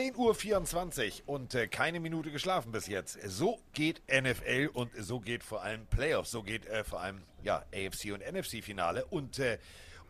[0.00, 3.18] 10.24 Uhr und äh, keine Minute geschlafen bis jetzt.
[3.28, 6.30] So geht NFL und so geht vor allem Playoffs.
[6.30, 9.04] So geht äh, vor allem ja, AFC und NFC-Finale.
[9.04, 9.58] Und äh,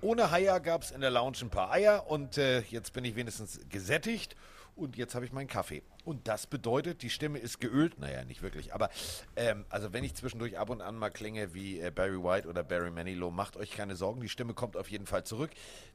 [0.01, 3.17] ohne Eier gab es in der Lounge ein paar Eier und äh, jetzt bin ich
[3.17, 4.37] wenigstens gesättigt
[4.77, 5.83] und jetzt habe ich meinen Kaffee.
[6.05, 7.99] Und das bedeutet, die Stimme ist geölt.
[7.99, 8.73] Naja, nicht wirklich.
[8.75, 8.89] Aber
[9.37, 12.63] ähm, also wenn ich zwischendurch ab und an mal klinge wie äh, Barry White oder
[12.63, 14.21] Barry Manilow, macht euch keine Sorgen.
[14.21, 15.51] Die Stimme kommt auf jeden Fall zurück.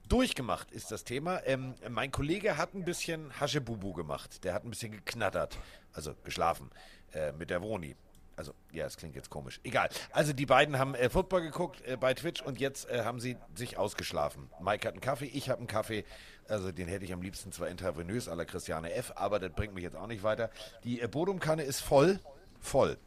[0.08, 1.42] Durchgemacht ist das Thema.
[1.46, 4.44] Ähm, mein Kollege hat ein bisschen Haschebubu gemacht.
[4.44, 5.58] Der hat ein bisschen geknattert.
[5.94, 6.70] Also geschlafen
[7.14, 7.96] äh, mit der Woni.
[8.38, 9.60] Also, ja, es klingt jetzt komisch.
[9.64, 9.90] Egal.
[10.12, 13.38] Also, die beiden haben äh, Football geguckt äh, bei Twitch und jetzt äh, haben sie
[13.54, 14.50] sich ausgeschlafen.
[14.60, 16.04] Mike hat einen Kaffee, ich habe einen Kaffee.
[16.48, 19.74] Also, den hätte ich am liebsten zwar intravenös à la Christiane F., aber das bringt
[19.74, 20.50] mich jetzt auch nicht weiter.
[20.84, 22.20] Die äh, Bodumkanne ist voll.
[22.60, 22.98] Voll.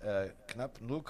[0.00, 1.02] Äh, knapp 0,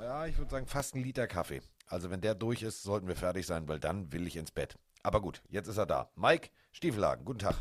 [0.00, 1.62] ja, ich würde sagen fast ein Liter Kaffee.
[1.86, 4.76] Also, wenn der durch ist, sollten wir fertig sein, weil dann will ich ins Bett.
[5.02, 6.10] Aber gut, jetzt ist er da.
[6.14, 7.56] Mike Stiefelhagen, guten Tag.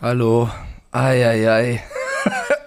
[0.00, 0.50] Hallo.
[0.90, 1.82] Eieiei.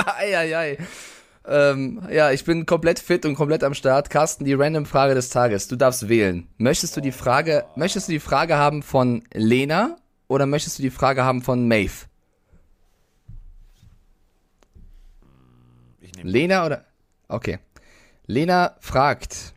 [0.06, 0.78] Eieiei.
[1.50, 4.10] Ähm, ja, ich bin komplett fit und komplett am Start.
[4.10, 5.68] Carsten, die random Frage des Tages.
[5.70, 6.48] Du darfst wählen.
[6.58, 10.90] Möchtest du die Frage, möchtest du die Frage haben von Lena oder möchtest du die
[10.90, 12.08] Frage haben von Maeve?
[16.22, 16.86] Lena oder?
[17.30, 17.60] Okay.
[18.26, 19.54] Lena fragt.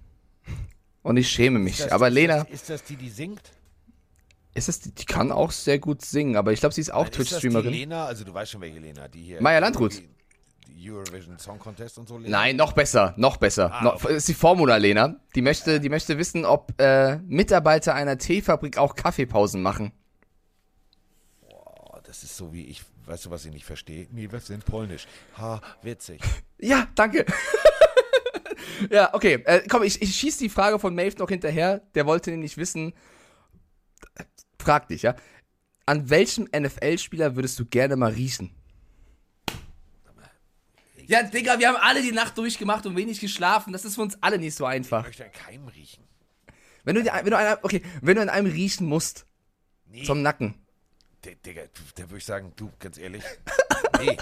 [1.02, 1.78] Und ich schäme mich.
[1.78, 2.44] Das, aber ist Lena.
[2.44, 3.42] Das, ist das die, die singt?
[4.54, 7.08] Ist das die, die kann auch sehr gut singen, aber ich glaube, sie ist auch
[7.08, 7.72] Twitch-Streamerin.
[7.72, 9.42] Lena, also du weißt schon, welche Lena, die hier.
[9.42, 10.02] Maya Landrut.
[10.78, 12.18] Eurovision Song Contest und so.
[12.18, 12.38] Lena?
[12.38, 13.72] Nein, noch besser, noch besser.
[13.72, 14.16] Ah, okay.
[14.16, 15.16] ist die Formula Lena.
[15.34, 19.92] Die möchte, die möchte wissen, ob äh, Mitarbeiter einer Teefabrik auch Kaffeepausen machen.
[21.40, 24.08] Boah, das ist so wie ich, weißt du, was ich nicht verstehe?
[24.10, 25.06] Nee, was sind Polnisch?
[25.38, 26.20] Ha, witzig.
[26.62, 27.24] Ja, danke.
[28.90, 29.42] ja, okay.
[29.46, 31.80] Äh, komm, ich, ich schieß die Frage von Maeve noch hinterher.
[31.94, 32.92] Der wollte nämlich wissen.
[34.58, 35.16] Frag dich, ja.
[35.86, 38.54] An welchem NFL-Spieler würdest du gerne mal riechen?
[41.10, 43.72] Ja, Digga, wir haben alle die Nacht durchgemacht und wenig geschlafen.
[43.72, 45.00] Das ist für uns alle nicht so einfach.
[45.00, 46.04] Ich möchte an keinem riechen.
[46.84, 49.26] Wenn du, wenn du, an, okay, wenn du an einem riechen musst,
[49.90, 50.04] nee.
[50.04, 50.54] zum Nacken.
[51.24, 51.62] Digga,
[51.96, 53.24] da würde ich sagen, du, ganz ehrlich,
[54.00, 54.16] nee.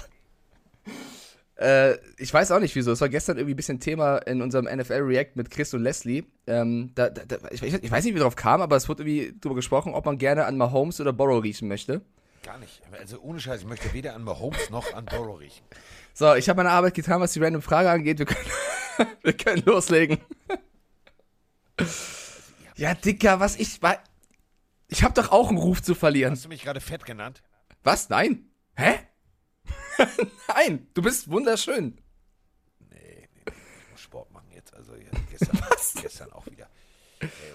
[1.57, 2.91] Äh, ich weiß auch nicht wieso.
[2.91, 6.23] Es war gestern irgendwie ein bisschen Thema in unserem NFL React mit Chris und Leslie.
[6.47, 9.57] Ähm, da, da, ich, ich, weiß nicht, wie drauf kam, aber es wurde irgendwie darüber
[9.57, 12.01] gesprochen, ob man gerne an Mahomes oder Borrow riechen möchte.
[12.41, 12.81] Gar nicht.
[12.99, 15.63] Also ohne Scheiß, ich möchte weder an Mahomes noch an Borrow riechen.
[16.13, 18.19] So, ich habe meine Arbeit getan, was die random Frage angeht.
[18.19, 18.51] Wir können,
[19.23, 20.19] wir können loslegen.
[22.75, 23.79] ja, Dicker, was ich.
[24.87, 26.33] Ich habe doch auch einen Ruf zu verlieren.
[26.33, 27.41] Hast du mich gerade fett genannt?
[27.83, 28.09] Was?
[28.09, 28.49] Nein.
[28.75, 28.99] Hä?
[30.47, 32.01] Nein, du bist wunderschön.
[32.79, 33.53] Nee, nee, nee,
[33.85, 34.73] ich muss Sport machen jetzt.
[34.73, 34.93] Also
[35.29, 36.18] gestern, gestern auch wieder.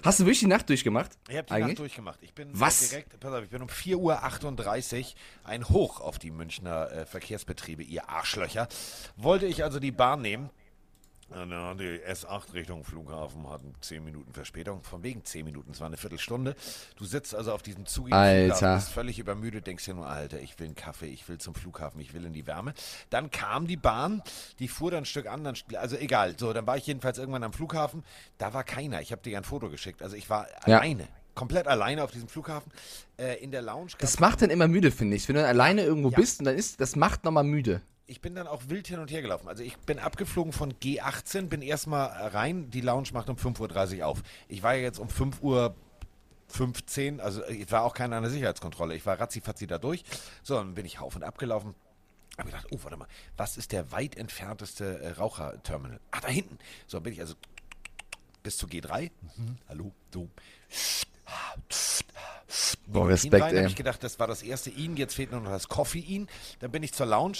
[0.04, 1.12] Hast du wirklich die Nacht durchgemacht?
[1.28, 1.68] Ich habe die Eigentlich?
[1.68, 2.18] Nacht durchgemacht.
[2.20, 2.90] Ich bin Was?
[2.90, 7.82] direkt, pass auf, ich bin um 4.38 Uhr ein Hoch auf die Münchner äh, Verkehrsbetriebe,
[7.82, 8.68] ihr Arschlöcher.
[9.16, 10.50] Wollte ich also die Bahn nehmen.
[11.30, 14.82] Ja, die S8 Richtung Flughafen hat 10 Minuten Verspätung.
[14.82, 16.54] Von wegen 10 Minuten, es war eine Viertelstunde.
[16.96, 18.76] Du sitzt also auf diesem Zug, Alter.
[18.76, 22.00] bist völlig übermüdet, denkst dir nur, Alter, ich will einen Kaffee, ich will zum Flughafen,
[22.00, 22.74] ich will in die Wärme.
[23.10, 24.22] Dann kam die Bahn,
[24.58, 26.34] die fuhr dann ein Stück an, dann, also egal.
[26.38, 28.04] So, dann war ich jedenfalls irgendwann am Flughafen.
[28.38, 29.00] Da war keiner.
[29.00, 30.02] Ich habe dir ein Foto geschickt.
[30.02, 30.78] Also ich war Ja.
[30.78, 31.08] alleine.
[31.34, 32.70] Komplett alleine auf diesem Flughafen.
[33.18, 33.92] Äh, in der Lounge.
[33.98, 35.26] Das macht dann immer müde, finde ich.
[35.28, 36.16] Wenn du dann alleine irgendwo Ja.
[36.16, 37.80] bist und dann ist, das macht nochmal müde.
[38.06, 39.48] Ich bin dann auch wild hin und her gelaufen.
[39.48, 42.70] Also ich bin abgeflogen von G18, bin erstmal rein.
[42.70, 44.22] Die Lounge macht um 5.30 Uhr auf.
[44.48, 45.74] Ich war ja jetzt um 5 Uhr
[46.48, 48.94] 15, also ich war auch keiner an der Sicherheitskontrolle.
[48.94, 50.04] Ich war ratzifatzi da durch.
[50.42, 51.74] So, dann bin ich auf und ab gelaufen.
[52.36, 56.00] Hab gedacht, oh, warte mal, was ist der weit entfernteste äh, Raucherterminal?
[56.10, 56.58] Ach, da hinten.
[56.86, 57.34] So, bin ich also
[58.42, 59.10] bis zu G3.
[59.36, 60.28] Mhm, hallo, so.
[62.86, 63.58] Boah, Respekt, rein, ey.
[63.58, 66.28] habe ich gedacht, das war das erste In, jetzt fehlt nur noch das Koffein.
[66.60, 67.38] Dann bin ich zur Lounge.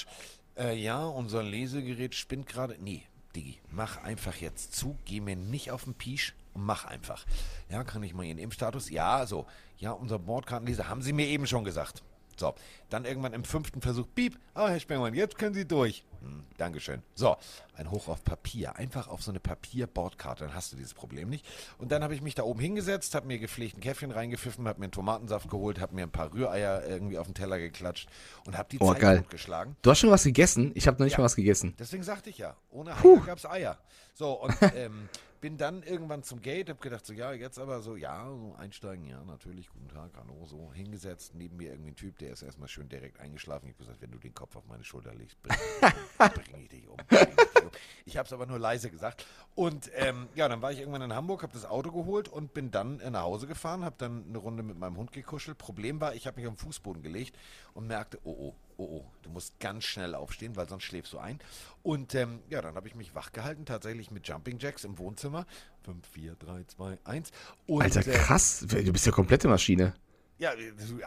[0.57, 2.77] Äh, ja, unser Lesegerät spinnt gerade.
[2.81, 3.03] Nee,
[3.35, 7.25] Diggi, mach einfach jetzt zu, geh mir nicht auf den Pisch und mach einfach.
[7.69, 8.91] Ja, kann ich mal Ihren Impfstatus?
[8.91, 9.47] Ja, so.
[9.79, 12.03] Ja, unser Bordkartenleser haben Sie mir eben schon gesagt.
[12.39, 12.55] So,
[12.91, 16.05] dann irgendwann im fünften Versuch, piep, ah, Herr Spengmann, jetzt können Sie durch.
[16.21, 17.03] Hm, Dankeschön.
[17.15, 17.37] So,
[17.77, 21.45] ein Hoch auf Papier, einfach auf so eine Papierbordkarte, dann hast du dieses Problem nicht.
[21.79, 24.79] Und dann habe ich mich da oben hingesetzt, habe mir gepflegt ein Käffchen reingepfiffen, habe
[24.81, 28.09] mir einen Tomatensaft geholt, habe mir ein paar Rühreier irgendwie auf den Teller geklatscht
[28.47, 29.19] und habe die Oh, Zeit geil.
[29.19, 29.77] gut geschlagen.
[29.83, 30.73] Du hast schon was gegessen?
[30.75, 31.19] Ich habe noch nicht Ja.
[31.19, 31.75] mal was gegessen.
[31.79, 33.79] Deswegen sagte ich ja, ohne Eier gab es Eier.
[34.15, 35.09] So, und ähm,
[35.45, 39.05] bin dann irgendwann zum Gate, habe gedacht, so ja, jetzt aber so, ja, so einsteigen,
[39.05, 42.67] ja, natürlich, guten Tag, hallo, so hingesetzt, neben mir irgendwie ein Typ, der ist erstmal
[42.67, 43.69] schön direkt eingeschlafen.
[43.69, 45.55] Ich habe gesagt, wenn du den Kopf auf meine Schulter legst, bring,
[46.19, 46.97] bring ich dich um.
[46.97, 47.71] Bring ich dich um.
[48.07, 49.27] Ich es aber nur leise gesagt.
[49.55, 52.71] Und ähm, ja, dann war ich irgendwann in Hamburg, habe das Auto geholt und bin
[52.71, 55.59] dann äh, nach Hause gefahren, habe dann eine Runde mit meinem Hund gekuschelt.
[55.59, 57.37] Problem war, ich habe mich den Fußboden gelegt
[57.75, 61.19] und merkte, oh, oh, oh, oh, du musst ganz schnell aufstehen, weil sonst schläfst du
[61.19, 61.39] ein.
[61.83, 65.47] Und ähm, ja, dann habe ich mich wach gehalten, tatsächlich mit Jumping Jacks im Wohnzimmer.
[65.85, 67.31] 5, 4, 3, 2, 1.
[67.67, 68.65] Und, Alter, äh, krass.
[68.69, 69.95] Du bist ja komplette Maschine.
[70.39, 70.51] Ja,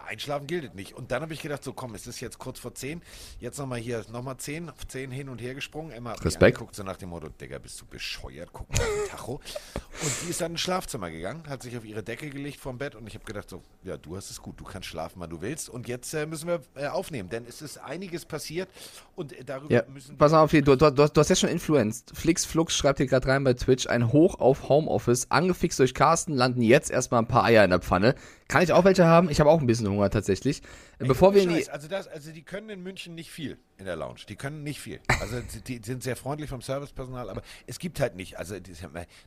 [0.07, 0.93] einschlafen gilt nicht.
[0.93, 3.01] Und dann habe ich gedacht, so komm, es ist jetzt kurz vor 10.
[3.39, 5.91] Jetzt nochmal hier, nochmal 10, 10 hin und her gesprungen.
[5.91, 6.55] Emma Respekt.
[6.55, 8.49] angeguckt, so nach dem Motto, Digga, bist du bescheuert?
[8.53, 9.33] Guck mal den Tacho.
[9.33, 12.95] Und die ist dann ins Schlafzimmer gegangen, hat sich auf ihre Decke gelegt vorm Bett
[12.95, 15.41] und ich habe gedacht, so, ja, du hast es gut, du kannst schlafen, wann du
[15.41, 15.69] willst.
[15.69, 18.69] Und jetzt äh, müssen wir äh, aufnehmen, denn es ist einiges passiert
[19.15, 20.17] und äh, darüber Ja, müssen wir...
[20.17, 22.11] pass auf hier, du, du, du, hast- du hast jetzt schon influenced.
[22.15, 26.33] Flix Flux schreibt hier gerade rein bei Twitch, ein Hoch auf Homeoffice, angefixt durch Carsten,
[26.33, 28.13] landen jetzt erstmal ein paar Eier in der Pfanne.
[28.47, 29.16] Kann ich auch welche haben?
[29.29, 30.61] Ich habe auch ein bisschen Hunger tatsächlich.
[30.99, 33.95] Bevor wir in die, also, das, also die können in München nicht viel in der
[33.95, 34.21] Lounge.
[34.27, 34.99] Die können nicht viel.
[35.19, 38.37] Also die, die sind sehr freundlich vom Servicepersonal, aber es gibt halt nicht.
[38.37, 38.73] Also, die,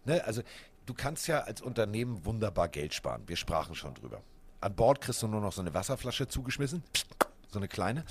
[0.05, 0.43] ne, also
[0.87, 3.23] du kannst ja als Unternehmen wunderbar Geld sparen.
[3.27, 4.23] Wir sprachen schon drüber.
[4.61, 6.83] An Bord kriegst du nur noch so eine Wasserflasche zugeschmissen.
[7.49, 8.05] So eine kleine.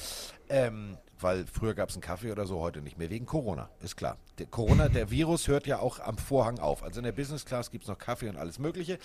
[0.50, 3.10] Ähm, weil früher gab es einen Kaffee oder so, heute nicht mehr.
[3.10, 4.18] Wegen Corona, ist klar.
[4.38, 6.82] Der Corona, der Virus hört ja auch am Vorhang auf.
[6.82, 9.00] Also in der Business Class gibt es noch Kaffee und alles Mögliche.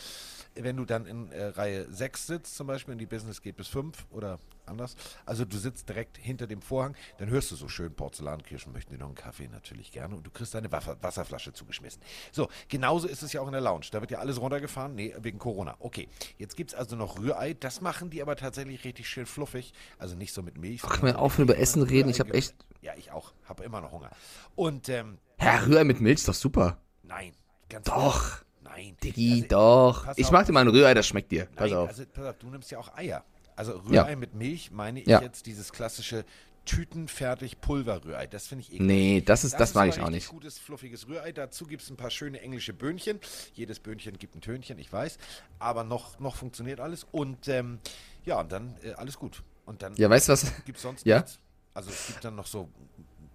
[0.55, 3.69] Wenn du dann in äh, Reihe 6 sitzt, zum Beispiel, in die Business geht bis
[3.69, 4.96] 5 oder anders.
[5.26, 8.99] Also du sitzt direkt hinter dem Vorhang, dann hörst du so schön Porzellankirschen, möchten die
[8.99, 9.49] noch einen Kaffee?
[9.49, 10.14] Natürlich gerne.
[10.17, 12.00] Und du kriegst deine Wasser Wasserflasche zugeschmissen.
[12.32, 13.87] So, genauso ist es ja auch in der Lounge.
[13.91, 14.94] Da wird ja alles runtergefahren.
[14.94, 15.76] Nee, wegen Corona.
[15.81, 16.08] Okay,
[16.38, 17.55] jetzt gibt es also noch Rührei.
[17.55, 19.73] Das machen die aber tatsächlich richtig schön fluffig.
[19.99, 20.82] Also nicht so mit Milch.
[20.85, 22.09] Ach, können wir aufhören, über Essen reden?
[22.09, 23.33] Ich hab Rührei echt- Ja, ich auch.
[23.49, 24.11] Habe immer noch Hunger.
[24.55, 26.79] Und, ähm, Herr Rührei mit Milch ist doch super.
[27.03, 27.33] nein.
[27.69, 28.39] Ganz Doch.
[28.63, 28.97] Nein.
[29.03, 30.05] Digi, Also, doch.
[30.05, 31.47] pass Ich mag dir mal ein Rührei, das schmeckt dir.
[31.57, 31.89] Pass Nein, auf.
[31.89, 33.25] Also, pass auf, du nimmst ja auch Eier.
[33.57, 34.03] Also Ja.
[34.03, 35.21] Rührei mit Milch meine ich Ja.
[35.23, 36.25] jetzt dieses klassische
[36.67, 38.27] tütenfertig Pulverrührei.
[38.27, 38.81] Das finde ich eklig.
[38.87, 40.29] Nee, das ist, das, ist mag ich auch nicht.
[40.29, 41.33] gutes, fluffiges Rührei.
[41.33, 43.19] Dazu gibt es ein paar schöne englische Böhnchen.
[43.55, 45.19] Jedes Böhnchen gibt ein Tönchen, ich weiß.
[45.59, 47.05] Aber noch, noch funktioniert alles.
[47.13, 47.79] Und ähm,
[48.25, 49.43] ja, und dann äh, alles gut.
[49.67, 50.45] Und dann Ja, weißt du was?
[50.65, 51.19] gibt es sonst Ja?
[51.19, 51.39] nichts.
[51.73, 52.69] Also es gibt dann noch so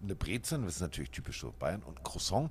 [0.02, 2.50] eine Brezel, das ist natürlich typisch so Bayern, und Croissant.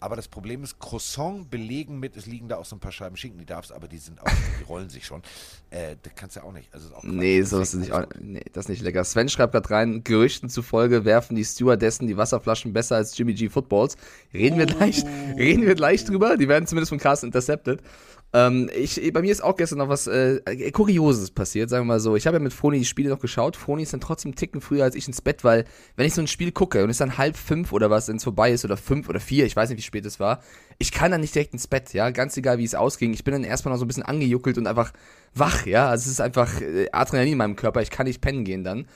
[0.00, 3.16] Aber das Problem ist, Croissant belegen mit, es liegen da auch so ein paar Scheiben
[3.16, 4.28] Schinken, die darfst, aber die sind auch,
[4.60, 5.22] die rollen sich schon.
[5.70, 6.72] Äh, das kannst du ja auch nicht.
[6.72, 7.02] Also ist auch.
[7.02, 9.04] Nee, sowas ist nicht, auch- nee, das ist nicht lecker.
[9.04, 13.48] Sven schreibt gerade rein, Gerüchten zufolge werfen die Stewardessen die Wasserflaschen besser als Jimmy G
[13.50, 13.96] Footballs.
[14.32, 15.04] Reden wir gleich,
[15.36, 16.36] reden wir gleich drüber.
[16.38, 17.82] Die werden zumindest von Carsten intercepted.
[18.36, 22.00] Ähm, ich, bei mir ist auch gestern noch was äh, Kurioses passiert, sagen wir mal
[22.00, 22.16] so.
[22.16, 23.56] Ich habe ja mit Froni die Spiele noch geschaut.
[23.56, 25.64] Froni ist dann trotzdem einen Ticken früher als ich ins Bett, weil
[25.96, 28.24] wenn ich so ein Spiel gucke und es dann halb fünf oder was, wenn es
[28.24, 30.42] vorbei ist oder fünf oder vier, ich weiß nicht, wie spät es war,
[30.76, 33.14] ich kann dann nicht direkt ins Bett, ja, ganz egal, wie es ausging.
[33.14, 34.92] Ich bin dann erstmal noch so ein bisschen angejuckelt und einfach
[35.32, 35.88] wach, ja.
[35.88, 38.86] Also es ist einfach äh, Adrenalin in meinem Körper, ich kann nicht pennen gehen dann.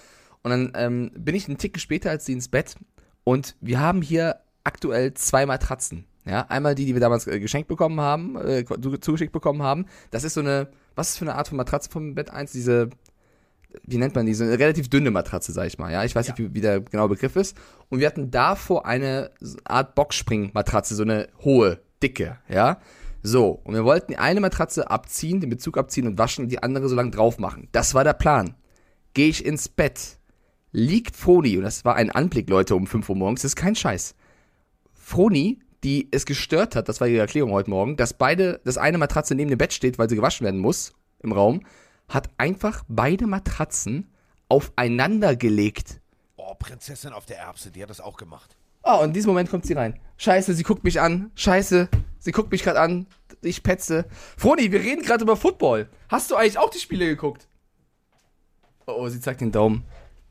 [0.42, 2.74] Und dann ähm, bin ich einen Ticken später als sie ins Bett
[3.24, 6.04] und wir haben hier aktuell zwei Matratzen.
[6.26, 9.86] Ja, einmal die, die wir damals äh, geschenkt bekommen haben, äh, zu- zugeschickt bekommen haben.
[10.10, 12.52] Das ist so eine, was ist für eine Art von Matratze vom Bett 1?
[12.52, 12.90] Diese,
[13.86, 14.34] wie nennt man die?
[14.34, 15.90] So eine relativ dünne Matratze, sag ich mal.
[15.90, 16.34] Ja, ich weiß Ja.
[16.34, 17.56] nicht, wie, wie der genaue Begriff ist.
[17.88, 19.30] Und wir hatten davor eine
[19.64, 22.78] Art Boxspring-Matratze, so eine hohe, dicke, ja.
[23.22, 26.62] So, und wir wollten die eine Matratze abziehen, den Bezug abziehen und waschen und die
[26.62, 27.68] andere so lang drauf machen.
[27.72, 28.54] Das war der Plan.
[29.14, 30.18] Gehe ich ins Bett,
[30.72, 33.74] liegt Froni, und das war ein Anblick, Leute, um 5 Uhr morgens, das ist kein
[33.74, 34.14] Scheiß.
[34.92, 38.98] Froni, die es gestört hat, das war ihre Erklärung heute Morgen, dass beide, dass eine
[38.98, 41.62] Matratze neben dem Bett steht, weil sie gewaschen werden muss im Raum,
[42.08, 44.12] hat einfach beide Matratzen
[44.48, 46.00] aufeinander gelegt.
[46.36, 48.56] Oh, Prinzessin auf der Erbse, die hat das auch gemacht.
[48.82, 49.98] Oh, und in diesem Moment kommt sie rein.
[50.16, 51.30] Scheiße, sie guckt mich an.
[51.34, 53.06] Scheiße, sie guckt mich gerade an.
[53.42, 54.06] Ich petze.
[54.36, 55.88] Froni, wir reden gerade über Football.
[56.08, 57.46] Hast du eigentlich auch die Spiele geguckt?
[58.86, 59.84] Oh, oh, sie zeigt den Daumen.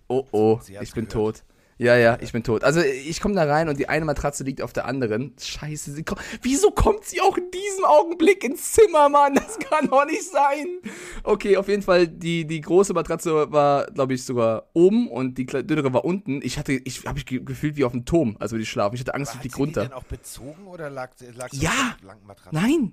[0.07, 1.37] Oh, oh, ich bin gehört.
[1.37, 1.43] tot.
[1.81, 2.65] Ja, ja, ich bin tot.
[2.65, 5.33] Also ich komme da rein und die eine Matratze liegt auf der anderen.
[5.39, 6.19] Scheiße, sie kommt.
[6.41, 9.35] Wieso kommt sie auch in diesem Augenblick ins Zimmer, Mann?
[9.35, 10.79] Das kann doch nicht sein.
[11.23, 15.45] Okay, auf jeden Fall, die, die große Matratze war, glaube ich, sogar oben und die
[15.45, 16.41] dünnere war unten.
[16.43, 18.95] Ich hatte, ich habe mich ge gefühlt wie auf dem Turm, als würde ich schlafen.
[18.95, 19.81] Ich hatte Angst, ich hat flieg sie die runter.
[19.83, 21.69] denn auch bezogen oder lag, lag sie Ja.
[21.69, 22.55] auf der blanken Matratze?
[22.55, 22.91] Nein.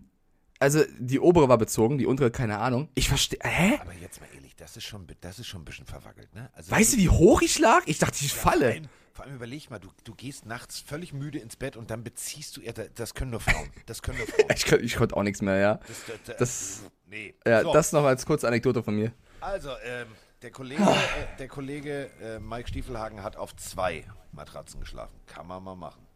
[0.59, 2.89] Also die obere war bezogen, die untere keine Ahnung.
[2.95, 3.39] Ich verstehe.
[3.43, 3.79] Hä?
[3.81, 6.51] Aber jetzt mal ehrlich, das ist schon, das ist schon ein bisschen verwackelt, ne?
[6.55, 7.83] Also Weißt du, wie hoch ich lag?
[7.87, 8.71] Ich dachte, ich falle.
[8.71, 12.05] Nein, vor allem überleg mal, du, du gehst nachts völlig müde ins Bett und dann
[12.05, 13.71] beziehst du, ja, da- das können nur Frauen.
[13.87, 14.47] Das können nur Frauen.
[14.55, 15.75] Ich, ich konnte auch nichts mehr, ja.
[15.87, 15.97] Das,
[16.27, 17.35] das, Das- nee.
[17.47, 19.13] Ja, so, das noch als kurze Anekdote von mir.
[19.41, 20.09] also, ähm,
[20.43, 25.19] der Kollege, äh, der Kollege äh, Mike Stiefelhagen hat auf zwei Matratzen geschlafen.
[25.27, 26.07] Kann man mal machen.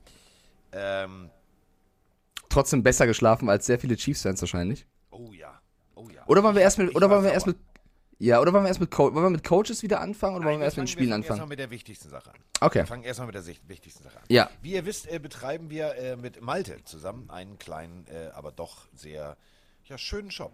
[0.72, 1.30] Ähm,
[2.50, 4.86] trotzdem besser geschlafen als sehr viele Chiefs-Fans wahrscheinlich.
[5.10, 5.60] Oh ja.
[5.94, 6.22] Oh ja.
[6.26, 7.56] Oder wollen wir erst mit, oder wollen wir erst mit,
[8.18, 10.54] ja, oder wollen wir erst mit, Co wollen wir mit Coaches wieder anfangen oder wollen
[10.54, 11.48] Nein, wir erst mit den Spielen fangen erstmal anfangen?
[11.48, 12.36] mit der wichtigsten Sache an.
[12.60, 12.80] Okay.
[12.80, 14.24] Wir fangen erstmal mit der wichtigsten Sache an.
[14.28, 14.50] Ja.
[14.60, 18.88] Wie ihr wisst, äh, betreiben wir äh, mit Malte zusammen einen kleinen, äh, aber doch
[18.94, 19.38] sehr
[19.84, 20.52] ja, schönen Shop.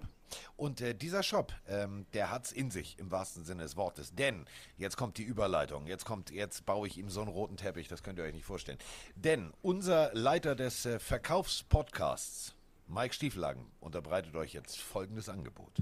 [0.56, 4.14] Und äh, dieser Shop, ähm, der hat's in sich, im wahrsten Sinne des Wortes.
[4.14, 7.88] Denn, jetzt kommt die Überleitung, jetzt kommt, jetzt baue ich ihm so einen roten Teppich,
[7.88, 8.78] das könnt ihr euch nicht vorstellen.
[9.14, 12.54] Denn unser Leiter des äh, Verkaufspodcasts,
[12.86, 15.72] Mike Stieflagen, unterbreitet euch jetzt folgendes Angebot.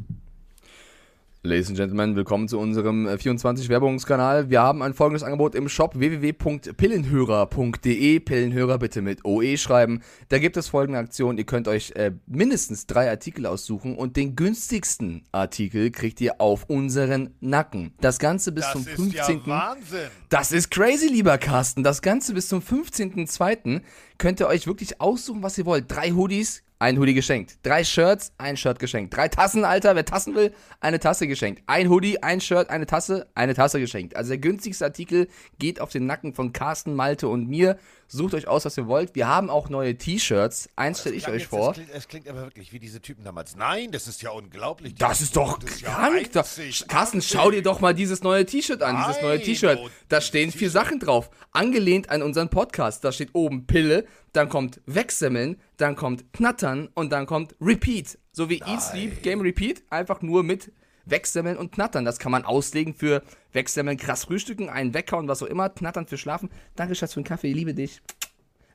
[1.47, 4.49] Ladies and Gentlemen, willkommen zu unserem äh, 24 Werbungskanal.
[4.49, 8.21] Wir haben ein folgendes Angebot im Shop www.pillenhörer.de.
[8.21, 10.01] Pillenhörer bitte mit OE schreiben.
[10.31, 11.37] Da gibt es folgende Aktion.
[11.37, 16.65] Ihr könnt euch äh, mindestens drei Artikel aussuchen und den günstigsten Artikel kriegt ihr auf
[16.71, 17.93] unseren Nacken.
[18.01, 19.43] Das Ganze bis zum 15.
[19.45, 20.09] Wahnsinn!
[20.31, 21.83] Das ist crazy, lieber Carsten.
[21.83, 23.83] Das Ganze bis zum 15.02.
[24.17, 25.95] könnt ihr euch wirklich aussuchen, was ihr wollt.
[25.95, 27.59] Drei Hoodies, ein Hoodie geschenkt.
[27.63, 29.17] Drei Shirts, ein Shirt geschenkt.
[29.17, 29.95] Drei Tassen, Alter.
[29.95, 31.63] Wer Tassen will, eine Tasse geschenkt.
[31.67, 34.17] Ein Hoodie, ein Shirt, eine Tasse, eine Tasse geschenkt.
[34.17, 35.29] Also der günstigste Artikel
[35.59, 37.79] geht auf den Nacken von Carsten, Malte und mir.
[38.09, 39.15] Sucht euch aus, was ihr wollt.
[39.15, 40.69] Wir haben auch neue T-Shirts.
[40.77, 41.71] Eins stelle ich euch jetzt- vor.
[41.71, 43.57] Es klingt, es klingt aber wirklich wie diese Typen damals.
[43.57, 44.95] Nein, das ist ja unglaublich.
[44.97, 46.33] Das ist doch Das ist ja krank.
[46.33, 49.79] Da- einzig- Carsten, schau dir doch mal dieses neue T-Shirt an, dieses neue Nein, T-Shirt.
[50.09, 50.71] Da stehen vier.
[50.71, 51.31] Sachen drauf.
[51.53, 53.05] Angelehnt an unseren Podcast.
[53.05, 58.19] Da steht oben Pille, dann kommt Wegsemmeln, dann kommt Knattern und dann kommt Repeat.
[58.33, 59.83] So wie Eat, Sleep, Game Repeat.
[59.91, 60.73] Einfach nur mit
[61.07, 62.05] Wegsemmeln und Knattern.
[62.05, 65.69] Das kann man auslegen für Wegsemmeln, krass frühstücken, einen weghauen, was auch immer.
[65.69, 66.51] Knattern für Schlafen.
[66.77, 67.49] Danke, Schatz, für den Kaffee.
[67.49, 68.01] Ich liebe dich.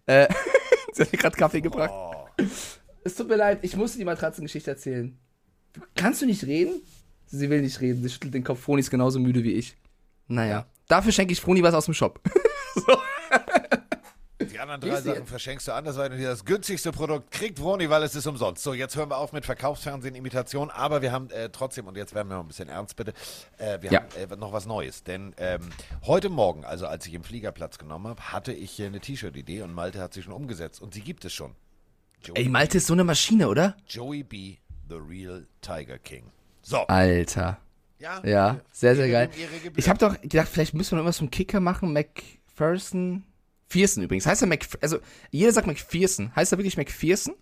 [0.06, 0.28] Äh,
[0.94, 1.92] sie hat mir gerade Kaffee gebracht.
[1.94, 2.44] Oh.
[3.04, 5.18] Es tut mir leid, ich musste die Matratzengeschichte erzählen.
[5.96, 6.82] Kannst du nicht reden?
[7.28, 8.60] Sie will nicht reden, sie schüttelt den Kopf.
[8.60, 9.76] Froni ist genauso müde wie ich.
[10.28, 12.20] Naja, dafür schenke ich Froni was aus dem Shop.
[14.52, 18.16] Die anderen drei Sachen verschenkst du andersweitig und das günstigste Produkt kriegt Vroni, weil es
[18.16, 18.64] ist umsonst.
[18.64, 22.14] So, jetzt hören wir auf mit Verkaufsfernsehen, Imitation, aber wir haben äh, trotzdem, und jetzt
[22.16, 23.14] werden wir mal ein bisschen ernst bitte,
[23.58, 24.02] äh, wir Ja.
[24.02, 25.04] haben äh, noch was Neues.
[25.04, 25.62] Denn ähm,
[26.06, 29.62] heute Morgen, also als ich im Flieger Platz genommen habe, hatte ich hier eine T-Shirt-Idee
[29.62, 31.56] und Malte hat sie schon umgesetzt und sie gibt es schon.
[32.24, 33.78] Joey, Ey, Malte ist so eine Maschine, oder?
[33.88, 34.58] Joey B.,
[34.90, 36.24] The Real Tiger King.
[36.62, 36.80] So.
[36.88, 37.60] Alter.
[38.00, 39.30] Ja, Ja, sehr, sehr geil.
[39.76, 41.94] Ich habe doch gedacht, vielleicht müssen wir noch irgendwas zum Kicker machen.
[41.94, 43.24] McPherson.
[43.70, 44.26] Fierson übrigens.
[44.26, 44.78] Heißt er Mc...
[44.82, 45.00] Also,
[45.32, 46.36] jeder sagt McPherson.
[46.36, 47.36] Heißt er wirklich McPherson?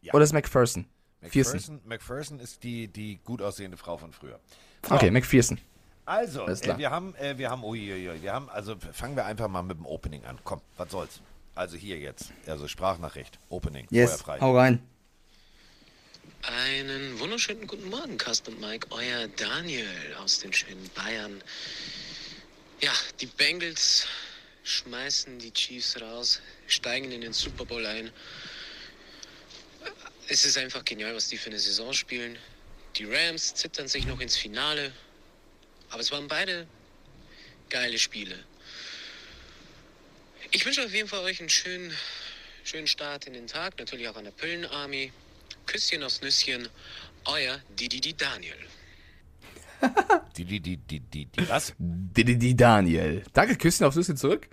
[0.00, 0.14] Ja.
[0.14, 0.86] Oder ist McPherson?
[1.20, 4.38] McPherson, McPherson ist die, die gut aussehende Frau von früher.
[4.90, 5.58] Okay, McPherson.
[6.06, 9.62] Also, äh, wir haben, äh, wir haben, uiuiui, wir haben, also fangen wir einfach mal
[9.62, 10.38] mit dem Opening an.
[10.44, 11.20] Komm, was soll's.
[11.54, 14.40] Also hier jetzt, also Sprachnachricht, Opening, Yes, feuerfrei.
[14.40, 14.82] hau rein.
[16.42, 18.88] Einen wunderschönen guten Morgen, Carsten und Mike.
[18.90, 19.86] Euer Daniel
[20.22, 21.42] aus den schönen Bayern.
[22.82, 24.06] Ja, die Bengals
[24.64, 28.10] schmeißen die Chiefs raus, steigen in den Super Bowl ein.
[30.28, 32.38] Es ist einfach genial, was die für eine Saison spielen.
[32.96, 34.92] Die Rams zittern sich noch ins Finale.
[35.90, 36.66] Aber es waren beide
[37.68, 38.42] geile Spiele.
[40.50, 41.94] Ich wünsche auf jeden Fall euch einen schönen,
[42.64, 43.78] schönen Start in den Tag.
[43.78, 45.12] Natürlich auch an der Pillenarmy.
[45.66, 46.68] Küsschen aufs Nüsschen.
[47.26, 48.56] Euer Didi Daniel.
[50.36, 51.74] Die, die, die, die, die, die, was?
[51.78, 53.22] Die, die, die Daniel.
[53.32, 54.48] Danke, Küsschen aufs Nüsschen zurück.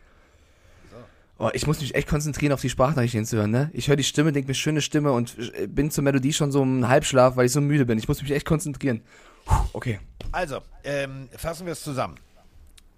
[1.40, 3.72] Oh, ich muss mich echt konzentrieren, auf die Sprachnachrichten zu hören, ne?
[3.74, 6.62] Ich höre die Stimme, denke mir, schöne Stimme und äh, bin zur Melodie schon so
[6.62, 7.98] im Halbschlaf, weil ich so müde bin.
[7.98, 9.02] Ich muss mich echt konzentrieren.
[9.46, 10.00] Puh, okay.
[10.32, 12.16] Also, ähm, fassen wir es zusammen.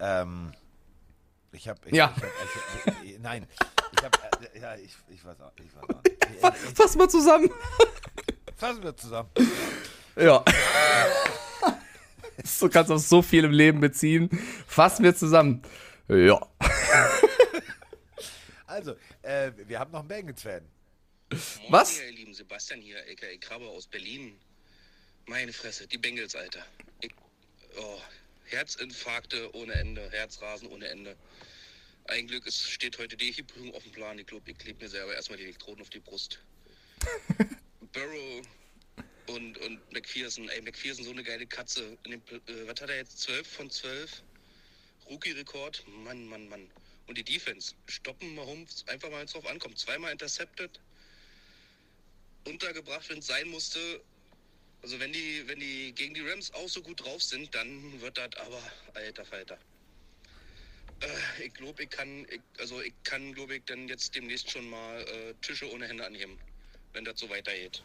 [0.02, 0.52] Ähm,
[1.54, 2.14] ich habe, Ja.
[2.18, 3.46] Ich hab, ich, ich, nein,
[3.98, 4.18] ich habe,
[4.54, 6.40] äh, ja, ich, ich weiß auch, ich weiß auch nicht.
[6.42, 7.50] Fa- Fass mal zusammen.
[8.58, 9.30] Fassen wir zusammen.
[10.18, 10.44] Ja.
[12.44, 14.30] so kannst du auf so viel im Leben beziehen.
[14.68, 15.62] Fassen wir zusammen.
[16.08, 16.48] Ja.
[18.66, 20.68] Also, äh, wir haben noch einen Bengals-Fan.
[21.70, 21.98] Was?
[21.98, 23.38] Moin, ihr lieben Sebastian hier, a.k.a.
[23.38, 24.36] Krabbe aus Berlin.
[25.28, 26.66] Meine Fresse, die Bengals, Alter.
[27.02, 27.12] Ich,
[27.78, 28.02] oh,
[28.46, 31.16] Herzinfarkte ohne Ende, Herzrasen ohne Ende.
[32.06, 34.18] Ein Glück, es steht heute die Prüfung auf dem Plan.
[34.18, 36.40] Ich glaube, ich klebe mir selber erstmal die Elektroden auf die Brust.
[37.94, 38.42] Burrow
[39.28, 40.50] und, und McPherson.
[40.50, 41.98] Ey, McPherson, so eine geile Katze.
[42.06, 43.20] Dem, äh, was hat er jetzt?
[43.20, 44.24] 12 von 12?
[45.10, 45.84] Rookie-Rekord?
[45.88, 46.70] Mann, Mann, Mann.
[47.08, 47.76] Und die Defense.
[47.88, 49.78] Stoppen Mahomes einfach mal, wenn es drauf ankommt.
[49.78, 50.80] Zweimal intercepted.
[52.46, 54.02] Untergebracht, wenn es sein musste.
[54.82, 58.18] Also wenn die, wenn die gegen die Rams auch so gut drauf sind, dann wird
[58.18, 58.62] das aber
[58.94, 59.58] alter Falter.
[61.00, 64.70] Äh, ich glaube, ich kann, ich, also ich kann, glaube ich, dann jetzt demnächst schon
[64.70, 66.38] mal äh, Tische ohne Hände anheben,
[66.92, 67.82] wenn das so weitergeht.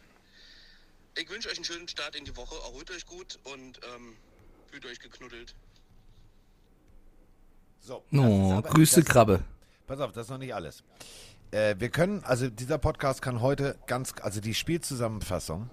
[1.20, 4.16] Ich wünsche euch einen schönen Start in die Woche, erholt euch gut und ähm,
[4.70, 5.54] fühlt euch geknuddelt.
[7.80, 8.04] So.
[8.12, 9.42] Oh, Grüße das- Krabbe.
[9.88, 10.84] Pass auf, das ist noch nicht alles.
[11.50, 15.70] Äh, wir können, also dieser Podcast kann heute ganz, also die Spielzusammenfassung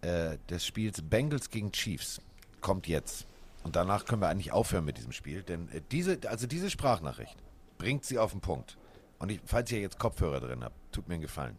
[0.00, 2.20] äh, des Spiels Bengals gegen Chiefs
[2.60, 3.26] kommt jetzt.
[3.64, 7.36] Und danach können wir eigentlich aufhören mit diesem Spiel, denn äh, diese, also diese Sprachnachricht
[7.78, 8.78] bringt sie auf den Punkt.
[9.18, 11.58] Und ich, falls ihr jetzt Kopfhörer drin habt, tut mir einen Gefallen.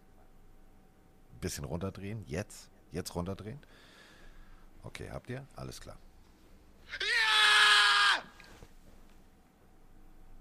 [1.36, 3.60] Ein bisschen runterdrehen, jetzt, jetzt runterdrehen.
[4.84, 5.46] Okay, habt ihr?
[5.56, 5.98] Alles klar.
[7.00, 8.24] Ja!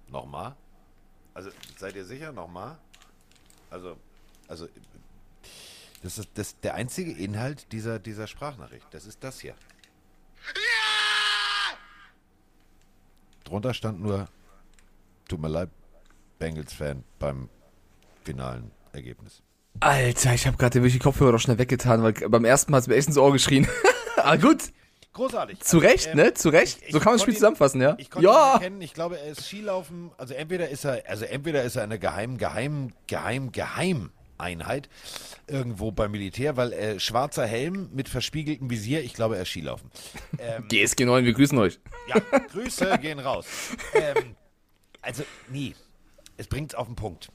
[0.08, 0.56] Nochmal?
[1.34, 2.32] Also, seid ihr sicher?
[2.32, 2.78] Nochmal?
[3.70, 3.96] Also,
[4.48, 4.68] also,
[6.02, 8.86] das ist das, der einzige Inhalt dieser, dieser Sprachnachricht.
[8.90, 9.54] Das ist das hier.
[10.54, 11.76] Ja!
[13.44, 14.28] Drunter stand nur,
[15.28, 15.70] tut mir leid,
[16.38, 17.48] Bengals-Fan beim
[18.24, 19.42] finalen Ergebnis.
[19.80, 22.82] Alter, ich habe gerade wirklich die Kopfhörer doch schnell weggetan, weil beim ersten Mal hat
[22.82, 23.68] es mir echt ins Ohr geschrien.
[24.16, 24.62] Aber gut.
[25.12, 25.60] Großartig.
[25.60, 26.34] Zu also, Recht, ähm, ne?
[26.34, 26.78] Zu Recht.
[26.86, 27.96] Ich, so kann man das Spiel ihn, zusammenfassen, ja?
[27.98, 28.52] Ich konnte ja.
[28.52, 28.80] ihn erkennen.
[28.80, 30.10] Ich glaube, er ist Skilaufen.
[30.16, 34.88] Also entweder ist er, also entweder ist er eine geheim, geheim, geheim, geheim Einheit
[35.46, 39.90] irgendwo beim Militär, weil äh, schwarzer Helm mit verspiegeltem Visier, ich glaube, er ist Skilaufen.
[40.38, 41.78] Ähm, GSG 9, wir grüßen euch.
[42.08, 42.18] Ja,
[42.52, 43.46] Grüße gehen raus.
[43.94, 44.36] Ähm,
[45.02, 45.74] also, nie.
[46.36, 47.30] Es bringt es auf den Punkt.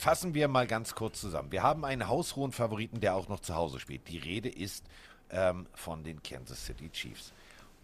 [0.00, 1.52] Fassen wir mal ganz kurz zusammen.
[1.52, 4.08] Wir haben einen haushohen Favoriten, der auch noch zu Hause spielt.
[4.08, 4.86] Die Rede ist
[5.28, 7.34] ähm, von den Kansas City Chiefs.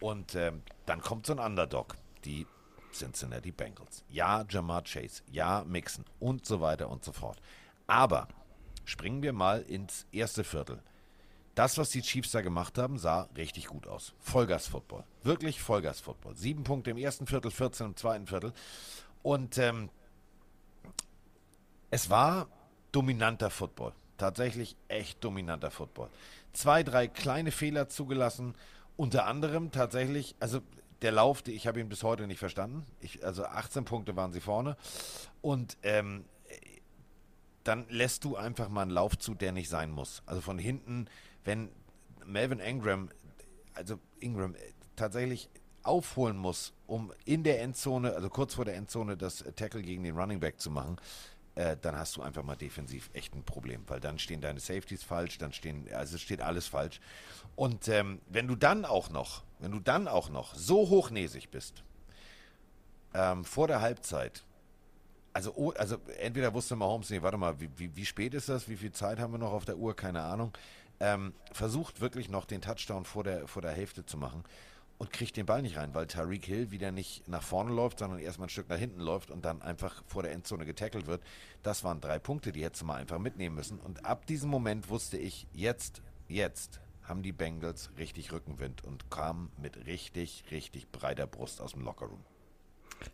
[0.00, 1.94] Und ähm, dann kommt so ein Underdog,
[2.24, 2.46] die
[2.90, 4.02] Cincinnati Bengals.
[4.08, 7.38] Ja, Jamar Chase, ja, Mixon und so weiter und so fort.
[7.86, 8.28] Aber
[8.86, 10.82] springen wir mal ins erste Viertel.
[11.54, 14.14] Das, was die Chiefs da gemacht haben, sah richtig gut aus.
[14.20, 15.04] Vollgas-Football.
[15.22, 16.34] Wirklich Vollgas-Football.
[16.34, 18.54] Sieben Punkte im ersten Viertel, 14 im zweiten Viertel.
[19.22, 19.90] Und ähm,
[21.90, 22.48] es war
[22.92, 23.92] dominanter Football.
[24.16, 26.08] Tatsächlich echt dominanter Football.
[26.52, 28.54] Zwei, drei kleine Fehler zugelassen.
[28.96, 30.60] Unter anderem tatsächlich, also
[31.02, 32.86] der Lauf, ich habe ihn bis heute nicht verstanden.
[33.00, 34.76] Ich, also 18 Punkte waren sie vorne.
[35.42, 36.24] Und ähm,
[37.66, 40.22] dann lässt du einfach mal einen Lauf zu, der nicht sein muss.
[40.24, 41.06] Also von hinten,
[41.44, 41.68] wenn
[42.24, 43.10] Melvin Ingram,
[43.74, 44.58] also Ingram äh,
[44.94, 45.50] tatsächlich
[45.82, 50.16] aufholen muss, um in der Endzone, also kurz vor der Endzone, das Tackle gegen den
[50.16, 50.96] Running Back zu machen,
[51.56, 55.02] äh, dann hast du einfach mal defensiv echt ein Problem, weil dann stehen deine Safeties
[55.02, 57.00] falsch, dann stehen, also steht alles falsch.
[57.56, 61.82] Und ähm, wenn du dann auch noch, wenn du dann auch noch so hochnäsig bist,
[63.14, 64.44] ähm, vor der Halbzeit,
[65.32, 68.68] also, oh, also entweder wusste Mahomes, nee, warte mal, wie, wie, wie spät ist das,
[68.68, 70.52] wie viel Zeit haben wir noch auf der Uhr, keine Ahnung,
[71.00, 74.44] ähm, versucht wirklich noch den Touchdown vor der, vor der Hälfte zu machen
[74.98, 78.18] und kriegt den Ball nicht rein, weil Tariq Hill wieder nicht nach vorne läuft, sondern
[78.18, 81.22] erstmal ein Stück nach hinten läuft und dann einfach vor der Endzone getackelt wird.
[81.62, 83.78] Das waren drei Punkte, die hättest du mal einfach mitnehmen müssen.
[83.78, 89.50] Und ab diesem Moment wusste ich, jetzt, jetzt haben die Bengals richtig Rückenwind und kamen
[89.60, 92.24] mit richtig, richtig breiter Brust aus dem Lockerroom.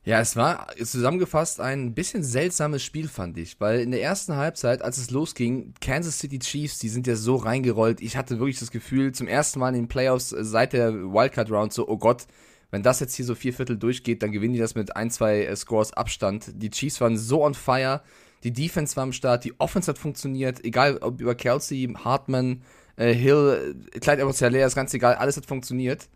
[0.05, 4.83] Ja, es war zusammengefasst ein bisschen seltsames Spiel, fand ich, weil in der ersten Halbzeit,
[4.83, 8.01] als es losging, Kansas City Chiefs, die sind ja so reingerollt.
[8.01, 11.51] Ich hatte wirklich das Gefühl, zum ersten Mal in den Playoffs äh, seit der Wildcard
[11.51, 12.27] Round so, oh Gott,
[12.73, 15.45] wenn das jetzt hier so vier Viertel durchgeht, dann gewinnen die das mit ein, zwei
[15.45, 16.51] äh, Scores Abstand.
[16.55, 18.03] Die Chiefs waren so on fire,
[18.43, 22.63] die Defense war am Start, die Offense hat funktioniert, egal ob über Kelsey, Hartman,
[22.97, 26.09] äh, Hill, Clyde edwards ist ganz egal, alles hat funktioniert.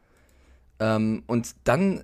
[0.80, 2.02] Ähm, und dann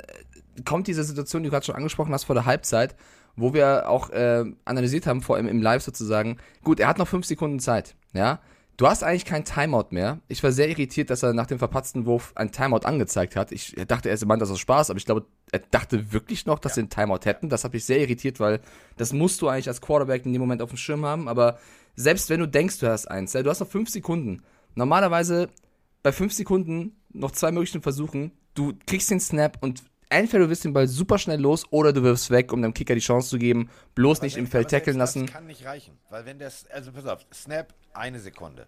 [0.65, 2.95] kommt diese Situation, die du gerade schon angesprochen hast, vor der Halbzeit,
[3.37, 6.39] wo wir auch äh, analysiert haben, vor allem im Live sozusagen.
[6.63, 8.41] Gut, er hat noch fünf Sekunden Zeit, ja.
[8.79, 10.21] Du hast eigentlich kein Timeout mehr.
[10.29, 13.53] Ich war sehr irritiert, dass er nach dem verpatzten Wurf ein Timeout angezeigt hat.
[13.53, 16.59] Ich dachte erst, er meint das aus Spaß, aber ich glaube, er dachte wirklich noch,
[16.59, 16.75] dass ja.
[16.77, 17.51] sie ein Timeout hätten.
[17.51, 18.61] Das hat mich sehr irritiert, weil
[18.97, 21.29] das musst du eigentlich als Quarterback in dem Moment auf dem Schirm haben.
[21.29, 21.59] Aber
[21.97, 24.43] selbst wenn du denkst, du hast eins, ja, du hast noch fünf Sekunden.
[24.75, 25.49] Normalerweise
[26.03, 30.65] bei fünf Sekunden noch zwei möglichen Versuchen, du kriegst den Snap und entweder du wirst
[30.65, 33.39] den Ball super schnell los oder du wirfst weg, um dem Kicker die Chance zu
[33.39, 35.27] geben, bloß aber nicht im Feld tackeln lassen.
[35.27, 38.67] Das kann nicht reichen, weil wenn das, also pass auf, Snap, eine Sekunde.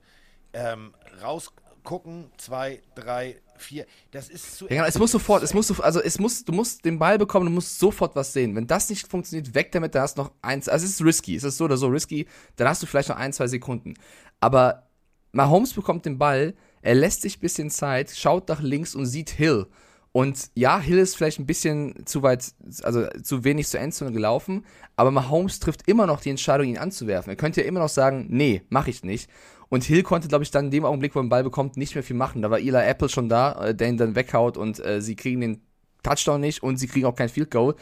[0.52, 4.68] Ähm, rausgucken, zwei, drei, vier, das ist zu.
[4.68, 7.52] Ja, es muss sofort, es muss, also es muss, du musst den Ball bekommen, du
[7.52, 8.54] musst sofort was sehen.
[8.54, 11.37] Wenn das nicht funktioniert, weg damit, da hast du noch eins, also es ist risky,
[11.37, 12.26] es ist so oder so risky,
[12.57, 13.94] dann hast du vielleicht noch ein, zwei Sekunden.
[14.40, 14.88] Aber
[15.33, 19.30] Mahomes bekommt den Ball, er lässt sich ein bisschen Zeit, schaut nach links und sieht
[19.30, 19.66] Hill.
[20.16, 24.64] Und ja, Hill ist vielleicht ein bisschen zu weit, also zu wenig zur Endzone gelaufen,
[24.94, 27.31] aber Mahomes trifft immer noch die Entscheidung, ihn anzuwerfen.
[27.31, 29.29] Er könnte ja immer noch sagen, nee, mach ich nicht.
[29.70, 31.96] Und Hill konnte, glaube ich, dann in dem Augenblick, wo er den Ball bekommt, nicht
[31.96, 32.42] mehr viel machen.
[32.42, 35.40] Da war Eli Apple schon da, äh, der ihn dann weghaut und äh, sie kriegen
[35.40, 35.62] den
[36.05, 37.74] Touchdown nicht und sie kriegen auch kein Field Goal.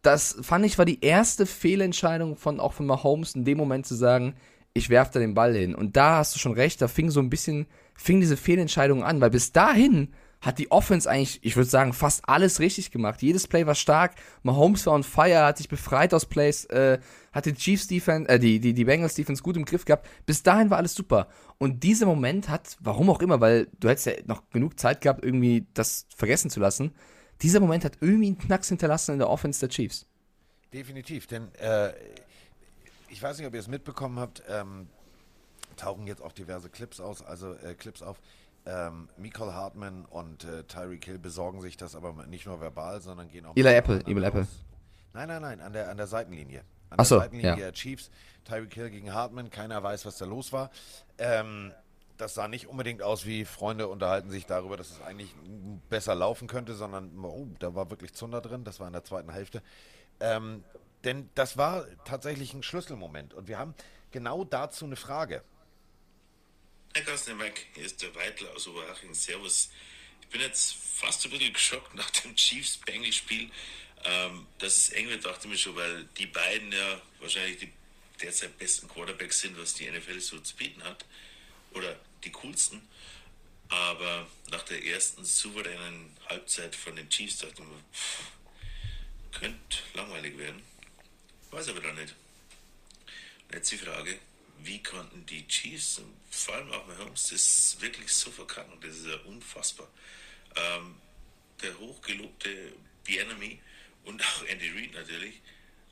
[0.00, 3.94] Das fand ich war die erste Fehlentscheidung von auch von Mahomes in dem Moment zu
[3.94, 4.36] sagen,
[4.72, 5.74] ich werfe da den Ball hin.
[5.74, 9.20] Und da hast du schon recht, da fing so ein bisschen, fing diese Fehlentscheidung an,
[9.20, 10.08] weil bis dahin
[10.44, 13.22] hat die Offense eigentlich, ich würde sagen, fast alles richtig gemacht.
[13.22, 14.14] Jedes Play war stark.
[14.42, 16.98] Mahomes war on fire, hat sich befreit aus Plays, äh,
[17.32, 20.06] hat die Chiefs Defense, äh, die, die, die Bengals Defense gut im Griff gehabt.
[20.26, 21.28] Bis dahin war alles super.
[21.56, 25.24] Und dieser Moment hat, warum auch immer, weil du hättest ja noch genug Zeit gehabt,
[25.24, 26.92] irgendwie das vergessen zu lassen.
[27.40, 30.06] Dieser Moment hat irgendwie einen Knacks hinterlassen in der Offense der Chiefs.
[30.74, 31.92] Definitiv, denn äh,
[33.08, 34.88] ich weiß nicht, ob ihr es mitbekommen habt, ähm,
[35.76, 38.20] tauchen jetzt auch diverse Clips aus, also äh, Clips auf.
[38.66, 43.28] Ähm, Michael Hartman und äh, Tyreek Hill besorgen sich das aber nicht nur verbal, sondern
[43.28, 43.56] gehen auch.
[43.56, 44.46] Eli Apple, Eli Apple.
[45.12, 46.60] Nein, nein, nein, an der, an der Seitenlinie.
[46.90, 47.56] An Ach so, der Seitenlinie ja.
[47.56, 48.10] der Chiefs.
[48.44, 50.70] Tyreek Hill gegen Hartman, keiner weiß, was da los war.
[51.18, 51.72] Ähm,
[52.16, 55.34] das sah nicht unbedingt aus wie Freunde unterhalten sich darüber, dass es eigentlich
[55.88, 59.32] besser laufen könnte, sondern oh, da war wirklich Zunder drin, das war in der zweiten
[59.32, 59.62] Hälfte.
[60.20, 60.62] Ähm,
[61.04, 63.34] denn das war tatsächlich ein Schlüsselmoment.
[63.34, 63.74] Und wir haben
[64.10, 65.42] genau dazu eine Frage.
[66.96, 69.12] Herr Kasnemek, hier ist der Weidler aus Oberhaching.
[69.14, 69.68] Servus.
[70.20, 73.50] Ich bin jetzt fast ein bisschen geschockt nach dem Chiefs-Bengals-Spiel,
[74.04, 77.72] ähm, dass es eng dachte ich mir schon, weil die beiden ja wahrscheinlich die
[78.22, 81.04] derzeit besten Quarterbacks sind, was die NFL so zu bieten hat.
[81.72, 82.88] Oder die coolsten.
[83.70, 88.20] Aber nach der ersten souveränen Halbzeit von den Chiefs dachte ich mir, pff,
[89.40, 90.62] könnte langweilig werden.
[91.50, 92.14] Weiß aber noch nicht.
[93.68, 94.20] Die Frage,
[94.64, 96.00] wie konnten die Chiefs,
[96.30, 98.80] vor allem auch Mahomes, das wirklich so verkacken?
[98.80, 99.88] Das ist ja unfassbar.
[100.56, 100.96] Ähm,
[101.62, 102.72] der hochgelobte
[103.04, 103.60] Bienemy
[104.04, 105.40] und auch Andy Reid natürlich,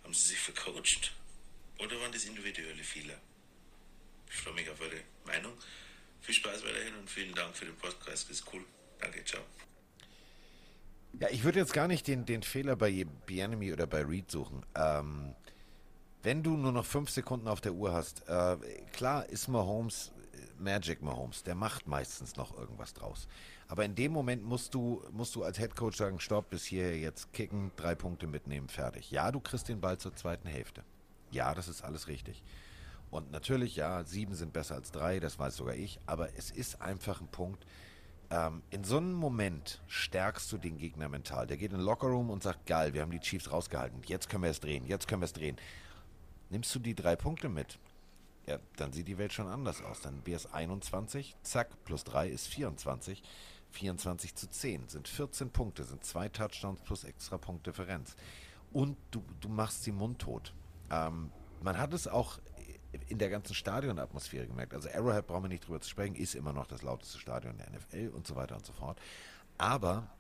[0.03, 1.13] haben sie sich vercoacht?
[1.79, 3.19] Oder waren das individuelle Fehler?
[4.29, 5.53] Ich freue mich auf eure Meinung.
[6.21, 8.31] Viel Spaß weiterhin und vielen Dank für den Podcast.
[8.31, 8.65] Ist cool.
[9.01, 9.43] Danke, ciao.
[11.21, 14.65] Ja, ich würde jetzt gar nicht den, den Fehler bei Bienemy oder bei Reed suchen.
[14.75, 15.35] Ähm,
[16.23, 18.57] wenn du nur noch fünf Sekunden auf der Uhr hast, äh,
[18.93, 23.27] klar ist Mahomes äh, Magic Mahomes, der macht meistens noch irgendwas draus.
[23.69, 26.99] Aber in dem Moment musst du, musst du als Head Coach sagen, stopp, bis hier
[26.99, 29.11] jetzt kicken, drei Punkte mitnehmen, fertig.
[29.11, 30.85] Ja, du kriegst den Ball zur zweiten Hälfte.
[31.31, 32.43] Ja, das ist alles richtig.
[33.11, 36.81] Und natürlich, ja, sieben sind besser als drei, das weiß sogar ich, aber es ist
[36.81, 37.67] einfach ein Punkt.
[38.31, 41.47] Ähm, in so einem Moment stärkst du den Gegner mental.
[41.47, 44.45] Der geht in den Lockerroom und sagt, geil, wir haben die Chiefs rausgehalten, jetzt können
[44.45, 45.57] wir es drehen, jetzt können wir es drehen.
[46.53, 47.79] Nimmst du die drei Punkte mit,
[48.47, 50.03] ja, dann sieht die Welt schon anders aus.
[50.03, 53.23] Dann wäre es 21, zack, plus 3 ist 24.
[53.71, 58.17] 24 zu 10 sind 14 Punkte, sind zwei Touchdowns plus extra Punkt Differenz.
[58.71, 60.53] Und du, du machst sie mundtot.
[60.91, 62.39] Ähm, man hat es auch
[63.09, 64.75] in der ganzen Stadionatmosphäre gemerkt.
[64.75, 67.71] Also Arrowhead brauchen wir nicht drüber zu sprechen, ist immer noch das lauteste Stadion der
[67.71, 69.01] NFL und so weiter und so fort.
[69.57, 70.11] Aber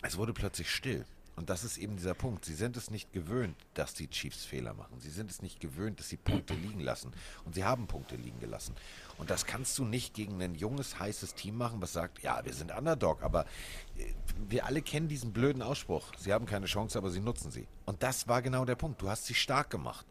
[0.00, 1.04] es wurde plötzlich still.
[1.40, 2.44] Und das ist eben dieser Punkt.
[2.44, 5.00] Sie sind es nicht gewöhnt, dass die Chiefs Fehler machen.
[5.00, 7.12] Sie sind es nicht gewöhnt, dass sie Punkte liegen lassen.
[7.46, 8.74] Und sie haben Punkte liegen gelassen.
[9.16, 12.52] Und das kannst du nicht gegen ein junges, heißes Team machen, was sagt, ja, wir
[12.52, 13.22] sind Underdog.
[13.22, 13.46] Aber
[13.96, 14.12] äh,
[14.50, 16.12] wir alle kennen diesen blöden Ausspruch.
[16.18, 17.66] Sie haben keine Chance, aber sie nutzen sie.
[17.86, 19.00] Und das war genau der Punkt.
[19.00, 20.04] Du hast sie stark gemacht.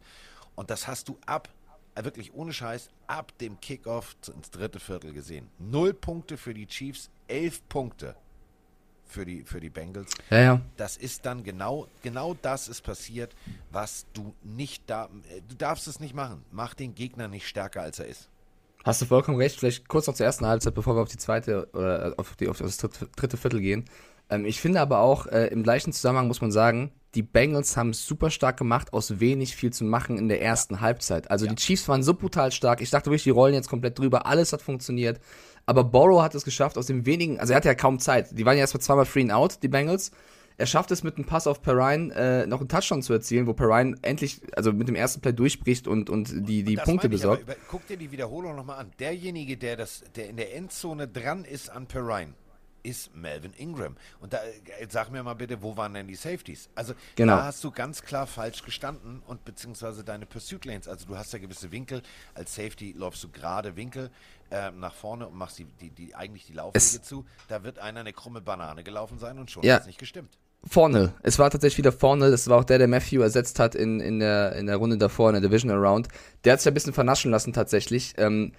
[0.55, 1.47] Und das hast du ab,
[1.93, 5.47] äh, wirklich ohne Scheiß, ab dem Kickoff ins dritte Viertel gesehen.
[5.59, 8.15] Null Punkte für die Chiefs, elf Punkte
[9.09, 10.11] für die, für die Bengals.
[10.29, 10.61] Ja, ja.
[10.77, 13.35] Das ist dann genau, genau das ist passiert,
[13.71, 16.45] was du nicht da, äh, du darfst es nicht machen.
[16.51, 18.29] Mach den Gegner nicht stärker, als er ist.
[18.85, 19.59] Hast du vollkommen recht.
[19.59, 22.59] Vielleicht kurz noch zur ersten Halbzeit, bevor wir auf die zweite oder auf, die, auf
[22.59, 23.85] das dritte, dritte Viertel gehen.
[24.29, 27.89] Ähm, ich finde aber auch, äh, im gleichen Zusammenhang muss man sagen, die Bengals haben
[27.89, 30.81] es super stark gemacht, aus wenig viel zu machen in der ersten ja.
[30.81, 31.31] Halbzeit.
[31.31, 31.53] Also ja.
[31.53, 32.81] die Chiefs waren so brutal stark.
[32.81, 34.27] Ich dachte wirklich, die rollen jetzt komplett drüber.
[34.27, 35.19] Alles hat funktioniert.
[35.69, 38.35] Aber Borrow hat es geschafft, aus dem wenigen, also er hatte ja kaum Zeit.
[38.35, 40.09] Die waren ja erstmal zweimal free and out, die Bengals.
[40.57, 43.53] Er schafft es mit einem Pass auf Perrine äh, noch einen Touchdown zu erzielen, wo
[43.53, 47.43] Perrine endlich, also mit dem ersten Play durchbricht und, und die, die und Punkte besorgt.
[47.43, 48.91] Aber, guck dir die Wiederholung nochmal an.
[48.97, 52.33] Derjenige, der, das, der in der Endzone dran ist an Perrine,
[52.81, 53.95] ist Melvin Ingram.
[54.21, 54.39] Und da
[54.89, 56.69] sag mir mal bitte, wo waren denn die Safeties?
[56.73, 57.35] Also genau.
[57.35, 60.87] da hast du ganz klar falsch gestanden und beziehungsweise deine Pursuit Lanes.
[60.87, 62.01] Also du hast ja gewisse Winkel.
[62.33, 64.09] Als Safety läufst du gerade Winkel
[64.51, 67.25] äh, nach vorne und machst die, die, die eigentlich die Laufwege zu.
[67.47, 69.75] Da wird einer eine krumme Banane gelaufen sein und schon ja.
[69.75, 70.37] hat es nicht gestimmt.
[70.63, 71.13] Vorne.
[71.23, 72.31] Es war tatsächlich wieder vorne.
[72.31, 75.29] Das war auch der, der Matthew ersetzt hat in, in, der, in der Runde davor,
[75.29, 76.09] in der Division Around.
[76.43, 78.13] Der hat sich ein bisschen vernaschen lassen tatsächlich.
[78.17, 78.51] Ähm,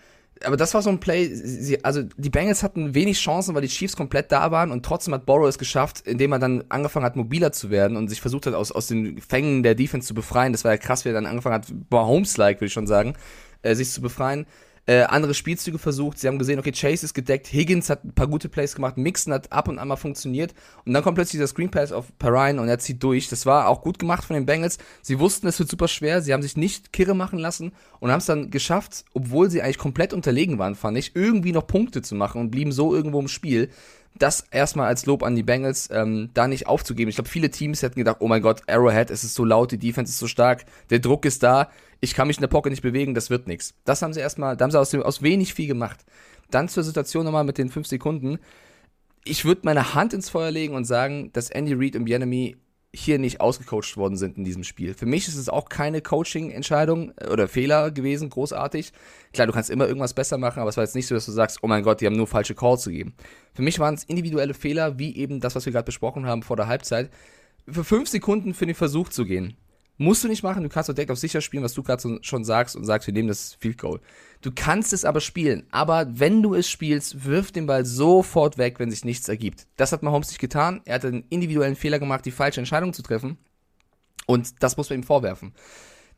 [0.45, 3.69] aber das war so ein Play, sie, also die Bengals hatten wenig Chancen, weil die
[3.69, 7.17] Chiefs komplett da waren und trotzdem hat Borrow es geschafft, indem er dann angefangen hat,
[7.17, 10.53] mobiler zu werden und sich versucht hat, aus, aus den Fängen der Defense zu befreien.
[10.53, 13.15] Das war ja krass, wie er dann angefangen hat, Mahomes-like, würde ich schon sagen,
[13.61, 14.47] äh, sich zu befreien
[14.91, 16.19] äh, andere Spielzüge versucht.
[16.19, 19.33] Sie haben gesehen, okay, Chase ist gedeckt, Higgins hat ein paar gute Plays gemacht, Mixon
[19.33, 20.53] hat ab und an mal funktioniert
[20.85, 23.29] und dann kommt plötzlich dieser Screen Pass auf Perrine und er zieht durch.
[23.29, 24.79] Das war auch gut gemacht von den Bengals.
[25.01, 28.19] Sie wussten, es wird super schwer, sie haben sich nicht kirre machen lassen und haben
[28.19, 32.17] es dann geschafft, obwohl sie eigentlich komplett unterlegen waren, fand ich, irgendwie noch Punkte zu
[32.17, 33.71] machen und blieben so irgendwo im Spiel.
[34.15, 37.09] Das erstmal als Lob an die Bengals, ähm, da nicht aufzugeben.
[37.09, 39.79] Ich glaube, viele Teams hätten gedacht, oh mein Gott, Arrowhead, es ist so laut, die
[39.79, 41.71] Defense ist so stark, der Druck ist da,
[42.01, 43.75] ich kann mich in der Pocket nicht bewegen, das wird nichts.
[43.85, 46.05] Das haben sie erstmal, da haben sie aus, dem, aus wenig viel gemacht.
[46.51, 48.39] Dann zur Situation nochmal mit den fünf Sekunden.
[49.25, 52.57] Ich würde meine Hand ins Feuer legen und sagen, dass Andy Reid und Bienemy
[52.93, 54.95] hier nicht ausgecoacht worden sind in diesem Spiel.
[54.95, 58.93] Für mich ist es auch keine Coaching-Entscheidung äh, oder Fehler gewesen, großartig.
[59.33, 61.33] Klar, du kannst immer irgendwas besser machen, aber es war jetzt nicht so, dass du
[61.33, 63.15] sagst, oh mein Gott, die haben nur falsche Calls gegeben.
[63.55, 66.57] Für mich waren es individuelle Fehler, wie eben das, was wir gerade besprochen haben vor
[66.57, 67.11] der Halbzeit.
[67.69, 69.57] Für fünf Sekunden für den Versuch zu gehen,
[70.03, 72.43] Musst du nicht machen, du kannst doch direkt auf sicher spielen, was du gerade schon
[72.43, 74.01] sagst und sagst, wir nehmen das Field Goal.
[74.41, 75.67] Du kannst es aber spielen.
[75.73, 79.67] Aber wenn du es spielst, wirf den Ball sofort weg, wenn sich nichts ergibt.
[79.77, 80.81] Das hat Mahomes nicht getan.
[80.87, 83.37] Er hat einen individuellen Fehler gemacht, die falsche Entscheidung zu treffen.
[84.25, 85.53] Und das muss man ihm vorwerfen.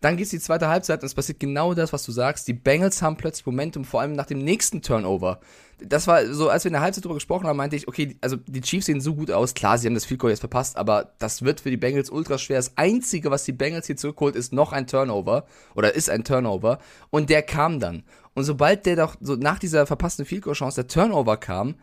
[0.03, 2.49] Dann geht's die zweite Halbzeit und es passiert genau das, was du sagst.
[2.49, 5.39] Die Bengals haben plötzlich Momentum, vor allem nach dem nächsten Turnover.
[5.79, 8.37] Das war so, als wir in der Halbzeit drüber gesprochen haben, meinte ich, okay, also
[8.37, 9.55] die Chiefs sehen so gut aus.
[9.55, 12.59] Klar, sie haben das Field jetzt verpasst, aber das wird für die Bengals ultra schwer.
[12.59, 16.81] Das Einzige, was die Bengals hier zurückholt, ist noch ein Turnover oder ist ein Turnover
[17.11, 18.03] und der kam dann.
[18.35, 21.77] Und sobald der doch so nach dieser verpassten Field Chance der Turnover kam,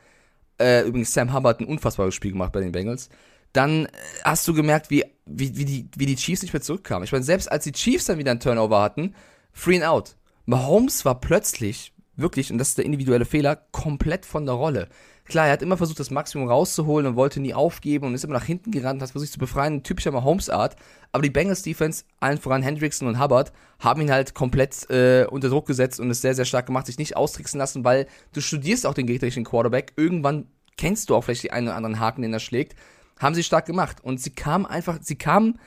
[0.60, 3.10] äh, übrigens Sam Hubbard ein unfassbares Spiel gemacht bei den Bengals,
[3.54, 3.90] dann äh,
[4.26, 7.04] hast du gemerkt, wie, wie, wie, die, wie die Chiefs nicht mehr zurückkamen.
[7.04, 9.16] Ich meine, selbst als die Chiefs dann wieder einen Turnover hatten,
[9.52, 10.16] free and out.
[10.46, 14.90] Mahomes war plötzlich, wirklich, und das ist der individuelle Fehler, komplett von der Rolle.
[15.26, 18.34] Klar, er hat immer versucht, das Maximum rauszuholen und wollte nie aufgeben und ist immer
[18.34, 20.76] nach hinten gerannt, hat versucht sich zu befreien, typischer Mahomes-Art.
[21.12, 25.50] Aber die Bengals Defense, allen voran Hendrickson und Hubbard, haben ihn halt komplett äh, unter
[25.50, 28.88] Druck gesetzt und es sehr, sehr stark gemacht, sich nicht austricksen lassen, weil du studierst
[28.88, 29.94] auch den gegnerischen Quarterback.
[29.98, 32.76] Irgendwann kennst du auch vielleicht die einen oder anderen Haken, den er schlägt
[33.20, 33.98] haben sie stark gemacht.
[34.04, 35.60] Und sie kamen einfach, sie kamen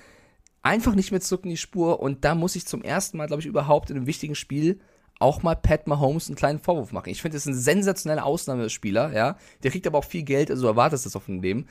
[0.63, 2.01] einfach nicht mehr zurück in die Spur.
[2.01, 4.81] Und da muss ich zum ersten Mal, glaube ich, überhaupt in einem wichtigen Spiel
[5.23, 7.09] auch mal Pat Mahomes einen kleinen Vorwurf machen.
[7.11, 9.37] Ich finde, das ist ein sensationeller Ausnahmespieler, ja.
[9.63, 11.67] Der kriegt aber auch viel Geld, also erwartest das auf dem Leben.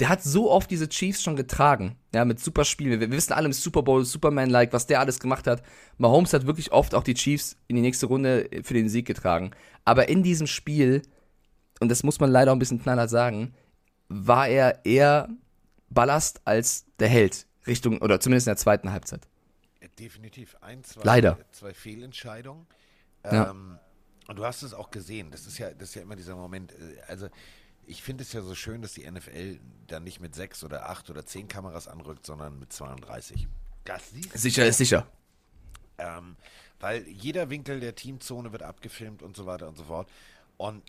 [0.00, 3.00] Der hat so oft diese Chiefs schon getragen, ja, mit super Spielen.
[3.00, 5.62] Wir, wissen alle im Super Bowl, Superman-like, was der alles gemacht hat.
[5.96, 9.52] Mahomes hat wirklich oft auch die Chiefs in die nächste Runde für den Sieg getragen.
[9.84, 11.02] Aber in diesem Spiel,
[11.80, 13.54] und das muss man leider auch ein bisschen knallhart sagen,
[14.08, 15.28] war er eher
[15.90, 17.46] Ballast als der Held.
[17.66, 19.26] Richtung, oder zumindest in der zweiten Halbzeit.
[19.98, 20.56] Definitiv.
[20.60, 21.38] Ein, zwei, Leider.
[21.52, 22.66] zwei Fehlentscheidungen.
[23.24, 23.50] Ja.
[23.50, 23.78] Ähm,
[24.28, 25.30] und du hast es auch gesehen.
[25.30, 26.72] Das ist ja, das ist ja immer dieser Moment.
[26.72, 27.28] äh, Also,
[27.86, 31.08] ich finde es ja so schön, dass die NFL dann nicht mit sechs oder acht
[31.08, 33.46] oder zehn Kameras anrückt, sondern mit 32.
[33.84, 35.06] Das siehst Sicher ist sicher.
[35.98, 36.36] ähm,
[36.80, 40.08] weil jeder Winkel der Teamzone wird abgefilmt und so weiter und so fort.
[40.56, 40.82] Und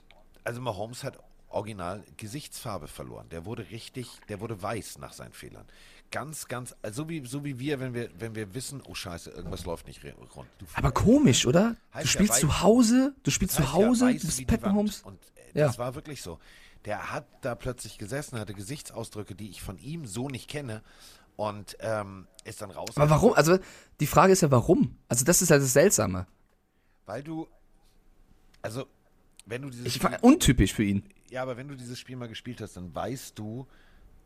[0.43, 1.19] also Mahomes hat
[1.57, 3.27] original Gesichtsfarbe verloren.
[3.29, 5.65] Der wurde richtig, der wurde weiß nach seinen Fehlern.
[6.11, 9.29] Ganz, ganz, also so wie, so wie wir, wenn wir, wenn wir wissen, oh Scheiße,
[9.31, 10.01] irgendwas läuft nicht
[10.35, 10.47] rund.
[10.59, 11.75] Du Aber komisch, oder?
[11.91, 14.61] Du ja spielst weiß- zu Hause, du spielst Das zu ja, Hause, du bist Pat.
[14.61, 15.01] Mahomes.
[15.01, 15.79] Und äh, das Ja.
[15.79, 16.39] war wirklich so.
[16.85, 20.81] Der hat da plötzlich gesessen, hatte Gesichtsausdrücke, die ich von ihm so nicht kenne.
[21.35, 22.89] Und ähm, ist dann raus.
[22.95, 23.33] Aber warum?
[23.33, 23.59] Also,
[23.99, 24.97] die Frage ist ja, warum?
[25.09, 26.25] Also, das ist halt das Seltsame.
[27.05, 27.47] Weil du,
[28.61, 28.85] also,
[29.45, 31.03] wenn du dieses Ich, untypisch für ihn.
[31.29, 33.67] Ja, aber wenn du dieses Spiel mal gespielt hast, dann weißt du,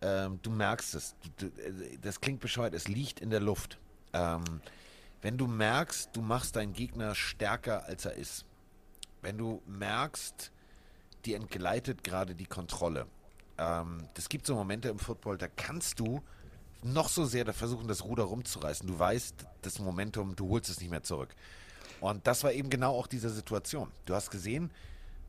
[0.01, 1.15] ähm, du merkst es.
[1.37, 3.79] Du, du, äh, das klingt bescheuert, es liegt in der Luft.
[4.13, 4.43] Ähm,
[5.21, 8.45] wenn du merkst, du machst deinen Gegner stärker, als er ist.
[9.21, 10.51] Wenn du merkst,
[11.25, 13.05] dir entgleitet gerade die Kontrolle.
[13.57, 16.21] Ähm, das gibt so Momente im Football, da kannst du
[16.83, 18.87] noch so sehr versuchen, das Ruder rumzureißen.
[18.87, 21.35] Du weißt, das Momentum, du holst es nicht mehr zurück.
[21.99, 23.91] Und das war eben genau auch diese Situation.
[24.05, 24.71] Du hast gesehen,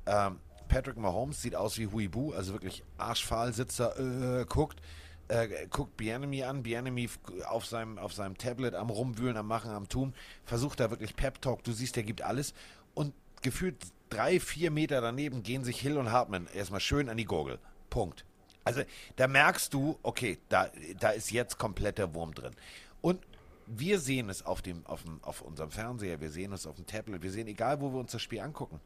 [0.06, 0.38] ähm,
[0.72, 4.80] Patrick Mahomes sieht aus wie Huibu, also wirklich arschfahl, sitzt da, äh, guckt,
[5.28, 7.10] äh, guckt Bienemy an, Bienemy
[7.46, 10.14] auf seinem, auf seinem Tablet am Rumwühlen, am Machen, am Tun,
[10.46, 12.54] versucht da wirklich Pep Talk, du siehst, der gibt alles
[12.94, 17.26] und gefühlt drei, vier Meter daneben gehen sich Hill und Hartman erstmal schön an die
[17.26, 17.58] Gurgel.
[17.90, 18.24] Punkt.
[18.64, 18.80] Also
[19.16, 22.54] da merkst du, okay, da, da ist jetzt komplett der Wurm drin.
[23.02, 23.20] Und
[23.66, 26.86] wir sehen es auf, dem, auf, dem, auf unserem Fernseher, wir sehen es auf dem
[26.86, 28.80] Tablet, wir sehen, egal wo wir uns das Spiel angucken,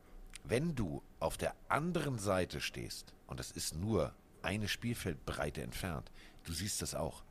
[0.45, 6.11] wenn du auf der anderen Seite stehst, und das ist nur eine Spielfeldbreite entfernt,
[6.45, 7.25] du siehst das auch.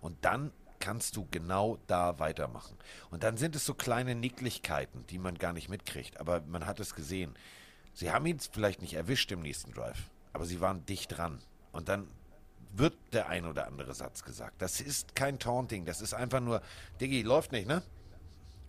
[0.00, 2.76] Und dann kannst du genau da weitermachen.
[3.10, 6.80] Und dann sind es so kleine Nicklichkeiten, die man gar nicht mitkriegt, aber man hat
[6.80, 7.34] es gesehen.
[7.92, 11.40] Sie haben ihn vielleicht nicht erwischt im nächsten Drive, aber sie waren dicht dran.
[11.72, 12.08] Und dann
[12.72, 14.62] wird der ein oder andere Satz gesagt.
[14.62, 16.62] Das ist kein Taunting, das ist einfach nur,
[17.00, 17.82] Diggi, läuft nicht, ne?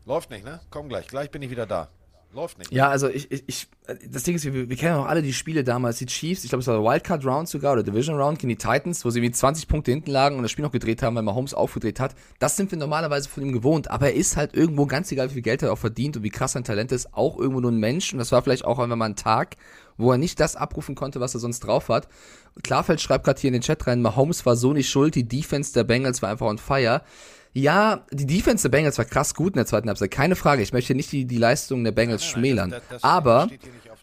[0.06, 0.60] Läuft nicht, ne?
[0.70, 1.90] Komm gleich, gleich bin ich wieder da.
[2.34, 2.72] Läuft nicht.
[2.72, 3.68] Ja, also ich, ich, ich
[4.10, 6.62] das Ding ist, wir, wir kennen auch alle die Spiele damals, die Chiefs, ich glaube,
[6.62, 9.68] es war Wildcard Round sogar oder Division Round gegen die Titans, wo sie wie 20
[9.68, 12.16] Punkte hinten lagen und das Spiel noch gedreht haben, weil Mahomes aufgedreht hat.
[12.40, 15.34] Das sind wir normalerweise von ihm gewohnt, aber er ist halt irgendwo ganz egal, wie
[15.34, 17.80] viel Geld er auch verdient und wie krass sein Talent ist, auch irgendwo nur ein
[17.80, 19.58] Mensch und das war vielleicht auch einfach mal ein Tag,
[19.98, 22.08] wo er nicht das abrufen konnte, was er sonst drauf hat.
[22.64, 25.74] Klarfeld schreibt gerade hier in den Chat rein, Mahomes war so nicht schuld, die Defense
[25.74, 27.02] der Bengals war einfach on fire.
[27.54, 30.62] Ja, die Defense der Bengals war krass gut in der zweiten Halbzeit, keine Frage.
[30.62, 32.70] Ich möchte nicht die, die Leistung der Bengals nein, nein, schmälern.
[32.72, 33.50] Das, das, aber,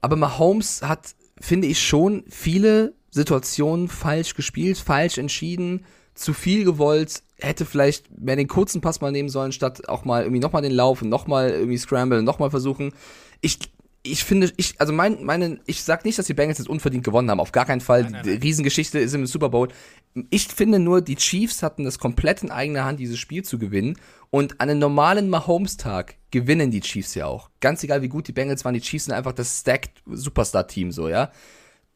[0.01, 5.85] aber Mahomes hat, finde ich, schon viele Situationen falsch gespielt, falsch entschieden,
[6.15, 10.23] zu viel gewollt, hätte vielleicht mehr den kurzen Pass mal nehmen sollen, statt auch mal
[10.23, 12.93] irgendwie nochmal den Lauf und nochmal irgendwie Scramble, nochmal versuchen.
[13.41, 13.59] Ich,
[14.11, 17.31] ich finde, ich, also mein, meine, ich sag nicht, dass die Bengals jetzt unverdient gewonnen
[17.31, 17.41] haben.
[17.41, 18.03] Auf gar keinen Fall.
[18.03, 18.41] Nein, nein, nein.
[18.41, 19.69] Die Riesengeschichte ist im Super Bowl.
[20.31, 23.99] Ich finde nur, die Chiefs hatten das komplett in eigener Hand, dieses Spiel zu gewinnen.
[24.31, 27.51] Und an einem normalen Mahomes-Tag gewinnen die Chiefs ja auch.
[27.61, 31.09] Ganz egal, wie gut die Bengals waren, die Chiefs sind einfach das stacked Superstar-Team, so,
[31.09, 31.31] ja.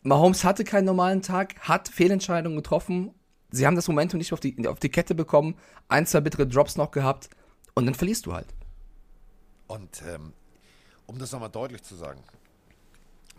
[0.03, 3.13] Mahomes hatte keinen normalen Tag, hat Fehlentscheidungen getroffen.
[3.51, 5.55] Sie haben das Momentum nicht auf die, auf die Kette bekommen,
[5.89, 7.29] ein, zwei bittere Drops noch gehabt
[7.75, 8.49] und dann verlierst du halt.
[9.69, 10.33] Und ähm,
[11.13, 12.23] um das nochmal deutlich zu sagen,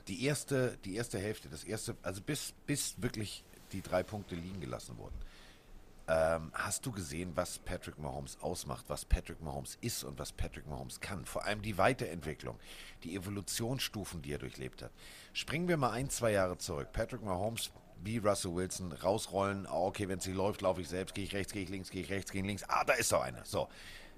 [0.08, 4.62] die erste, die erste Hälfte, das erste, also bis, bis wirklich die drei Punkte liegen
[4.62, 5.16] gelassen wurden,
[6.08, 10.68] ähm, hast du gesehen, was Patrick Mahomes ausmacht, was Patrick Mahomes ist und was Patrick
[10.68, 11.26] Mahomes kann?
[11.26, 12.60] Vor allem die Weiterentwicklung,
[13.04, 14.92] die Evolutionsstufen, die er durchlebt hat.
[15.32, 16.90] Springen wir mal ein, zwei Jahre zurück.
[16.92, 17.72] Patrick Mahomes
[18.04, 19.66] wie Russell Wilson rausrollen.
[19.66, 21.16] Oh, okay, wenn nicht läuft, laufe ich selbst.
[21.16, 22.64] Gehe ich rechts, gehe ich links, gehe ich rechts, gehe ich links.
[22.68, 23.46] Ah, da ist doch einer.
[23.46, 23.70] So,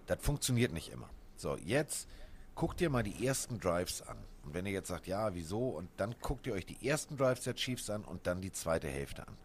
[0.08, 1.10] das funktioniert nicht immer.
[1.38, 2.08] So, jetzt
[2.56, 4.18] guckt ihr mal die ersten Drives an.
[4.44, 5.70] Und wenn ihr jetzt sagt, ja, wieso?
[5.70, 8.88] Und dann guckt ihr euch die ersten Drives der Chiefs an und dann die zweite
[8.88, 9.38] Hälfte an.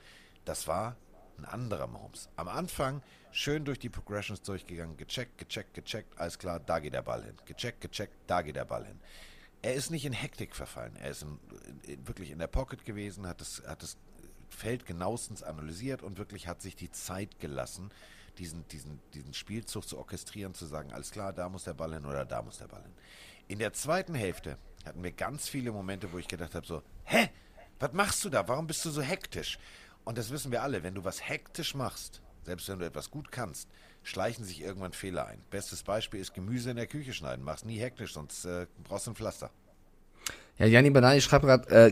[0.45, 0.97] Das war
[1.39, 2.29] ein anderer Mahomes.
[2.37, 7.03] Am Anfang schön durch die Progressions durchgegangen, gecheckt, gecheckt, gecheckt, alles klar, da geht der
[7.03, 7.37] Ball hin.
[7.47, 9.01] Gecheckt, gecheckt, da geht der Ball hin.
[9.63, 10.97] Er ist nicht in Hektik verfallen.
[10.97, 11.39] Er ist in,
[11.83, 13.97] in, wirklich in der Pocket gewesen, hat das, hat das
[14.51, 17.91] Feld genauestens analysiert und wirklich hat sich die Zeit gelassen,
[18.41, 22.07] diesen, diesen, diesen Spielzug zu orchestrieren, zu sagen, alles klar, da muss der Ball hin
[22.07, 22.93] oder da muss der Ball hin.
[23.49, 27.29] In der zweiten Hälfte hatten wir ganz viele Momente, wo ich gedacht habe, so, hä,
[27.79, 28.49] was machst du da?
[28.49, 29.59] Warum bist du so hektisch?
[30.05, 33.31] Und das wissen wir alle, wenn du was hektisch machst, selbst wenn du etwas gut
[33.31, 33.69] kannst,
[34.03, 35.43] schleichen sich irgendwann Fehler ein.
[35.51, 37.45] Bestes Beispiel ist Gemüse in der Küche schneiden.
[37.45, 39.51] Mach's nie hektisch, sonst äh, brauchst du ein Pflaster.
[40.61, 41.91] Ja, Janni Banani schreibt gerade äh,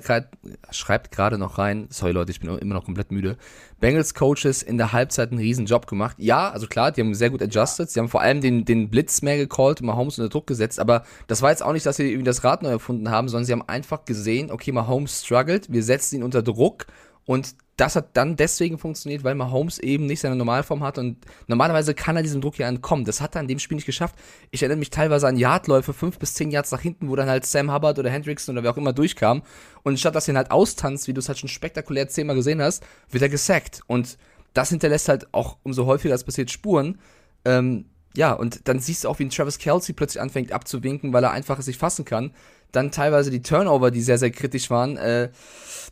[1.11, 3.39] gerade noch rein, sorry Leute, ich bin immer noch komplett müde.
[3.81, 6.17] Bengals Coaches in der Halbzeit einen riesen Job gemacht.
[6.19, 7.89] Ja, also klar, die haben sehr gut adjusted.
[7.89, 10.81] Sie haben vor allem den, den Blitz mehr gecallt, Mahomes unter Druck gesetzt.
[10.81, 13.47] Aber das war jetzt auch nicht, dass sie irgendwie das Rad neu erfunden haben, sondern
[13.47, 16.85] sie haben einfach gesehen, okay, Mahomes struggelt, wir setzen ihn unter Druck
[17.29, 21.93] und das hat dann deswegen funktioniert, weil Mahomes eben nicht seine Normalform hat und normalerweise
[21.93, 23.05] kann er diesem Druck hier entkommen.
[23.05, 24.15] Das hat er in dem Spiel nicht geschafft.
[24.51, 27.45] Ich erinnere mich teilweise an Yardläufe, fünf bis zehn Yards nach hinten, wo dann halt
[27.45, 29.43] Sam Hubbard oder Hendrickson oder wer auch immer durchkam.
[29.83, 32.63] Und statt dass er ihn halt austanzt, wie du es halt schon spektakulär zehnmal gesehen
[32.63, 33.83] hast, wird er gesackt.
[33.87, 34.17] Und
[34.55, 36.99] das hinterlässt halt auch umso häufiger es passiert Spuren.
[37.45, 41.23] Ähm, ja, und dann siehst du auch, wie ein Travis Kelsey plötzlich anfängt abzuwinken, weil
[41.23, 42.33] er einfach es sich fassen kann.
[42.73, 44.97] Dann teilweise die Turnover, die sehr, sehr kritisch waren.
[44.97, 45.31] Äh,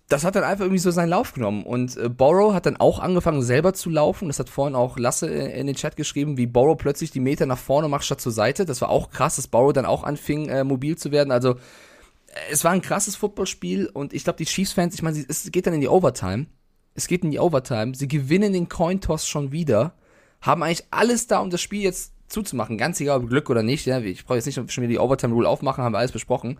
[0.08, 1.62] das hat dann einfach irgendwie so seinen Lauf genommen.
[1.62, 4.26] Und äh, Borrow hat dann auch angefangen, selber zu laufen.
[4.26, 7.58] Das hat vorhin auch Lasse in den Chat geschrieben, wie Borrow plötzlich die Meter nach
[7.58, 8.64] vorne macht statt zur Seite.
[8.64, 11.30] Das war auch krass, dass Borrow dann auch anfing, äh, mobil zu werden.
[11.30, 11.56] Also, äh,
[12.50, 15.74] es war ein krasses Footballspiel und ich glaube, die Chiefs-Fans, ich meine, es geht dann
[15.74, 16.46] in die Overtime.
[16.94, 17.94] Es geht in die Overtime.
[17.94, 19.94] Sie gewinnen den Cointoss schon wieder.
[20.40, 22.78] Haben eigentlich alles da, um das Spiel jetzt zuzumachen.
[22.78, 23.86] Ganz egal, ob Glück oder nicht.
[23.86, 26.58] Ja, ich brauche jetzt nicht schon wieder die Overtime-Rule aufmachen, haben wir alles besprochen.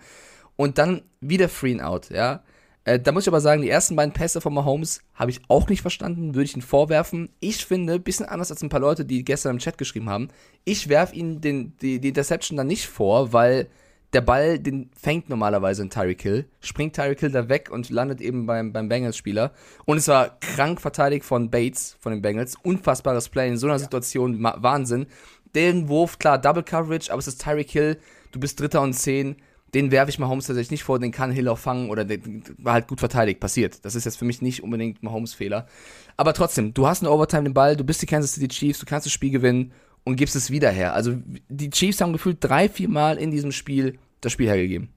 [0.56, 2.42] Und dann wieder Free and Out, ja.
[2.84, 5.68] Äh, da muss ich aber sagen, die ersten beiden Pässe von Mahomes habe ich auch
[5.68, 7.30] nicht verstanden, würde ich ihn vorwerfen.
[7.40, 10.28] Ich finde, bisschen anders als ein paar Leute, die gestern im Chat geschrieben haben,
[10.64, 13.68] ich werfe ihm den, die, die Interception dann nicht vor, weil
[14.12, 18.20] der Ball, den fängt normalerweise ein Tyreek Hill, springt Tyreek Hill da weg und landet
[18.20, 19.52] eben beim, beim Bengals-Spieler.
[19.84, 22.54] Und es war krank verteidigt von Bates, von den Bengals.
[22.62, 23.80] Unfassbares Play in so einer ja.
[23.80, 25.06] Situation, Wahnsinn.
[25.56, 27.98] Den Wurf, klar, Double Coverage, aber es ist Tyreek Hill,
[28.30, 29.36] du bist Dritter und Zehn
[29.76, 32.18] den werfe ich Mahomes tatsächlich nicht vor, den kann Hill auch fangen oder der
[32.56, 33.84] war halt gut verteidigt, passiert.
[33.84, 35.66] Das ist jetzt für mich nicht unbedingt Mahomes Fehler.
[36.16, 38.86] Aber trotzdem, du hast eine Overtime den Ball, du bist die Kansas City Chiefs, du
[38.86, 39.72] kannst das Spiel gewinnen
[40.04, 40.94] und gibst es wieder her.
[40.94, 41.16] Also
[41.48, 44.88] die Chiefs haben gefühlt drei, vier Mal in diesem Spiel das Spiel hergegeben.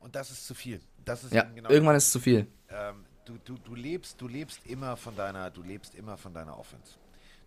[0.00, 0.80] Und das ist zu viel.
[1.04, 2.46] Das ist ja, genau irgendwann ist es zu viel.
[2.70, 6.56] Ähm, du, du, du, lebst, du lebst immer von deiner, du lebst immer von deiner
[6.58, 6.97] Offense.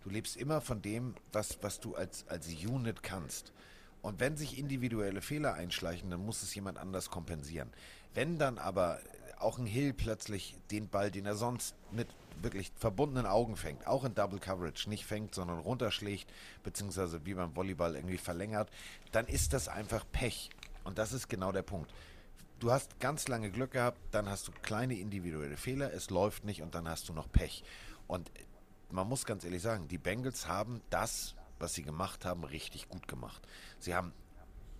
[0.04, 3.52] Du lebst immer von dem, was, was du als, als Unit kannst.
[4.02, 7.70] Und wenn sich individuelle Fehler einschleichen, dann muss es jemand anders kompensieren.
[8.14, 8.98] Wenn dann aber
[9.38, 12.08] auch ein Hill plötzlich den Ball, den er sonst mit
[12.40, 16.28] wirklich verbundenen Augen fängt, auch in Double Coverage nicht fängt, sondern runterschlägt,
[16.64, 18.70] beziehungsweise wie beim Volleyball irgendwie verlängert,
[19.12, 20.50] dann ist das einfach Pech.
[20.84, 21.92] Und das ist genau der Punkt.
[22.58, 26.62] Du hast ganz lange Glück gehabt, dann hast du kleine individuelle Fehler, es läuft nicht
[26.62, 27.64] und dann hast du noch Pech.
[28.06, 28.30] Und
[28.92, 33.08] man muss ganz ehrlich sagen, die Bengals haben das, was sie gemacht haben, richtig gut
[33.08, 33.46] gemacht.
[33.78, 34.12] Sie haben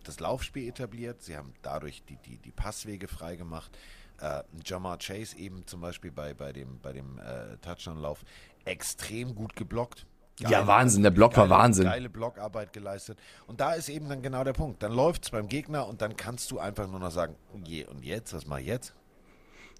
[0.04, 3.76] das Laufspiel etabliert, sie haben dadurch die, die, die Passwege freigemacht.
[4.20, 8.24] Äh, Jamar Chase eben zum Beispiel bei, bei dem, bei dem äh, Touchdown-Lauf
[8.64, 10.06] extrem gut geblockt.
[10.38, 11.84] ja, Wahnsinn, der Block war geile, Wahnsinn.
[11.84, 13.18] Geile Blockarbeit geleistet.
[13.46, 14.82] Und da ist eben dann genau der Punkt.
[14.82, 18.04] Dann läuft es beim Gegner und dann kannst du einfach nur noch sagen, je, und
[18.04, 18.94] jetzt, was mach ich jetzt?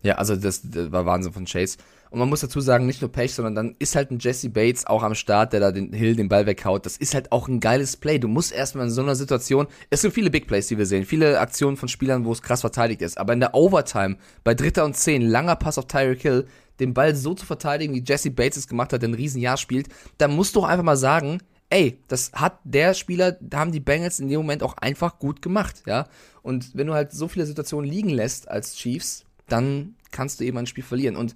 [0.02, 1.78] Ja, also das, das war Wahnsinn von Chase.
[2.10, 4.86] Und man muss dazu sagen, nicht nur Pech, sondern dann ist halt ein Jesse Bates
[4.86, 6.84] auch am Start, der da den Hill den Ball weghaut.
[6.84, 8.18] Das ist halt auch ein geiles Play.
[8.18, 11.06] Du musst erstmal in so einer Situation, es sind viele Big Plays, die wir sehen,
[11.06, 13.16] viele Aktionen von Spielern, wo es krass verteidigt ist.
[13.16, 16.46] Aber in der Overtime, bei Dritter und Zehn, langer Pass auf Tyreek Hill,
[16.80, 19.88] den Ball so zu verteidigen, wie Jesse Bates es gemacht hat, der ein Riesenjahr spielt,
[20.18, 21.38] da musst du auch einfach mal sagen,
[21.70, 25.40] ey, das hat der Spieler, da haben die Bengals in dem Moment auch einfach gut
[25.40, 26.06] gemacht, ja.
[26.42, 30.58] Und wenn du halt so viele Situationen liegen lässt als Chiefs, dann kannst du eben
[30.58, 31.16] ein Spiel verlieren.
[31.16, 31.34] Und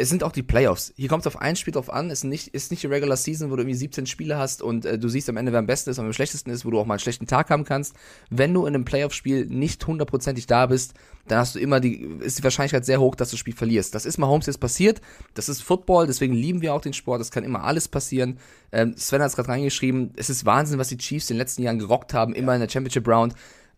[0.00, 0.94] es sind auch die Playoffs.
[0.96, 2.10] Hier kommt es auf ein Spiel drauf an.
[2.10, 4.86] Es ist nicht, ist nicht die Regular Season, wo du irgendwie 17 Spiele hast und
[4.86, 6.70] äh, du siehst am Ende, wer am besten ist und wer am schlechtesten ist, wo
[6.70, 7.94] du auch mal einen schlechten Tag haben kannst.
[8.30, 10.94] Wenn du in einem Playoff-Spiel nicht hundertprozentig da bist,
[11.28, 13.94] dann hast du immer die, ist die Wahrscheinlichkeit sehr hoch, dass du das Spiel verlierst.
[13.94, 15.02] Das ist mal Holmes jetzt passiert.
[15.34, 17.20] Das ist Football, deswegen lieben wir auch den Sport.
[17.20, 18.38] Das kann immer alles passieren.
[18.72, 20.12] Ähm, Sven hat es gerade reingeschrieben.
[20.16, 22.70] Es ist Wahnsinn, was die Chiefs in den letzten Jahren gerockt haben, immer in der
[22.70, 23.34] Championship Round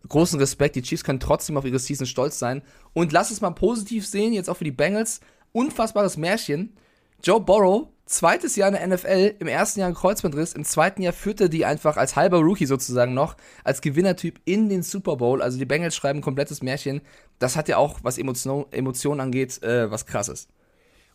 [0.09, 0.77] großen Respekt.
[0.77, 2.63] Die Chiefs können trotzdem auf ihre Season stolz sein.
[2.93, 5.21] Und lass es mal positiv sehen, jetzt auch für die Bengals.
[5.53, 6.77] Unfassbares Märchen.
[7.23, 11.13] Joe Burrow, zweites Jahr in der NFL, im ersten Jahr ein Kreuzbandriss, im zweiten Jahr
[11.13, 15.41] führte die einfach als halber Rookie sozusagen noch, als Gewinnertyp in den Super Bowl.
[15.41, 17.01] Also die Bengals schreiben ein komplettes Märchen.
[17.39, 20.49] Das hat ja auch, was Emotion, Emotionen angeht, äh, was krasses.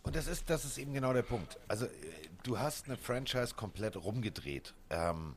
[0.03, 1.57] Und das ist, das ist eben genau der Punkt.
[1.67, 1.89] Also, äh,
[2.43, 4.73] du hast eine Franchise komplett rumgedreht.
[4.89, 5.35] Ähm,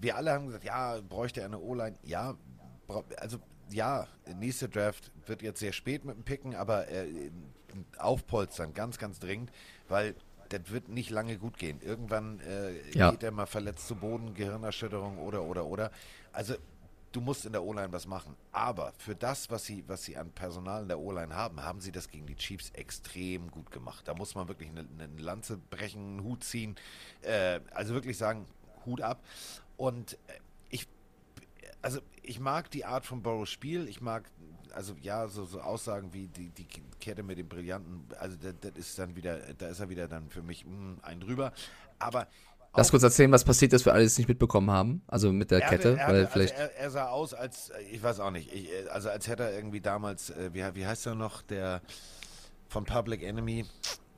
[0.00, 1.96] wir alle haben gesagt, ja, bräuchte er eine O-Line.
[2.04, 2.36] Ja,
[3.18, 3.38] also
[3.70, 4.06] ja,
[4.36, 7.30] nächste Draft wird jetzt sehr spät mit dem Picken, aber äh,
[7.98, 9.50] aufpolstern, ganz, ganz dringend,
[9.88, 10.14] weil
[10.50, 11.80] das wird nicht lange gut gehen.
[11.80, 13.10] Irgendwann äh, Ja.
[13.10, 15.90] geht er mal verletzt zu Boden, Gehirnerschütterung oder, oder, oder.
[16.32, 16.54] Also
[17.12, 18.36] du musst in der O-Line was machen.
[18.52, 21.92] Aber für das, was sie, was sie an Personal in der O-Line haben, haben sie
[21.92, 24.06] das gegen die Chiefs extrem gut gemacht.
[24.06, 26.76] Da muss man wirklich eine, eine Lanze brechen, einen Hut ziehen.
[27.22, 28.44] Äh, also wirklich sagen,
[28.84, 29.22] Hut ab.
[29.82, 30.34] Und äh,
[30.70, 30.86] ich,
[31.82, 33.88] also ich mag die Art von Burrows Spiel.
[33.88, 34.30] Ich mag,
[34.72, 36.68] also ja, so, so Aussagen wie die, die
[37.00, 40.30] Kette mit dem Brillanten, also das, das ist dann wieder, da ist er wieder dann
[40.30, 41.52] für mich mm, ein drüber.
[41.98, 42.28] Aber
[42.76, 45.02] Lass kurz erzählen, was passiert ist, für alle, die es nicht mitbekommen haben.
[45.08, 46.54] Also mit der er hatte- Kette, er hatte, weil vielleicht.
[46.54, 49.26] Also er, er sah aus, als, äh, ich weiß auch nicht, ich, äh, also als
[49.26, 51.82] hätte er irgendwie damals, äh, wie, wie heißt er noch, der
[52.68, 53.66] von Public Enemy,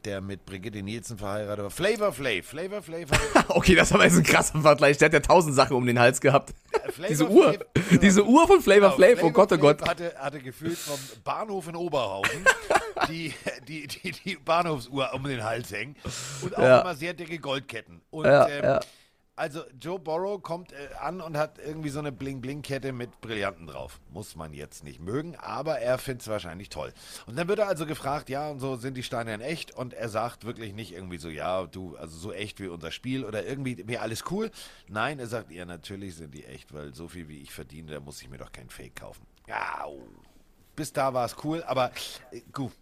[0.04, 1.70] der mit Brigitte Nielsen verheiratet war.
[1.70, 3.08] Flavor Flav, Flavor Flav.
[3.48, 4.98] Okay, das war jetzt ein krasser Vergleich.
[4.98, 6.52] Der hat ja tausend Sachen um den Hals gehabt.
[6.90, 7.52] Flavor Diese Uhr.
[7.54, 9.88] Flav- Diese Uhr von Flavor Genau, Flav, oh Gott, oh Gott.
[9.88, 12.44] Hatte, hatte gefühlt vom Bahnhof in Oberhausen
[13.08, 13.32] die,
[13.68, 15.96] die, die, die Bahnhofsuhr um den Hals hängen
[16.42, 16.80] und auch Ja.
[16.80, 18.00] immer sehr dicke Goldketten.
[18.10, 18.80] Und Ja, ähm, ja.
[19.36, 24.00] Also Joe Burrow kommt äh, an und hat irgendwie so eine Bling-Bling-Kette mit Brillanten drauf.
[24.12, 26.92] Muss man jetzt nicht mögen, aber er findet es wahrscheinlich toll.
[27.26, 29.72] Und dann wird er also gefragt, ja, und so sind die Steine in echt?
[29.72, 33.24] Und er sagt wirklich nicht irgendwie so, ja, du, also so echt wie unser Spiel
[33.24, 34.50] oder irgendwie, mir alles cool.
[34.88, 38.00] Nein, er sagt, ja, natürlich sind die echt, weil so viel wie ich verdiene, da
[38.00, 39.26] muss ich mir doch kein Fake kaufen.
[39.46, 39.86] Ja,
[40.76, 41.90] bis da war es cool, aber
[42.30, 42.72] äh, gut.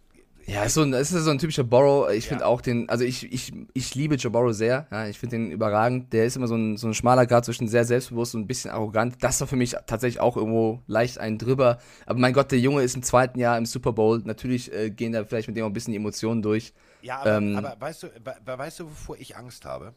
[0.45, 2.09] Ja, ist so ein, es ist so ein typischer Borrow.
[2.11, 2.47] Ich finde Ja.
[2.47, 4.87] auch den, also ich, ich, ich liebe Joe Borrow sehr.
[4.91, 6.11] Ja, ich finde den überragend.
[6.11, 8.71] Der ist immer so ein, so ein schmaler Grad zwischen sehr selbstbewusst und ein bisschen
[8.71, 9.15] arrogant.
[9.23, 11.79] Das war für mich tatsächlich auch irgendwo leicht einen drüber.
[12.05, 14.21] Aber mein Gott, der Junge ist im zweiten Jahr im Super Bowl.
[14.25, 16.73] Natürlich äh, gehen da vielleicht mit dem auch ein bisschen die Emotionen durch.
[17.01, 19.93] Ja, aber, Ähm, aber weißt du, we- we- weißt du, wovor ich Angst habe?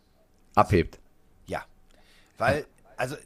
[0.54, 1.00] Abhebt.
[1.46, 1.64] Ja.
[2.38, 2.66] Weil,
[2.96, 3.16] also,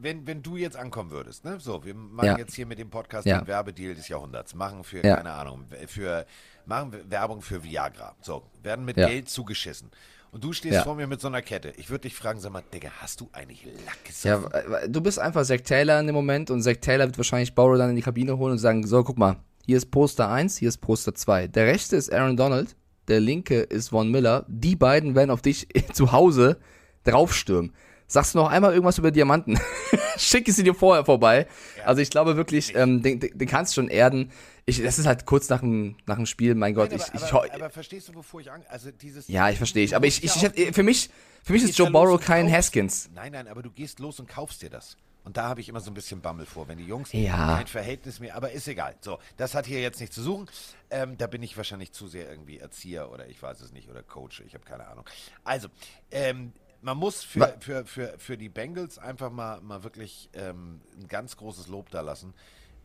[0.00, 1.58] wenn, wenn du jetzt ankommen würdest, ne?
[1.60, 2.38] So, wir machen Ja.
[2.38, 3.38] jetzt hier mit dem Podcast Ja.
[3.40, 5.16] den Werbedeal des Jahrhunderts, machen für, Ja.
[5.16, 6.24] keine Ahnung, für,
[6.66, 8.14] machen Werbung für Viagra.
[8.20, 9.08] So, werden mit Ja.
[9.08, 9.90] Geld zugeschissen.
[10.30, 10.82] Und du stehst Ja.
[10.82, 11.72] vor mir mit so einer Kette.
[11.78, 14.52] Ich würde dich fragen, sag mal, Digga, hast du eigentlich Lack Ja, gesoffen?
[14.74, 17.78] äh, du bist einfach Zack Taylor in dem Moment und Zack Taylor wird wahrscheinlich Borrow
[17.78, 20.68] dann in die Kabine holen und sagen, so, guck mal, hier ist Poster 1, hier
[20.68, 21.48] ist Poster 2.
[21.48, 22.76] Der rechte ist Aaron Donald,
[23.08, 24.44] der linke ist Von Miller.
[24.48, 26.58] Die beiden werden auf dich zu Hause
[27.04, 27.72] draufstürmen.
[28.10, 29.60] Sagst du noch einmal irgendwas über Diamanten?
[30.16, 31.46] Schick sie dir vorher vorbei.
[31.84, 34.32] Also ich glaube wirklich, ähm, den, den, den kannst du schon erden.
[34.64, 36.90] Ich, das ist halt kurz nach dem, nach dem Spiel, mein Gott.
[36.90, 39.28] Nein, ich, aber, ich, aber, ho- aber verstehst du, wovor ich Angst Also dieses.
[39.28, 39.94] ja, ich verstehe ich.
[39.94, 41.10] Aber ich, ich, ich, Ja, für mich,
[41.44, 43.10] für mich ist Joe ja Borrow kein Haskins.
[43.14, 44.96] Nein, nein, aber du gehst los und kaufst dir das.
[45.24, 47.56] Und da habe ich immer so ein bisschen Bammel vor, wenn die Jungs Ja.
[47.56, 48.94] kein Verhältnis mehr, aber ist egal.
[49.02, 50.46] So, das hat hier jetzt nichts zu suchen.
[50.90, 54.02] Ähm, da bin ich wahrscheinlich zu sehr irgendwie Erzieher oder ich weiß es nicht oder
[54.02, 55.04] Coach, ich habe keine Ahnung.
[55.44, 55.68] Also,
[56.10, 61.08] ähm, man muss für, für, für, für die Bengals einfach mal, mal wirklich ähm, ein
[61.08, 62.34] ganz großes Lob da lassen.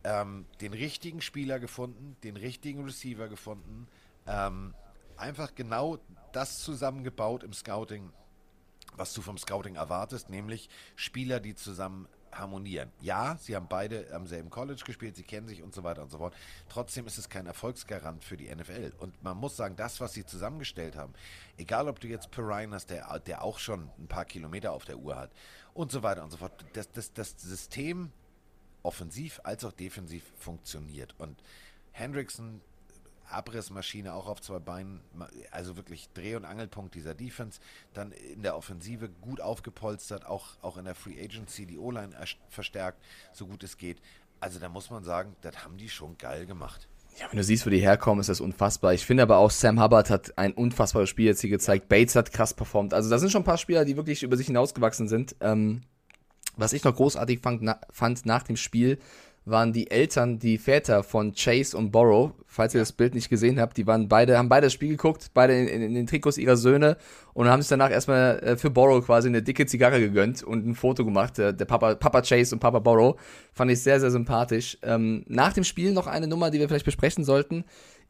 [0.02, 3.86] Ähm, den richtigen Spieler gefunden, den richtigen Receiver gefunden,
[4.26, 4.74] ähm,
[5.16, 5.98] einfach genau
[6.32, 8.10] das zusammengebaut im Scouting,
[8.96, 12.06] was du vom Scouting erwartest, nämlich Spieler, die zusammen
[12.38, 12.90] harmonieren.
[13.00, 16.10] Ja, sie haben beide am selben College gespielt, sie kennen sich und so weiter und
[16.10, 16.34] so fort.
[16.68, 18.92] Trotzdem ist es kein Erfolgsgarant für die NFL.
[18.98, 21.12] Und man muss sagen, das, was sie zusammengestellt haben,
[21.56, 24.98] egal ob du jetzt Perrine hast, der, der auch schon ein paar Kilometer auf der
[24.98, 25.30] Uhr hat
[25.72, 28.12] und so weiter und so fort, das, das, das System
[28.82, 31.14] offensiv als auch defensiv funktioniert.
[31.18, 31.42] Und
[31.92, 32.60] Hendrickson,
[33.34, 35.00] Abrissmaschine auch auf zwei Beinen,
[35.50, 37.60] also wirklich Dreh- und Angelpunkt dieser Defense.
[37.92, 42.14] Dann in der Offensive gut aufgepolstert, auch, auch in der Free Agency die O-Line
[42.48, 44.00] verstärkt, so gut es geht.
[44.40, 46.88] Also da muss man sagen, das haben die schon geil gemacht.
[47.18, 48.92] Ja, wenn du siehst, wo die herkommen, ist das unfassbar.
[48.92, 51.88] Ich finde aber auch, Sam Hubbard hat ein unfassbares Spiel jetzt hier gezeigt.
[51.88, 52.92] Bates hat krass performt.
[52.92, 55.36] Also da sind schon ein paar Spieler, die wirklich über sich hinausgewachsen sind.
[55.40, 55.82] Ähm,
[56.56, 58.98] was ich noch großartig fand, na, fand nach dem Spiel,
[59.46, 62.32] waren die Eltern, die Väter von Chase und Borrow.
[62.46, 65.32] Falls ihr das Bild nicht gesehen habt, die waren beide, haben beide das Spiel geguckt,
[65.34, 66.96] beide in, in, in den Trikots ihrer Söhne
[67.34, 70.74] und haben sich danach erstmal äh, für Borrow quasi eine dicke Zigarre gegönnt und ein
[70.74, 71.36] Foto gemacht.
[71.36, 73.20] Der, der Papa, Papa Chase und Papa Borrow.
[73.52, 74.78] Fand ich sehr, sehr sympathisch.
[74.82, 77.64] Ähm, nach dem Spiel noch eine Nummer, die wir vielleicht besprechen sollten.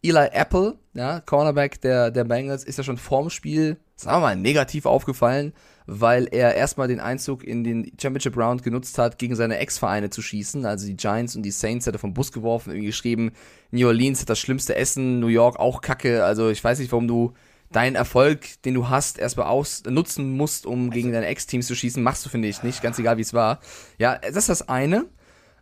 [0.05, 4.37] Eli Apple, ja, Cornerback der, der Bengals, ist ja schon vorm Spiel, sagen wir mal,
[4.37, 5.53] negativ aufgefallen
[5.87, 10.23] weil er erstmal den Einzug in den Championship Round genutzt hat, gegen seine Ex-Vereine zu
[10.23, 10.65] schießen.
[10.65, 13.33] Also die Giants und die Saints hat er vom Bus geworfen, irgendwie geschrieben,
[13.71, 16.25] New Orleans hat das schlimmste Essen, New York auch kacke.
[16.25, 17.35] Also ich weiß nicht, warum du
[17.71, 22.03] deinen Erfolg, den du hast, erstmal aus nutzen musst, um gegen deine Ex-Teams zu schießen.
[22.03, 23.61] Machst du, finde ich, nicht, ganz egal wie es war.
[23.99, 25.07] Ja, das ist das eine.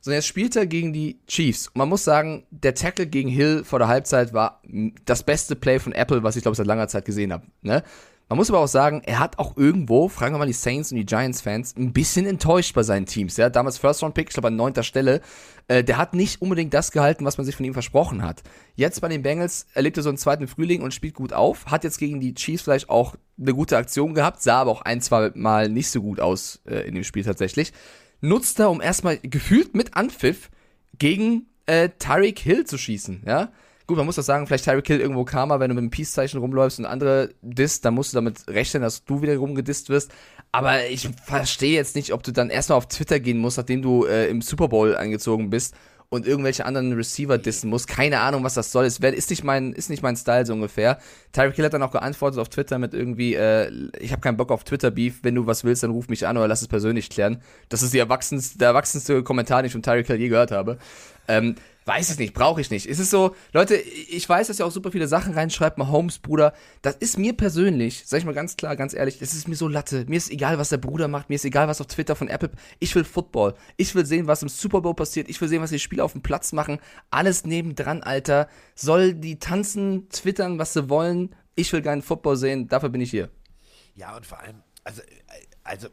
[0.04, 1.68] So, jetzt spielt er gegen die Chiefs.
[1.68, 4.60] Und man muss sagen, der Tackle gegen Hill vor der Halbzeit war
[5.04, 7.46] das beste Play von Apple, was ich glaube seit langer Zeit gesehen habe.
[7.62, 7.84] Ne?
[8.28, 10.96] Man muss aber auch sagen, er hat auch irgendwo, fragen wir mal die Saints und
[10.96, 13.36] die Giants-Fans, ein bisschen enttäuscht bei seinen Teams.
[13.36, 13.48] Ja?
[13.48, 15.20] Damals First-Round-Pick, ich glaube an neunter Stelle.
[15.68, 18.42] Äh, der hat nicht unbedingt das gehalten, was man sich von ihm versprochen hat.
[18.74, 21.66] Jetzt bei den Bengals erlebt er so einen zweiten Frühling und spielt gut auf.
[21.66, 25.00] Hat jetzt gegen die Chiefs vielleicht auch eine gute Aktion gehabt, sah aber auch ein,
[25.00, 27.72] zwei Mal nicht so gut aus äh, in dem Spiel tatsächlich.
[28.22, 30.48] Nutzt er, um erstmal gefühlt mit Anpfiff
[30.98, 33.24] gegen äh, Tyreek Hill zu schießen.
[33.26, 33.52] Ja?
[33.86, 36.38] Gut, man muss doch sagen, vielleicht Tyreek Hill irgendwo Karma, wenn du mit einem Peace-Zeichen
[36.38, 40.12] rumläufst und andere disst, dann musst du damit rechnen, dass du wieder rumgedisst wirst.
[40.52, 44.04] Aber ich verstehe jetzt nicht, ob du dann erstmal auf Twitter gehen musst, nachdem du
[44.04, 45.74] äh, im Super Bowl angezogen bist
[46.12, 47.88] und irgendwelche anderen Receiver dissen musst.
[47.88, 48.84] Keine Ahnung, was das soll.
[48.84, 50.98] Es ist nicht mein, ist nicht mein Style so ungefähr.
[51.32, 54.50] Tyreek Hill hat dann auch geantwortet auf Twitter mit irgendwie, äh, ich habe keinen Bock
[54.50, 55.20] auf Twitter-Beef.
[55.22, 57.40] Wenn du was willst, dann ruf mich an oder lass es persönlich klären.
[57.70, 60.76] Das ist die erwachsenste, der erwachsenste Kommentar, den ich von Tyreek Hill je gehört habe.
[61.28, 61.54] Ähm,
[61.84, 62.86] Weiß ich nicht, brauche ich nicht.
[62.86, 66.52] Es ist so, Leute, ich weiß, dass ihr auch super viele Sachen reinschreibt, Mahomes Bruder.
[66.80, 69.66] Das ist mir persönlich, sag ich mal ganz klar, ganz ehrlich, das ist mir so
[69.66, 70.04] Latte.
[70.06, 72.52] Mir ist egal, was der Bruder macht, mir ist egal, was auf Twitter von Apple.
[72.78, 73.54] Ich will Football.
[73.76, 75.28] Ich will sehen, was im Super Bowl passiert.
[75.28, 76.78] Ich will sehen, was die Spieler auf dem Platz machen.
[77.10, 78.48] Alles nebendran, Alter.
[78.76, 81.34] Soll die tanzen, twittern, was sie wollen.
[81.56, 82.68] Ich will gerne Football sehen.
[82.68, 83.28] Dafür bin ich hier.
[83.96, 85.02] Ja, und vor allem, also,
[85.64, 85.88] also,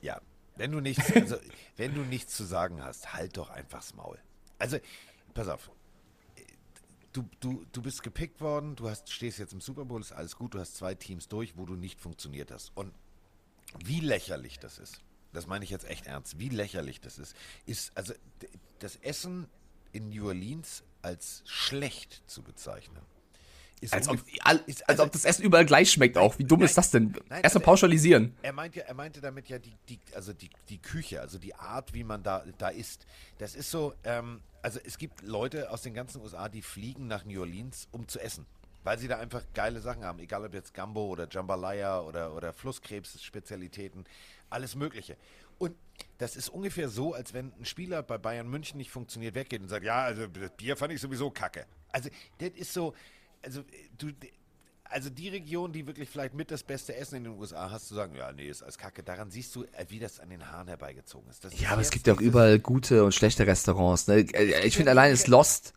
[0.00, 0.20] ja,
[0.56, 1.36] wenn du nichts, also,
[1.76, 4.18] wenn du nichts zu sagen hast, halt doch einfach das Maul.
[4.58, 4.78] Also,
[5.34, 5.70] pass auf.
[7.12, 10.36] Du, du, du bist gepickt worden, du hast, stehst jetzt im Super Bowl, ist alles
[10.36, 12.70] gut, du hast zwei Teams durch, wo du nicht funktioniert hast.
[12.76, 12.92] Und
[13.84, 15.00] wie lächerlich das ist,
[15.32, 17.34] das meine ich jetzt echt ernst, wie lächerlich das ist,
[17.66, 18.14] ist also
[18.78, 19.48] das Essen
[19.92, 23.02] in New Orleans als schlecht zu bezeichnen.
[23.90, 26.38] Als ob, als, also, ob, das Essen überall gleich schmeckt nein, auch.
[26.38, 27.14] Wie dumm nein, ist das denn?
[27.14, 28.34] Erstmal also pauschalisieren.
[28.42, 31.94] Er meinte, er meinte damit ja die, die, also die, die Küche, also die Art,
[31.94, 33.06] wie man da, da isst.
[33.38, 37.24] Das ist so, ähm, also es gibt Leute aus den ganzen USA, die fliegen nach
[37.24, 38.46] New Orleans, um zu essen.
[38.84, 40.18] Weil sie da einfach geile Sachen haben.
[40.18, 44.04] Egal ob jetzt Gumbo oder Jambalaya oder, oder Flusskrebs-Spezialitäten,
[44.50, 45.16] alles Mögliche.
[45.58, 45.74] Und
[46.18, 49.68] das ist ungefähr so, als wenn ein Spieler bei Bayern München nicht funktioniert, weggeht und
[49.68, 51.66] sagt, ja, also das Bier fand ich sowieso kacke.
[51.90, 52.08] Also
[52.38, 52.94] das ist so,
[53.42, 53.62] also
[53.96, 54.08] du,
[54.90, 57.94] also die Region, die wirklich vielleicht mit das beste Essen in den USA hast, zu
[57.94, 59.02] sagen, ja, nee, ist alles kacke.
[59.02, 61.44] Daran siehst du, äh, wie das an den Haaren herbeigezogen ist.
[61.44, 64.06] ist ja, aber es gibt ja auch überall gute und schlechte Restaurants.
[64.06, 64.20] Ne?
[64.32, 65.74] Äh, ich finde allein ist Lost.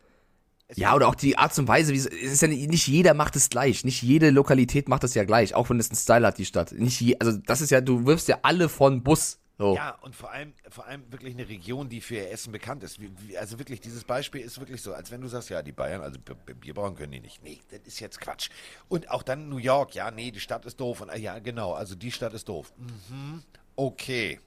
[0.73, 3.35] Ja, oder auch die Art und Weise, wie es ist ja nicht, nicht jeder macht
[3.35, 3.83] es gleich.
[3.83, 6.71] Nicht jede Lokalität macht es ja gleich, auch wenn es einen Style hat, die Stadt.
[6.71, 9.75] Nicht je, also das ist ja, du wirfst ja alle von Bus so.
[9.75, 12.99] Ja, und vor allem, vor allem wirklich eine Region, die für ihr Essen bekannt ist.
[12.99, 15.71] Wie, wie, also wirklich, dieses Beispiel ist wirklich so, als wenn du sagst, ja, die
[15.71, 17.43] Bayern, also Bier brauchen können die nicht.
[17.43, 18.49] Nee, das ist jetzt Quatsch.
[18.89, 21.01] Und auch dann New York, ja, nee, die Stadt ist doof.
[21.01, 22.73] Und ja, genau, also die Stadt ist doof.
[22.77, 23.43] Mhm,
[23.75, 24.39] okay.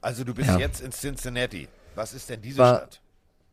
[0.00, 0.58] Also du bist ja.
[0.58, 1.68] jetzt in Cincinnati.
[1.96, 3.00] Was ist denn diese war, Stadt?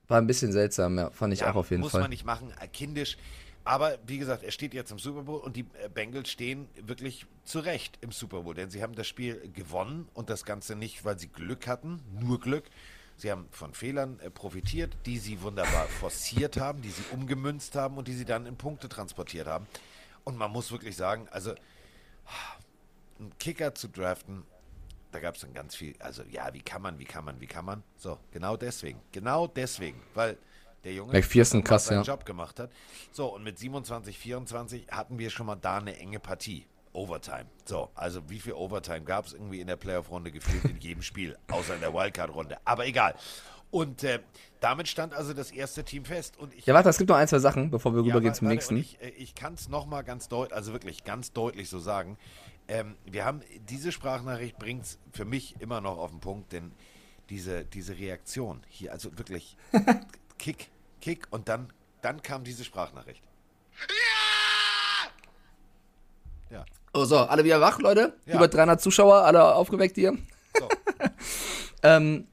[0.07, 2.01] War ein bisschen seltsam, ja, fand ich ja, auch auf jeden muss Fall.
[2.01, 3.17] Muss man nicht machen, äh, kindisch.
[3.67, 7.25] Aber wie gesagt, er steht jetzt im Super Bowl und die äh, Bengals stehen wirklich
[7.43, 11.19] zurecht im Super Bowl, denn sie haben das Spiel gewonnen und das Ganze nicht, weil
[11.19, 12.63] sie Glück hatten, nur Glück.
[13.17, 17.97] Sie haben von Fehlern äh, profitiert, die sie wunderbar forciert haben, die sie umgemünzt haben
[17.97, 19.67] und die sie dann in Punkte transportiert haben.
[20.23, 21.53] Und man muss wirklich sagen, also
[23.19, 24.43] einen Kicker zu draften,
[25.11, 27.47] da gab es dann ganz viel, also ja, wie kann man, wie kann man, wie
[27.47, 27.83] kann man?
[27.97, 30.37] So, genau deswegen, genau deswegen, weil
[30.83, 32.13] der Junge McPherson krass, seinen ja.
[32.13, 32.71] Job gemacht hat.
[33.11, 36.65] So, und mit 27, 24 hatten wir schon mal da eine enge Partie.
[36.93, 37.45] Overtime.
[37.65, 41.37] So, also wie viel Overtime gab es irgendwie in der Playoff-Runde gefühlt in jedem Spiel,
[41.47, 42.57] außer in der Wildcard-Runde.
[42.65, 43.13] Aber egal.
[43.69, 44.19] Und äh,
[44.61, 46.37] damit stand also das erste Team fest.
[46.37, 48.47] Und ich Ja, warte, es gibt noch ein, zwei Sachen, bevor wir ja, rübergehen zum
[48.47, 48.77] nächsten.
[48.77, 52.17] Ich, äh, ich kann es nochmal ganz deutlich, also wirklich ganz deutlich so sagen.
[52.67, 56.71] Ähm, wir haben, diese Sprachnachricht bringt es für mich immer noch auf den Punkt, denn
[57.29, 59.57] diese, diese Reaktion hier, also wirklich
[60.37, 60.69] Kick,
[61.01, 61.71] Kick und dann,
[62.01, 63.23] dann kam diese Sprachnachricht.
[66.49, 66.65] Ja,
[66.97, 68.13] Oh, so, alle wieder wach, Leute?
[68.25, 68.35] Ja.
[68.35, 70.17] Über 300 Zuschauer, alle aufgeweckt hier.
[70.57, 70.67] so.
[71.83, 72.25] Ähm,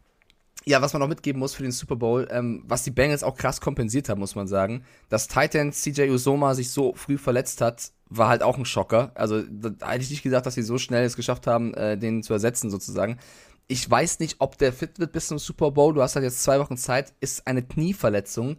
[0.64, 3.36] ja, was man noch mitgeben muss für den Super Bowl, ähm, was die Bengals auch
[3.36, 4.84] krass kompensiert haben, muss man sagen.
[5.10, 9.12] Dass Titan CJ Usoma sich so früh verletzt hat, war halt auch ein Schocker.
[9.14, 12.22] Also, da hätte ich nicht gedacht, dass sie so schnell es geschafft haben, äh, den
[12.22, 13.18] zu ersetzen, sozusagen.
[13.66, 15.94] Ich weiß nicht, ob der fit wird bis zum Super Bowl.
[15.94, 18.58] Du hast halt jetzt zwei Wochen Zeit, ist eine Knieverletzung.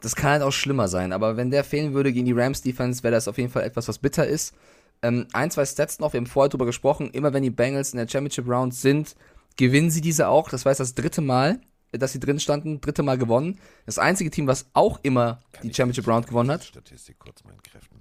[0.00, 1.12] Das kann halt auch schlimmer sein.
[1.12, 3.88] Aber wenn der fehlen würde gegen die Rams Defense, wäre das auf jeden Fall etwas,
[3.88, 4.54] was bitter ist.
[5.02, 7.98] Ähm, ein, zwei Stats noch, wir haben vorher drüber gesprochen, immer wenn die Bengals in
[7.98, 9.14] der Championship Round sind,
[9.56, 10.48] gewinnen sie diese auch.
[10.48, 11.60] Das war jetzt das dritte Mal,
[11.92, 13.58] äh, dass sie drin standen, dritte Mal gewonnen.
[13.84, 16.64] Das einzige Team, was auch immer die ich- Championship Round gewonnen hat.
[16.64, 18.00] Statistik kurz mal entkräften.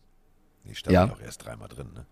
[0.63, 1.05] Die stand Ja.
[1.07, 2.05] ja auch erst dreimal drin, ne?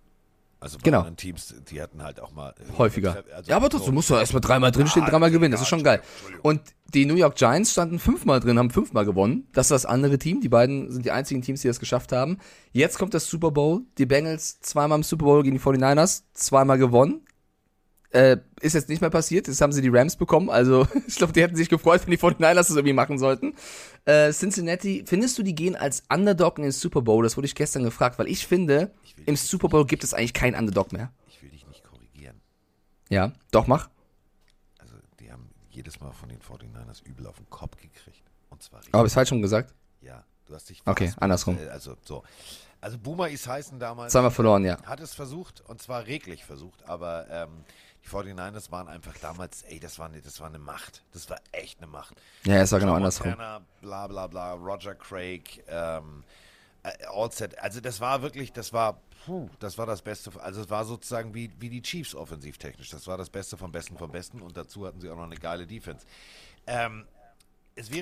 [0.64, 1.00] Also bei Genau.
[1.00, 3.24] anderen Teams, die hatten halt auch mal Häufiger.
[3.36, 5.52] also ja, aber so- trotzdem musst du erstmal dreimal drinstehen, Ah, dreimal gewinnen.
[5.52, 6.02] Das ist schon geil.
[6.42, 6.62] Und
[6.94, 9.48] die New York Giants standen fünfmal drin, haben fünfmal gewonnen.
[9.54, 10.40] Das ist das andere Team.
[10.42, 12.38] Die beiden sind die einzigen Teams, die das geschafft haben.
[12.72, 13.82] Jetzt kommt das Super Bowl.
[13.98, 17.22] Die Bengals zweimal im Super Bowl gegen die 49ers, zweimal gewonnen.
[18.14, 19.48] Äh, ist jetzt nicht mehr passiert.
[19.48, 20.52] Jetzt haben sie die Rams bekommen.
[20.52, 23.56] Also, ich glaube, die hätten sich gefreut, wenn die 49ers das irgendwie machen sollten.
[24.06, 27.24] Äh, Cincinnati, findest du, die gehen als Underdog in den Super Bowl?
[27.24, 30.34] Das wurde ich gestern gefragt, weil ich finde, Ich im Super Bowl gibt es eigentlich
[30.34, 31.12] keinen Underdog mehr.
[31.28, 32.40] Ich will dich nicht korrigieren.
[33.10, 33.90] Ja, doch, mach.
[34.78, 38.22] Also, die haben jedes Mal von den 49ers übel auf den Kopf gekriegt.
[38.52, 38.94] Und zwar richtig.
[38.94, 39.74] Aber ist falsch schon gesagt.
[40.54, 40.84] Du hast dich.
[40.86, 41.58] Okay, andersrum.
[41.58, 42.24] Äh, Also, so.
[42.80, 44.12] Also, Boomer ist heißen damals.
[44.12, 44.78] Zweimal verloren, ja.
[44.86, 47.50] Hat es versucht und zwar reglich versucht, aber ähm,
[48.04, 51.02] die 49ers waren einfach damals, ey, das war, eine, das war eine Macht.
[51.12, 52.14] Das war echt eine Macht.
[52.44, 53.30] Ja, es war genau andersrum.
[53.30, 56.24] Montana, bla bla bla, Roger Craig, ähm,
[56.84, 57.58] äh, Allset.
[57.58, 60.30] Also das war wirklich, das war, puh, das war das Beste.
[60.40, 62.92] Also es war sozusagen wie, wie die Chiefs offensivtechnisch.
[62.92, 65.38] Das war das Beste vom Besten vom Besten und dazu hatten sie auch noch eine
[65.38, 66.06] geile Defense.
[66.68, 67.06] Ähm,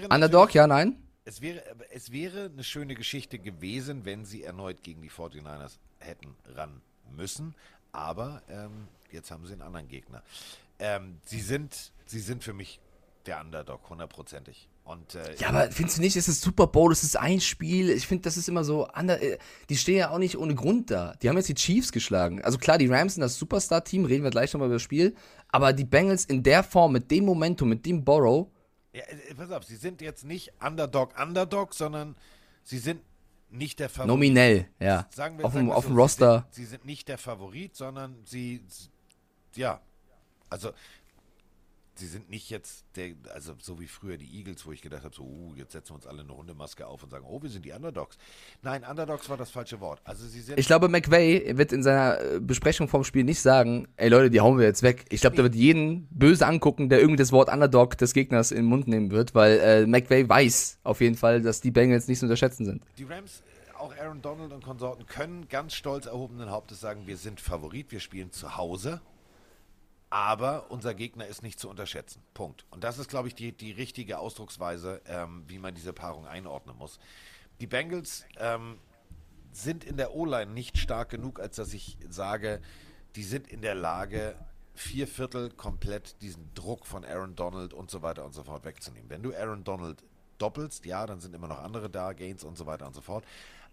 [0.10, 0.97] Underdog, ja, nein?
[1.32, 6.36] Es wäre, es wäre eine schöne Geschichte gewesen, wenn sie erneut gegen die 49ers hätten
[6.55, 6.82] ran
[7.15, 7.55] müssen.
[7.93, 10.23] Aber ähm, jetzt haben sie einen anderen Gegner.
[10.79, 12.82] Ähm, sie, sind, sie sind für mich
[13.25, 14.67] der Underdog, hundertprozentig.
[14.84, 17.91] Und äh, Ja, aber findest du nicht, es ist Super Bowl, es ist ein Spiel.
[17.91, 18.88] Ich finde, das ist immer so.
[18.88, 19.38] Ander, äh,
[19.69, 21.13] die stehen ja auch nicht ohne Grund da.
[21.21, 22.41] Die haben jetzt die Chiefs geschlagen.
[22.41, 25.15] Also klar, die Rams sind das Superstar-Team, reden wir gleich nochmal über das Spiel.
[25.47, 28.49] Aber die Bengals in der Form, mit dem Momentum, mit dem Borrow,
[28.93, 32.15] ja, äh, pass auf, sie sind jetzt nicht Underdog, Underdog, sondern
[32.63, 33.01] sie sind
[33.49, 34.07] nicht der Favorit.
[34.07, 35.07] nominell, ja.
[35.13, 36.47] Sagen wir, auf sagen dem, wir auf so, dem Roster.
[36.51, 38.63] Sie sind, sie sind nicht der Favorit, sondern sie,
[39.55, 39.81] ja,
[40.49, 40.71] also
[42.02, 45.16] sie sind nicht jetzt der, also so wie früher die Eagles, wo ich gedacht habe,
[45.16, 47.64] so, uh, jetzt setzen wir uns alle eine Hundemaske auf und sagen, oh, wir sind
[47.64, 48.18] die Underdogs.
[48.64, 50.02] Nein, Underdogs war das falsche Wort.
[50.04, 53.88] Also sie sind Ich glaube, McVay wird in seiner äh, Besprechung vom Spiel nicht sagen,
[53.97, 55.06] ey Leute, die hauen wir jetzt weg.
[55.10, 58.58] Ich glaube, der wird jeden böse angucken, der irgendwie das Wort Underdog des Gegners in
[58.58, 62.20] den Mund nehmen wird, weil äh, McVay weiß auf jeden Fall, dass die Bengals nicht
[62.20, 62.84] zu unterschätzen sind.
[62.97, 63.43] Die Rams,
[63.78, 67.99] auch Aaron Donald und Konsorten, können ganz stolz erhobenen Hauptes sagen, wir sind Favorit, wir
[67.99, 69.02] spielen zu Hause,
[70.12, 72.22] aber unser Gegner ist nicht zu unterschätzen.
[72.34, 72.66] Punkt.
[72.70, 76.78] Und das ist, glaube ich, die, die richtige Ausdrucksweise, ähm, wie man diese Paarung einordnen
[76.78, 76.99] muss.
[77.62, 78.78] Die Bengals ähm,
[79.53, 82.62] sind in der O-Line nicht stark genug, als dass ich sage,
[83.16, 84.36] die sind in der Lage,
[84.74, 89.09] vier Viertel komplett diesen Druck von Aaron Donald und so weiter und so fort wegzunehmen.
[89.09, 90.03] Wenn du Aaron Donald
[90.38, 93.24] doppelst, ja, dann sind immer noch andere da, Gains und so weiter und so fort.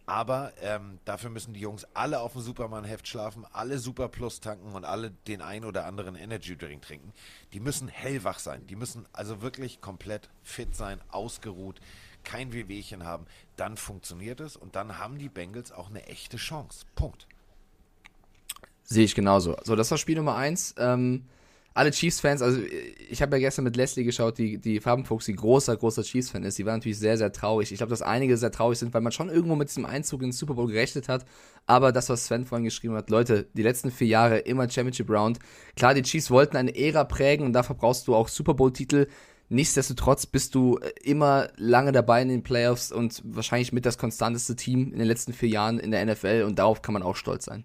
[0.08, 4.74] Aber ähm, dafür müssen die Jungs alle auf dem Superman-Heft schlafen, alle Super Plus tanken
[4.74, 7.12] und alle den ein oder anderen Energy Drink trinken.
[7.52, 8.66] Die müssen hellwach sein.
[8.66, 11.78] Die müssen also wirklich komplett fit sein, ausgeruht,
[12.24, 13.26] kein Wehwehchen haben.
[13.56, 16.86] Dann funktioniert es und dann haben die Bengals auch eine echte Chance.
[16.94, 17.26] Punkt.
[18.84, 19.56] Sehe ich genauso.
[19.62, 20.74] So, das war Spiel Nummer eins.
[20.78, 21.26] Ähm,
[21.78, 22.60] alle Chiefs-Fans, also
[23.08, 26.58] ich habe ja gestern mit Leslie geschaut, die, die Farbenfuchs, die großer, großer Chiefs-Fan ist,
[26.58, 27.70] die war natürlich sehr, sehr traurig.
[27.70, 30.30] Ich glaube, dass einige sehr traurig sind, weil man schon irgendwo mit diesem Einzug in
[30.30, 31.24] den Super Bowl gerechnet hat.
[31.66, 35.38] Aber das, was Sven vorhin geschrieben hat, Leute, die letzten vier Jahre immer Championship Round.
[35.76, 39.06] Klar, die Chiefs wollten eine Ära prägen und dafür brauchst du auch Super Bowl-Titel.
[39.48, 44.92] Nichtsdestotrotz bist du immer lange dabei in den Playoffs und wahrscheinlich mit das konstanteste Team
[44.92, 47.64] in den letzten vier Jahren in der NFL und darauf kann man auch stolz sein.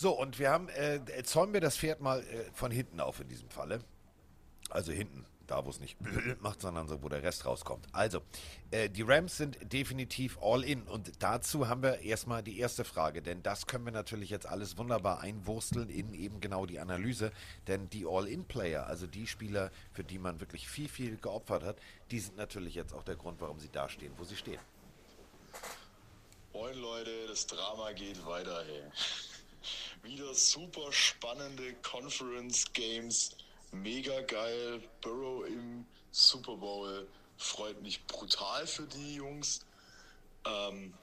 [0.00, 3.26] So, und wir haben, äh, zäumen wir das Pferd mal äh, von hinten auf in
[3.26, 3.80] diesem Falle.
[4.70, 5.96] Also hinten, da wo es nicht
[6.40, 7.84] macht, sondern so, wo der Rest rauskommt.
[7.90, 8.20] Also,
[8.70, 13.22] äh, die Rams sind definitiv all in und dazu haben wir erstmal die erste Frage,
[13.22, 17.32] denn das können wir natürlich jetzt alles wunderbar einwursteln in eben genau die Analyse,
[17.66, 21.76] denn die All-in-Player, also die Spieler, für die man wirklich viel, viel geopfert hat,
[22.12, 24.60] die sind natürlich jetzt auch der Grund, warum sie da stehen, wo sie stehen.
[26.52, 28.82] Moin Leute, das Drama geht weiter, hey.
[30.08, 33.36] Wieder super spannende Conference Games.
[33.72, 34.80] Mega geil.
[35.02, 37.06] Burrow im Super Bowl.
[37.36, 39.60] Freut mich brutal für die Jungs.
[40.46, 40.94] Ähm,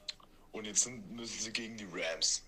[0.54, 2.48] und jetzt sind, müssen sie gegen die Rams.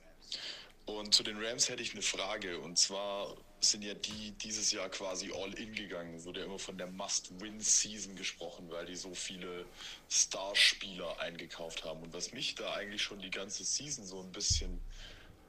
[0.88, 2.60] Und zu den Rams hätte ich eine Frage.
[2.60, 6.24] Und zwar sind ja die dieses Jahr quasi all in gegangen.
[6.24, 9.68] Wurde ja immer von der Must-Win-Season gesprochen, weil die so viele
[10.10, 12.02] Starspieler eingekauft haben.
[12.02, 14.82] Und was mich da eigentlich schon die ganze Season so ein bisschen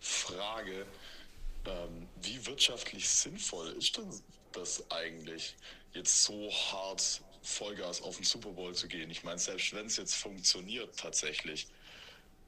[0.01, 0.87] Frage,
[1.67, 4.09] ähm, wie wirtschaftlich sinnvoll ist denn
[4.53, 5.57] das eigentlich,
[5.93, 9.11] jetzt so hart Vollgas auf den Super Bowl zu gehen?
[9.11, 11.67] Ich meine, selbst wenn es jetzt funktioniert tatsächlich,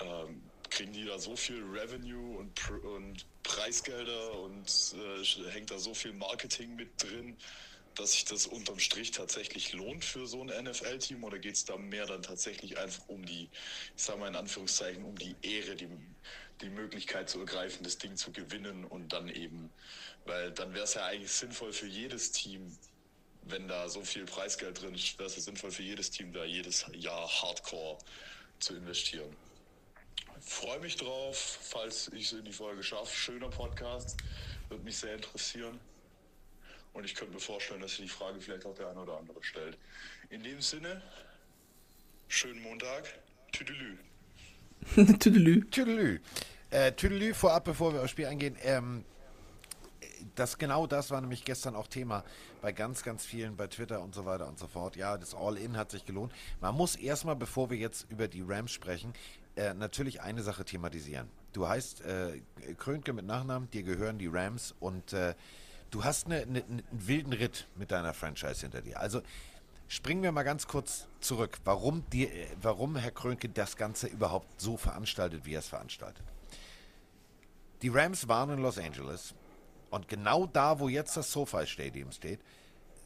[0.00, 5.94] ähm, kriegen die da so viel Revenue und, und Preisgelder und äh, hängt da so
[5.94, 7.36] viel Marketing mit drin,
[7.96, 11.76] dass sich das unterm Strich tatsächlich lohnt für so ein NFL-Team oder geht es da
[11.76, 13.48] mehr dann tatsächlich einfach um die,
[13.96, 15.88] ich sage mal in Anführungszeichen, um die Ehre, die
[16.60, 19.70] die Möglichkeit zu ergreifen, das Ding zu gewinnen und dann eben,
[20.24, 22.76] weil dann wäre es ja eigentlich sinnvoll für jedes Team,
[23.42, 26.44] wenn da so viel Preisgeld drin ist, wäre es ja sinnvoll für jedes Team, da
[26.44, 27.98] jedes Jahr Hardcore
[28.58, 29.34] zu investieren.
[30.40, 33.14] Freue mich drauf, falls ich es in die Folge schaffe.
[33.14, 34.16] Schöner Podcast,
[34.68, 35.78] würde mich sehr interessieren.
[36.92, 39.42] Und ich könnte mir vorstellen, dass sich die Frage vielleicht auch der eine oder andere
[39.42, 39.78] stellt.
[40.30, 41.02] In dem Sinne,
[42.28, 43.18] schönen Montag.
[43.52, 43.98] Tüdelü.
[45.18, 45.68] Tüdelü.
[45.70, 46.20] Tüdelü.
[46.70, 49.04] Äh, Tüdelü, vorab, bevor wir aufs Spiel eingehen, ähm,
[50.34, 52.24] das genau das war nämlich gestern auch Thema
[52.60, 54.96] bei ganz, ganz vielen bei Twitter und so weiter und so fort.
[54.96, 56.32] Ja, das All-In hat sich gelohnt.
[56.60, 59.12] Man muss erstmal, bevor wir jetzt über die Rams sprechen,
[59.56, 61.28] äh, natürlich eine Sache thematisieren.
[61.52, 62.40] Du heißt äh,
[62.78, 65.34] Krönke mit Nachnamen, dir gehören die Rams und äh,
[65.90, 69.00] du hast eine, eine, einen wilden Ritt mit deiner Franchise hinter dir.
[69.00, 69.22] Also
[69.90, 71.58] springen wir mal ganz kurz zurück.
[71.64, 72.30] Warum, die,
[72.62, 76.24] warum Herr Krönke das Ganze überhaupt so veranstaltet, wie er es veranstaltet?
[77.82, 79.34] Die Rams waren in Los Angeles
[79.90, 82.40] und genau da, wo jetzt das SoFi Stadium steht,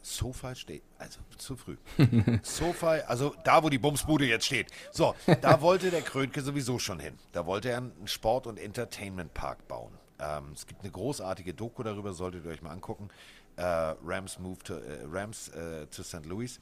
[0.03, 1.77] SoFi steht, also zu früh.
[2.43, 4.67] SoFi, also da, wo die Bumsbude jetzt steht.
[4.91, 7.17] So, da wollte der Krönke sowieso schon hin.
[7.31, 9.97] Da wollte er einen Sport- und Entertainment-Park bauen.
[10.19, 13.09] Ähm, es gibt eine großartige Doku darüber, solltet ihr euch mal angucken.
[13.57, 13.63] Äh,
[14.03, 16.25] Rams Move to, äh, Rams äh, to St.
[16.25, 16.59] Louis.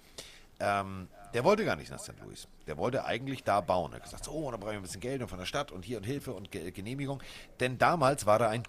[0.59, 2.19] Ähm, der wollte gar nicht nach St.
[2.23, 2.47] Louis.
[2.67, 3.91] Der wollte eigentlich da bauen.
[3.91, 5.83] Er hat gesagt, so, da brauchen wir ein bisschen Geld und von der Stadt und
[5.83, 7.21] hier und Hilfe und Ge Genehmigung.
[7.59, 8.63] Denn damals war da ein,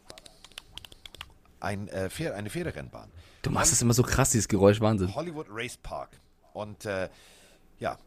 [1.61, 3.11] ein äh, Pferd, eine Pferderennbahn.
[3.43, 5.15] Du machst es immer so krass, dieses Geräusch, Wahnsinn.
[5.15, 6.19] Hollywood Race Park.
[6.55, 7.11] Und äh,
[7.79, 7.99] ja,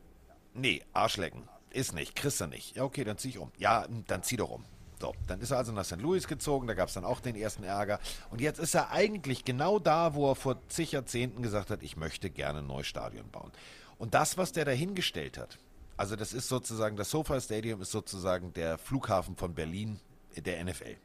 [0.54, 1.44] nee, Arschlecken.
[1.70, 2.76] Ist nicht, kriegst du nicht.
[2.76, 3.52] Ja, okay, dann zieh ich um.
[3.58, 4.66] Ja, dann zieh doch um.
[5.00, 6.02] So, dann ist er also nach St.
[6.02, 8.00] Louis gezogen, da gab es dann auch den ersten Ärger.
[8.32, 11.98] Und jetzt ist er eigentlich genau da, wo er vor zig Jahrzehnten gesagt hat, ich
[11.98, 13.52] möchte gerne ein neues Stadion bauen.
[14.00, 15.60] Und das, was der dahingestellt hat,
[15.98, 20.00] also das ist sozusagen, das SoFi Stadium ist sozusagen der Flughafen von Berlin
[20.36, 20.96] der NFL.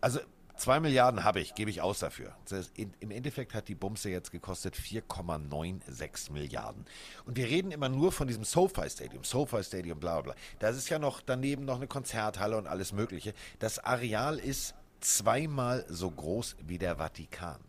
[0.00, 0.20] Also
[0.56, 2.34] zwei Milliarden habe ich, gebe ich aus dafür.
[2.74, 6.84] In, Im Endeffekt hat die Bumse jetzt gekostet 4,96 Milliarden.
[7.24, 10.34] Und wir reden immer nur von diesem SoFi Stadium, SoFi Stadium, bla bla.
[10.58, 13.34] Da ist ja noch daneben noch eine Konzerthalle und alles Mögliche.
[13.58, 17.60] Das Areal ist zweimal so groß wie der Vatikan.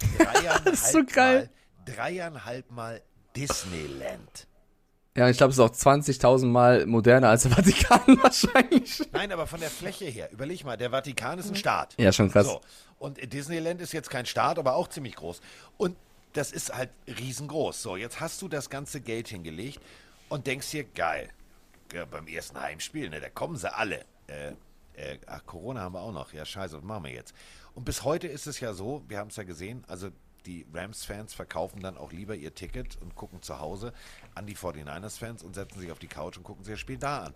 [0.64, 1.50] das ist so geil.
[1.86, 3.02] Mal, dreieinhalb Mal
[3.34, 4.46] Disneyland.
[5.16, 9.02] Ja, ich glaube, es ist auch 20.000 Mal moderner als der Vatikan wahrscheinlich.
[9.12, 11.94] Nein, aber von der Fläche her, überleg mal, der Vatikan ist ein Staat.
[11.98, 12.46] Ja, schon krass.
[12.46, 12.60] So.
[12.98, 15.40] Und Disneyland ist jetzt kein Staat, aber auch ziemlich groß.
[15.78, 15.96] Und
[16.34, 17.82] das ist halt riesengroß.
[17.82, 19.80] So, jetzt hast du das ganze Geld hingelegt
[20.28, 21.30] und denkst dir, geil,
[21.94, 24.04] ja, beim ersten Heimspiel, ne, da kommen sie alle.
[24.26, 24.52] Äh,
[24.96, 26.32] äh, ach, Corona haben wir auch noch.
[26.34, 27.34] Ja, scheiße, was machen wir jetzt?
[27.74, 30.10] Und bis heute ist es ja so, wir haben es ja gesehen, also
[30.46, 33.92] die Rams-Fans verkaufen dann auch lieber ihr Ticket und gucken zu Hause
[34.34, 37.24] an die 49ers-Fans und setzen sich auf die Couch und gucken sich das Spiel da
[37.24, 37.34] an.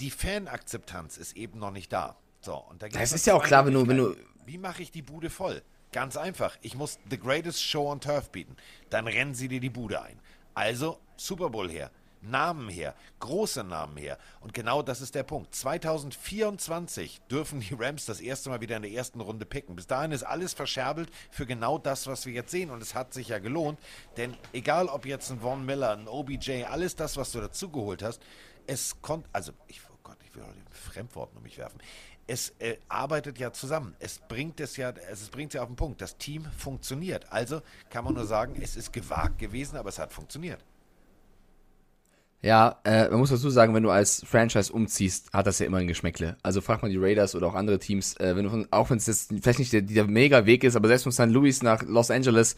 [0.00, 2.16] Die Fanakzeptanz ist eben noch nicht da.
[2.40, 4.16] So, und da das ist ja auch klar, wenn du, wenn du.
[4.46, 5.62] Wie mache ich die Bude voll?
[5.92, 6.56] Ganz einfach.
[6.62, 8.56] Ich muss the greatest show on turf bieten.
[8.90, 10.20] Dann rennen sie dir die Bude ein.
[10.54, 11.90] Also Super Bowl her.
[12.20, 14.18] Namen her, große Namen her.
[14.40, 15.54] Und genau das ist der Punkt.
[15.54, 19.76] 2024 dürfen die Rams das erste Mal wieder in der ersten Runde picken.
[19.76, 22.70] Bis dahin ist alles verscherbelt für genau das, was wir jetzt sehen.
[22.70, 23.78] Und es hat sich ja gelohnt,
[24.16, 28.20] denn egal ob jetzt ein Von Miller, ein OBJ, alles das, was du dazugeholt hast,
[28.66, 31.80] es konnte, also, ich, oh Gott, ich will heute Fremdworten um mich werfen.
[32.26, 33.96] Es äh, arbeitet ja zusammen.
[33.98, 36.02] Es bringt es ja, es bringt es ja auf den Punkt.
[36.02, 37.32] Das Team funktioniert.
[37.32, 40.62] Also kann man nur sagen, es ist gewagt gewesen, aber es hat funktioniert.
[42.40, 45.78] Ja, äh, man muss dazu sagen, wenn du als Franchise umziehst, hat das ja immer
[45.78, 46.36] ein Geschmäckle.
[46.40, 48.98] Also frag mal die Raiders oder auch andere Teams, äh, wenn du von, auch wenn
[48.98, 51.26] es jetzt vielleicht nicht der, der mega Weg ist, aber selbst von St.
[51.26, 52.54] Louis nach Los Angeles,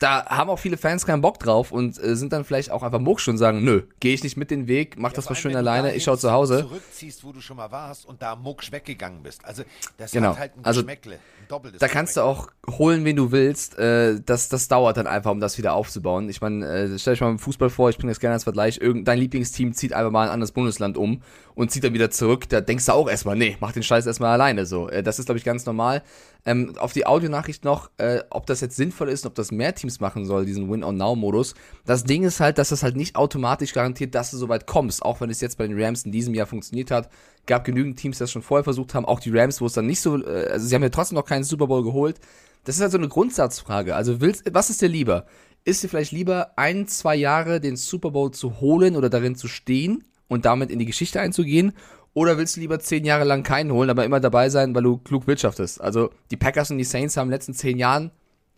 [0.00, 2.98] da haben auch viele Fans keinen Bock drauf und äh, sind dann vielleicht auch einfach
[2.98, 5.54] mucksch und sagen, nö, gehe ich nicht mit den Weg, mach ja, das mal schön
[5.54, 6.62] alleine, ich schau zu Hause.
[6.62, 9.44] zurückziehst, wo du schon mal warst und da mucksch weggegangen bist.
[9.44, 9.62] Also
[9.96, 10.30] das genau.
[10.30, 11.14] hat halt ein also, Geschmäckle.
[11.14, 13.78] Ein doppeltes da kannst du auch holen, wen du willst.
[13.78, 16.28] Äh, das, das dauert dann einfach, um das wieder aufzubauen.
[16.28, 18.78] Ich meine, äh, stell dich mal im Fußball vor, ich bringe das gerne als Vergleich,
[18.78, 21.22] irgendein Lieblingsteam zieht einfach mal ein anderes Bundesland um
[21.54, 24.32] und zieht dann wieder zurück, da denkst du auch erstmal, nee, mach den Scheiß erstmal
[24.32, 24.88] alleine so.
[24.88, 26.02] Äh, das ist, glaube ich, ganz normal.
[26.46, 30.00] Ähm, auf die Audionachricht noch, äh, ob das jetzt sinnvoll ist, ob das mehr Teams
[30.00, 31.54] machen soll, diesen Win-on-Now-Modus.
[31.84, 35.02] Das Ding ist halt, dass das halt nicht automatisch garantiert, dass du so weit kommst,
[35.02, 37.10] auch wenn es jetzt bei den Rams in diesem Jahr funktioniert hat.
[37.46, 39.86] Gab genügend Teams, die das schon vorher versucht haben, auch die Rams, wo es dann
[39.86, 42.20] nicht so, äh, also sie haben ja trotzdem noch keinen Super Bowl geholt.
[42.64, 43.94] Das ist halt so eine Grundsatzfrage.
[43.94, 45.26] Also willst, was ist dir lieber?
[45.64, 49.46] Ist dir vielleicht lieber ein, zwei Jahre den Super Bowl zu holen oder darin zu
[49.46, 51.72] stehen und damit in die Geschichte einzugehen?
[52.12, 54.98] Oder willst du lieber zehn Jahre lang keinen holen, aber immer dabei sein, weil du
[54.98, 55.80] klug wirtschaftest?
[55.80, 58.10] Also die Packers und die Saints haben in den letzten zehn Jahren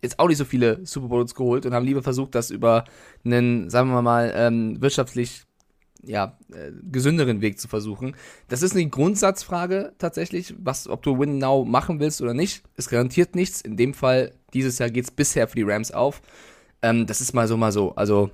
[0.02, 2.84] jetzt auch nicht so viele Super Bowls geholt und haben lieber versucht, das über
[3.24, 5.44] einen, sagen wir mal, ähm, wirtschaftlich
[6.04, 8.16] ja, äh, gesünderen Weg zu versuchen.
[8.48, 12.64] Das ist eine Grundsatzfrage tatsächlich, was, ob du Win Now machen willst oder nicht.
[12.74, 13.60] Es garantiert nichts.
[13.60, 16.20] In dem Fall, dieses Jahr geht es bisher für die Rams auf.
[16.82, 17.94] Ähm, das ist mal so, mal so.
[17.94, 18.30] Also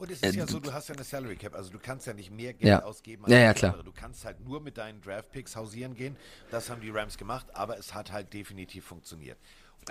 [0.00, 2.06] und es ist äh, ja so, du hast ja eine Salary Cap, also du kannst
[2.06, 2.82] ja nicht mehr Geld ja.
[2.82, 3.82] ausgeben als ja, ja, klar.
[3.84, 6.16] Du kannst halt nur mit deinen Draft Picks hausieren gehen.
[6.50, 9.36] Das haben die Rams gemacht, aber es hat halt definitiv funktioniert.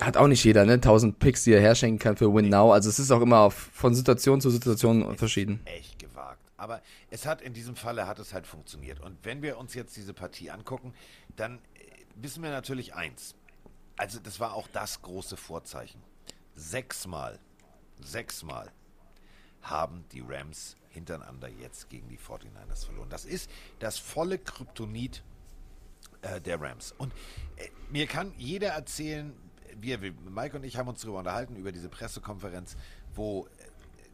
[0.02, 0.74] Hat auch nicht jeder, ne?
[0.74, 2.50] 1000 Picks, die er herschenken kann für Win nee.
[2.50, 2.74] Now.
[2.74, 5.62] Also es ist auch immer auf, von Situation zu Situation es verschieden.
[5.66, 6.42] Echt gewagt.
[6.58, 9.00] Aber es hat in diesem Falle hat es halt funktioniert.
[9.02, 10.94] Und wenn wir uns jetzt diese Partie angucken,
[11.36, 11.60] dann äh,
[12.16, 13.36] wissen wir natürlich eins.
[13.96, 16.02] Also das war auch das große Vorzeichen.
[16.56, 17.38] Sechsmal,
[18.00, 18.72] sechsmal
[19.62, 23.10] haben die Rams hintereinander jetzt gegen die 49ers verloren.
[23.10, 25.24] Das ist das volle Kryptonit
[26.22, 26.94] äh, der Rams.
[26.98, 27.14] Und
[27.58, 29.34] äh, mir kann jeder erzählen,
[29.80, 32.76] wir, Mike und ich haben uns darüber unterhalten, über diese Pressekonferenz,
[33.14, 33.50] wo äh,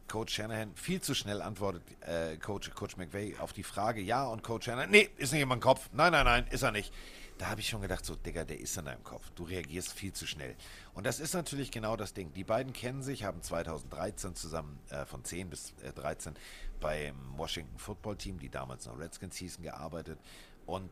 [0.08, 4.42] Coach Shanahan viel zu schnell antwortet, äh, Coach, Coach McVay, auf die Frage, ja, und
[4.42, 5.88] Coach Shanahan, nee, ist nicht in meinem Kopf.
[5.92, 6.92] Nein, nein, nein, ist er nicht
[7.38, 9.30] da habe ich schon gedacht, so, Digga, der ist in deinem Kopf.
[9.34, 10.56] Du reagierst viel zu schnell.
[10.94, 12.32] Und das ist natürlich genau das Ding.
[12.32, 16.34] Die beiden kennen sich, haben 2013 zusammen äh, von 10 bis äh, 13
[16.80, 20.18] beim Washington Football Team, die damals noch Redskins hießen, gearbeitet.
[20.64, 20.90] Und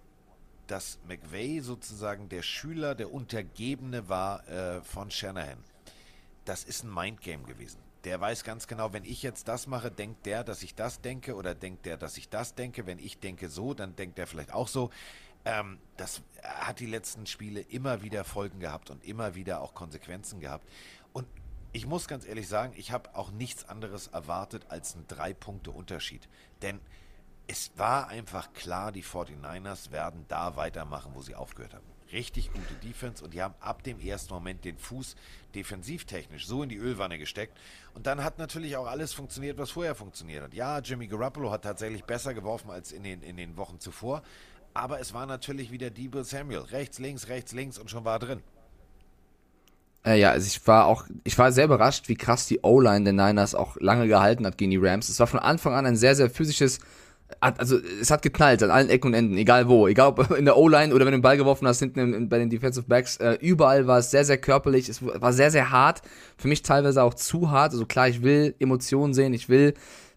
[0.67, 5.59] dass McVay sozusagen der Schüler, der Untergebene war äh, von Shanahan,
[6.45, 7.79] das ist ein Mindgame gewesen.
[8.05, 11.37] Der weiß ganz genau, wenn ich jetzt das mache, denkt der, dass ich das denke
[11.37, 12.87] oder denkt der, dass ich das denke.
[12.87, 14.91] Wenn ich denke so, dann denkt der vielleicht auch so.
[15.47, 20.41] Ähm, das hat die letzten Spiele immer wieder Folgen gehabt und immer wieder auch Konsequenzen
[20.41, 20.69] gehabt.
[21.13, 21.27] Und
[21.73, 26.29] ich muss ganz ehrlich sagen, ich habe auch nichts anderes erwartet als einen Drei-Punkte-Unterschied.
[26.63, 26.81] Denn
[27.47, 31.85] es war einfach klar, die 49ers werden da weitermachen, wo sie aufgehört haben.
[32.13, 35.17] Richtig gute Defense und die haben ab dem ersten Moment den Fuß
[35.55, 37.59] defensivtechnisch so in die Ölwanne gesteckt.
[37.95, 40.55] Und dann hat natürlich auch alles funktioniert, was vorher funktioniert hat.
[40.55, 44.23] Ja, Jimmy Garoppolo hat tatsächlich besser geworfen als in den, in den Wochen zuvor.
[44.75, 46.59] Aber es war natürlich wieder Debo Samuel.
[46.59, 48.41] Rechts, links, rechts, links und schon war drin.
[50.05, 53.13] Äh, ja, also ich war auch, ich war sehr überrascht, wie krass die O-Line der
[53.13, 55.09] Niners auch lange gehalten hat gegen die Rams.
[55.09, 56.81] Es war von Anfang an ein sehr, sehr physisches,
[57.41, 60.59] also es hat geknallt an allen Ecken und Enden, egal wo, egal ob in der
[60.59, 63.17] O-Line oder wenn du den Ball geworfen hast, hinten in, in, bei den Defensive Backs,
[63.17, 66.03] äh, überall war es sehr, sehr körperlich, es war sehr, sehr hart,
[66.37, 69.73] für mich teilweise auch zu hart, also klar, ich will Emotionen sehen, ich will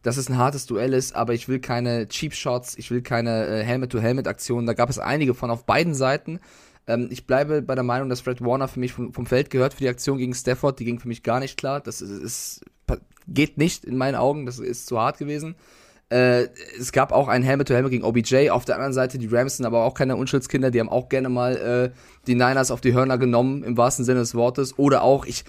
[0.08, 3.46] dass es ein hartes Duell ist, aber ich will keine Cheap Shots, ich will keine
[3.46, 4.66] äh, Helmet-to-Helmet-Aktionen.
[4.66, 6.40] Da gab es einige von auf beiden Seiten.
[6.88, 9.74] Ähm, ich bleibe bei der Meinung, dass Fred Warner für mich vom, vom, Feld gehört
[9.74, 10.80] für die Aktion gegen Stafford.
[10.80, 11.82] Die ging für mich gar nicht klar.
[11.82, 12.62] Das ist, ist
[13.28, 14.46] geht nicht in meinen Augen.
[14.46, 15.56] Das ist zu hart gewesen.
[16.08, 16.48] Äh,
[16.80, 18.50] es gab auch ein Helmet-to-Helmet gegen OBJ.
[18.52, 20.72] Auf der anderen Seite, die Rams sind aber auch keine Unschuldskinder.
[20.72, 21.98] Die haben auch gerne mal äh,
[22.28, 24.80] die Niners auf die Hörner genommen, im wahrsten Sinne des Wortes.
[24.80, 25.44] Oder auch, ich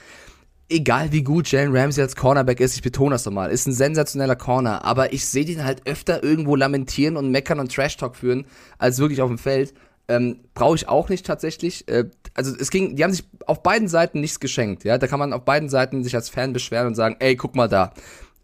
[0.68, 4.36] egal wie gut Jalen Ramsey als Cornerback ist, ich betone das nochmal, ist ein sensationeller
[4.36, 8.44] Corner, aber ich sehe den halt öfter irgendwo lamentieren und meckern und Trash-Talk führen,
[8.78, 9.74] als wirklich auf dem Feld.
[10.08, 11.86] Ähm, Brauche ich auch nicht tatsächlich.
[11.88, 12.04] Äh,
[12.34, 14.84] also es ging, die haben sich auf beiden Seiten nichts geschenkt.
[14.84, 17.54] Ja, da kann man auf beiden Seiten sich als Fan beschweren und sagen, ey, guck
[17.54, 17.92] mal da.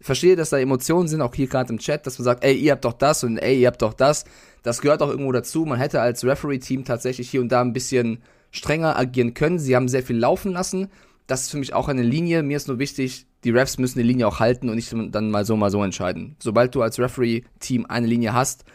[0.01, 2.73] Verstehe, dass da Emotionen sind, auch hier gerade im Chat, dass man sagt, ey, ihr
[2.73, 4.25] habt doch das und ey, ihr habt doch das.
[4.61, 5.65] Das gehört auch irgendwo dazu.
[5.65, 8.21] Man hätte als Referee-Team tatsächlich hier und da ein bisschen
[8.51, 9.57] strenger agieren können.
[9.57, 10.89] Sie haben sehr viel laufen lassen.
[11.27, 12.43] Das ist für mich auch eine Linie.
[12.43, 15.45] Mir ist nur wichtig, die Refs müssen die Linie auch halten und nicht dann mal
[15.45, 16.35] so, mal so entscheiden.
[16.39, 18.65] Sobald du als Referee-Team eine Linie hast,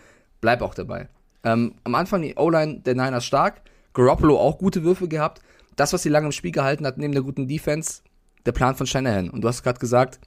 [0.41, 1.09] bleib auch dabei.
[1.45, 3.63] Ähm, am Anfang die O-Line der Niners stark.
[3.93, 5.43] Garoppolo auch gute Würfe gehabt.
[5.77, 8.03] Das, was sie lange im Spiel gehalten hat, neben der guten Defense,
[8.47, 9.31] der Plan von Shanahan.
[9.31, 10.21] Und du hast gerade gesagt,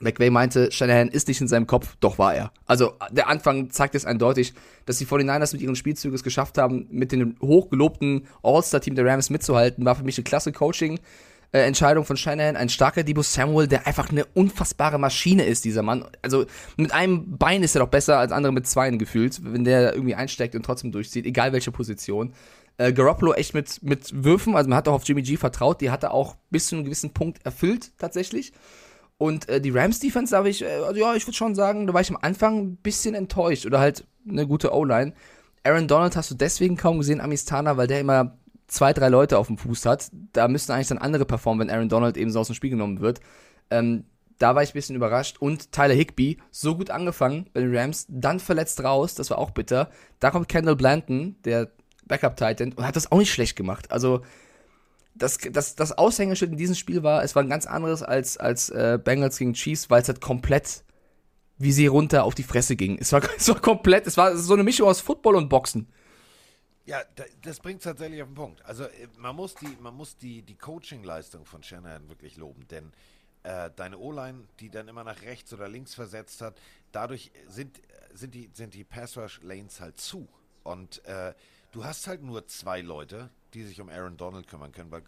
[0.00, 2.52] McVay meinte, Shanahan ist nicht in seinem Kopf, doch war er.
[2.66, 4.52] Also der Anfang zeigt es eindeutig,
[4.86, 9.30] dass die 49ers mit ihren Spielzügen es geschafft haben, mit dem hochgelobten All-Star-Team der Rams
[9.30, 9.84] mitzuhalten.
[9.84, 10.98] War für mich eine klasse Coaching.
[11.54, 15.82] Äh, Entscheidung von Shanahan, ein starker Debo Samuel, der einfach eine unfassbare Maschine ist, dieser
[15.82, 16.04] Mann.
[16.20, 16.46] Also
[16.76, 20.16] mit einem Bein ist er doch besser als andere mit zweien gefühlt, wenn der irgendwie
[20.16, 22.34] einsteckt und trotzdem durchzieht, egal welche Position.
[22.76, 25.92] Äh, Garoppolo echt mit, mit Würfen, also man hat auch auf Jimmy G vertraut, die
[25.92, 28.52] hat er auch bis zu einem gewissen Punkt erfüllt, tatsächlich.
[29.16, 31.94] Und äh, die Rams-Defense, da habe ich, äh, also ja, ich würde schon sagen, da
[31.94, 33.64] war ich am Anfang ein bisschen enttäuscht.
[33.64, 35.12] Oder halt eine gute O-Line.
[35.62, 39.46] Aaron Donald hast du deswegen kaum gesehen, Amistana, weil der immer zwei, drei Leute auf
[39.48, 40.10] dem Fuß hat.
[40.32, 43.00] Da müssten eigentlich dann andere performen, wenn Aaron Donald eben so aus dem Spiel genommen
[43.00, 43.20] wird.
[43.70, 44.04] Ähm,
[44.38, 45.38] da war ich ein bisschen überrascht.
[45.38, 49.50] Und Tyler Higby, so gut angefangen bei den Rams, dann verletzt raus, das war auch
[49.50, 49.90] bitter.
[50.20, 51.70] Da kommt Kendall Blanton, der
[52.06, 53.90] Backup-Titan, und hat das auch nicht schlecht gemacht.
[53.92, 54.22] Also,
[55.14, 58.70] das, das, das Aushängeschild in diesem Spiel war, es war ein ganz anderes als, als
[58.70, 60.84] äh, Bengals gegen Chiefs, weil es halt komplett
[61.58, 62.98] wie sie runter auf die Fresse ging.
[63.00, 65.88] Es war, es war komplett, es war so eine Mischung aus Football und Boxen.
[66.86, 67.02] Ja,
[67.42, 68.64] das bringt tatsächlich auf den Punkt.
[68.64, 72.92] Also äh, man muss die, man muss die, die Coaching-Leistung von Shanahan wirklich loben, denn
[73.42, 76.60] äh, deine O-Line, die dann immer nach rechts oder links versetzt hat,
[76.92, 77.80] dadurch sind,
[78.12, 80.28] sind die, sind die Pass-Rush-Lanes halt zu.
[80.62, 81.34] Und äh,
[81.72, 85.02] du hast halt nur zwei Leute, die sich um Aaron Donald kümmern können, weil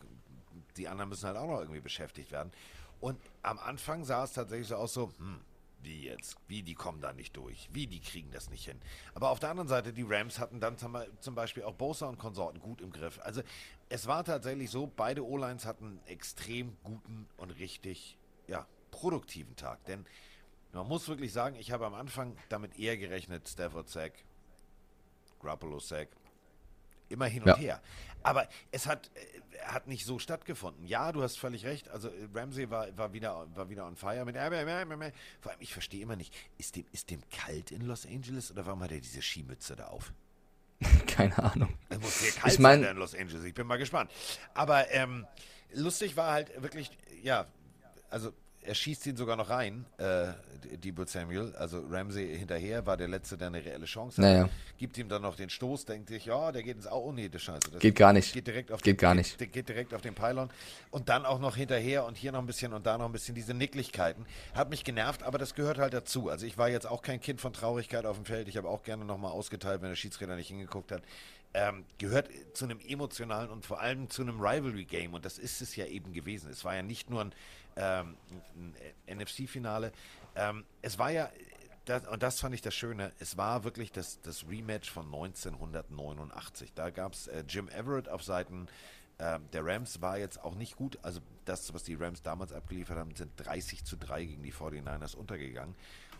[0.76, 2.52] die anderen müssen halt auch noch irgendwie beschäftigt werden.
[3.00, 5.40] Und am Anfang sah es tatsächlich so aus, so, hm,
[5.86, 6.36] wie jetzt?
[6.48, 7.68] Wie, die kommen da nicht durch?
[7.72, 8.78] Wie, die kriegen das nicht hin?
[9.14, 12.60] Aber auf der anderen Seite, die Rams hatten dann zum Beispiel auch Bosa und Konsorten
[12.60, 13.18] gut im Griff.
[13.22, 13.42] Also
[13.88, 18.18] es war tatsächlich so, beide O-Lines hatten einen extrem guten und richtig,
[18.48, 19.84] ja, produktiven Tag.
[19.86, 20.04] Denn
[20.72, 24.12] man muss wirklich sagen, ich habe am Anfang damit eher gerechnet, Stafford Sack,
[25.40, 26.08] Grappolo Sack,
[27.08, 27.56] immer hin und ja.
[27.56, 27.82] her.
[28.22, 30.84] Aber es hat, äh, hat nicht so stattgefunden.
[30.86, 31.88] Ja, du hast völlig recht.
[31.90, 34.24] Also äh, Ramsey war, war, wieder, war wieder on fire.
[34.24, 38.50] Mit, vor allem, ich verstehe immer nicht, ist dem, ist dem kalt in Los Angeles
[38.50, 40.12] oder warum hat er diese Skimütze da auf?
[41.06, 41.72] Keine Ahnung.
[41.88, 43.44] Es muss sehr kalt ich mein, sein in Los Angeles.
[43.44, 44.10] Ich bin mal gespannt.
[44.54, 45.26] Aber ähm,
[45.72, 46.90] lustig war halt wirklich,
[47.22, 47.46] ja,
[48.10, 51.54] also er schießt ihn sogar noch rein, äh, Debo Samuel.
[51.56, 54.30] Also Ramsey hinterher war der Letzte, der eine reelle Chance hat.
[54.30, 54.48] Naja.
[54.78, 57.06] Gibt ihm dann noch den Stoß, denkt sich, ja, der geht ins Au.
[57.06, 57.70] Oh nee, das Scheiße.
[57.70, 58.32] Das geht gar nicht.
[58.32, 59.38] Geht direkt auf geht den, gar nicht.
[59.38, 60.50] Geht, geht, direkt auf den Pylon.
[60.90, 63.34] Und dann auch noch hinterher und hier noch ein bisschen und da noch ein bisschen
[63.34, 64.26] diese Nicklichkeiten.
[64.54, 66.28] Hat mich genervt, aber das gehört halt dazu.
[66.28, 68.48] Also ich war jetzt auch kein Kind von Traurigkeit auf dem Feld.
[68.48, 71.02] Ich habe auch gerne nochmal ausgeteilt, wenn der Schiedsrichter nicht hingeguckt hat.
[71.54, 75.14] Ähm, gehört zu einem emotionalen und vor allem zu einem Rivalry-Game.
[75.14, 76.50] Und das ist es ja eben gewesen.
[76.50, 77.32] Es war ja nicht nur ein
[77.76, 78.16] ähm,
[79.06, 79.92] ein NFC-Finale.
[80.36, 81.30] Ähm, es war ja,
[81.86, 86.72] das, und das fand ich das Schöne, es war wirklich das, das Rematch von 1989.
[86.74, 88.68] Da gab es äh, Jim Everett auf Seiten
[89.18, 90.98] äh, der Rams, war jetzt auch nicht gut.
[91.02, 95.16] Also das, was die Rams damals abgeliefert haben, sind 30 zu 3 gegen die 49ers
[95.16, 95.74] untergegangen.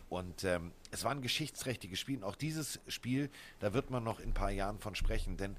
[0.09, 2.17] Und ähm, es war ein geschichtsträchtiges Spiel.
[2.17, 5.57] Und auch dieses Spiel, da wird man noch in ein paar Jahren von sprechen, denn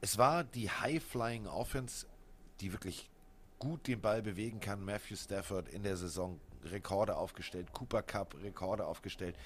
[0.00, 2.06] es war die High-Flying Offense,
[2.60, 3.10] die wirklich
[3.58, 4.84] gut den Ball bewegen kann.
[4.84, 9.36] Matthew Stafford in der Saison Rekorde aufgestellt, Cooper Cup Rekorde aufgestellt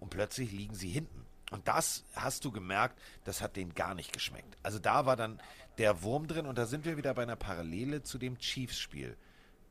[0.00, 1.26] und plötzlich liegen sie hinten.
[1.50, 4.56] Und das hast du gemerkt, das hat denen gar nicht geschmeckt.
[4.62, 5.40] Also da war dann
[5.78, 9.16] der Wurm drin und da sind wir wieder bei einer Parallele zu dem Chiefs-Spiel.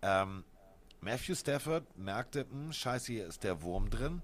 [0.03, 0.43] Ähm,
[0.99, 4.21] Matthew Stafford merkte, hm, scheiße, hier ist der Wurm drin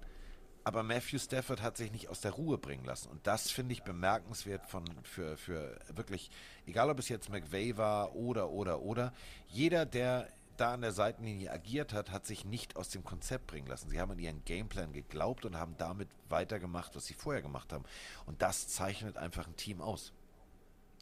[0.68, 3.08] aber Matthew Stafford hat sich nicht aus der Ruhe bringen lassen.
[3.08, 6.30] Und das finde ich bemerkenswert von, für, für wirklich,
[6.66, 9.14] egal ob es jetzt McVay war oder, oder, oder,
[9.48, 10.28] jeder, der
[10.60, 13.88] da an der Seitenlinie agiert hat, hat sich nicht aus dem Konzept bringen lassen.
[13.88, 17.84] Sie haben an ihren Gameplan geglaubt und haben damit weitergemacht, was sie vorher gemacht haben.
[18.26, 20.12] Und das zeichnet einfach ein Team aus.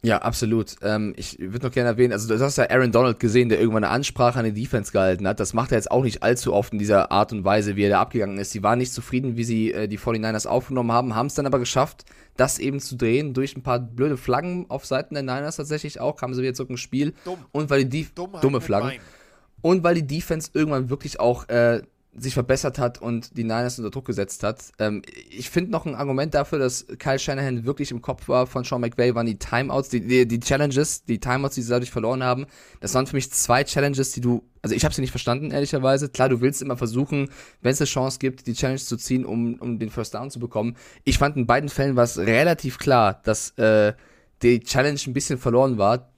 [0.03, 0.75] Ja, absolut.
[0.83, 3.83] Ähm, ich würde noch gerne erwähnen, also du hast ja Aaron Donald gesehen, der irgendwann
[3.83, 5.39] eine Ansprache an die Defense gehalten hat.
[5.39, 7.89] Das macht er jetzt auch nicht allzu oft in dieser Art und Weise, wie er
[7.89, 8.51] da abgegangen ist.
[8.51, 11.57] Sie waren nicht zufrieden, wie sie äh, die 49ers aufgenommen haben, haben es dann aber
[11.57, 12.05] geschafft,
[12.35, 16.15] das eben zu drehen durch ein paar blöde Flaggen auf Seiten der Niners tatsächlich auch,
[16.15, 17.15] kamen sie wieder zurück ins Spiel.
[17.25, 17.39] Dumm.
[17.51, 18.99] Und weil die Def dumme Flaggen.
[19.61, 21.81] Und weil die Defense irgendwann wirklich auch äh,
[22.17, 24.71] sich verbessert hat und die Niners unter Druck gesetzt hat.
[24.79, 28.63] Ähm, ich finde noch ein Argument dafür, dass Kyle Shanahan wirklich im Kopf war von
[28.63, 32.23] Sean McVay, waren die Timeouts, die, die, die Challenges, die Timeouts, die sie dadurch verloren
[32.23, 32.47] haben.
[32.79, 36.09] Das waren für mich zwei Challenges, die du, also ich habe sie nicht verstanden, ehrlicherweise.
[36.09, 37.29] Klar, du willst immer versuchen,
[37.61, 40.39] wenn es eine Chance gibt, die Challenge zu ziehen, um, um den First Down zu
[40.39, 40.75] bekommen.
[41.03, 43.93] Ich fand in beiden Fällen war es relativ klar, dass äh,
[44.41, 46.09] die Challenge ein bisschen verloren war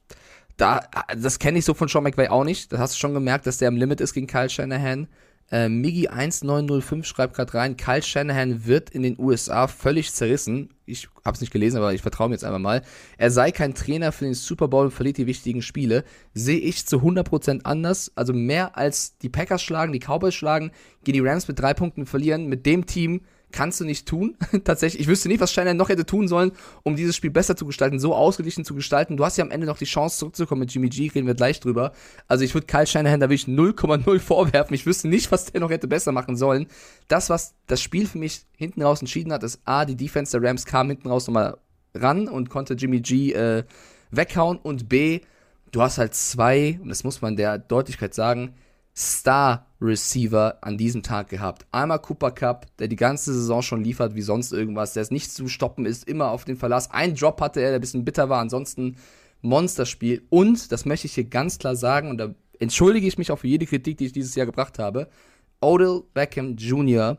[0.60, 0.82] da,
[1.18, 2.74] das kenne ich so von Sean McVay auch nicht.
[2.74, 5.08] Da hast du schon gemerkt, dass der am Limit ist gegen Kyle Shanahan.
[5.52, 10.70] Äh, Migi1905 schreibt gerade rein, Kyle Shanahan wird in den USA völlig zerrissen.
[10.86, 12.84] Ich habe es nicht gelesen, aber ich vertraue mir jetzt einfach mal.
[13.18, 16.04] Er sei kein Trainer für den Super Bowl und verliert die wichtigen Spiele.
[16.34, 18.12] Sehe ich zu 100% anders.
[18.16, 20.72] Also mehr als die Packers schlagen, die Cowboys schlagen,
[21.04, 22.48] gehen die Rams mit drei Punkten verlieren.
[22.48, 23.22] Mit dem Team
[23.52, 24.38] kannst du nicht tun.
[24.64, 26.52] Tatsächlich, ich wüsste nicht, was Steiner noch hätte tun sollen,
[26.84, 29.18] um dieses Spiel besser zu gestalten, so ausgeglichen zu gestalten.
[29.18, 31.60] Du hast ja am Ende noch die Chance zurückzukommen mit Jimmy G, reden wir gleich
[31.60, 31.92] drüber.
[32.28, 34.74] Also ich würde Kyle Shanahan da wirklich 0,0 vorwerfen.
[34.74, 36.68] Ich wüsste nicht, was der noch hätte besser machen sollen.
[37.08, 40.48] Das, was das Spiel für mich hinten raus entschieden hat, ist A, die Defense der
[40.48, 41.58] Rams kam hinten raus nochmal
[41.96, 43.64] ran und konnte Jimmy G äh,
[44.12, 45.22] weghauen und B,
[45.72, 48.56] du hast halt zwei, und das muss man der Deutlichkeit sagen,
[49.00, 51.66] Star-Receiver an diesem Tag gehabt.
[51.72, 55.32] Einmal Cooper Cup, der die ganze Saison schon liefert wie sonst irgendwas, der es nicht
[55.32, 56.92] zu stoppen ist, immer auf den Verlass.
[56.92, 58.98] Ein Drop hatte er, der ein bisschen bitter war, ansonsten
[59.42, 60.24] Monsterspiel.
[60.30, 63.48] Und, das möchte ich hier ganz klar sagen, und da entschuldige ich mich auch für
[63.48, 65.08] jede Kritik, die ich dieses Jahr gebracht habe,
[65.62, 67.18] Odell Beckham Jr.,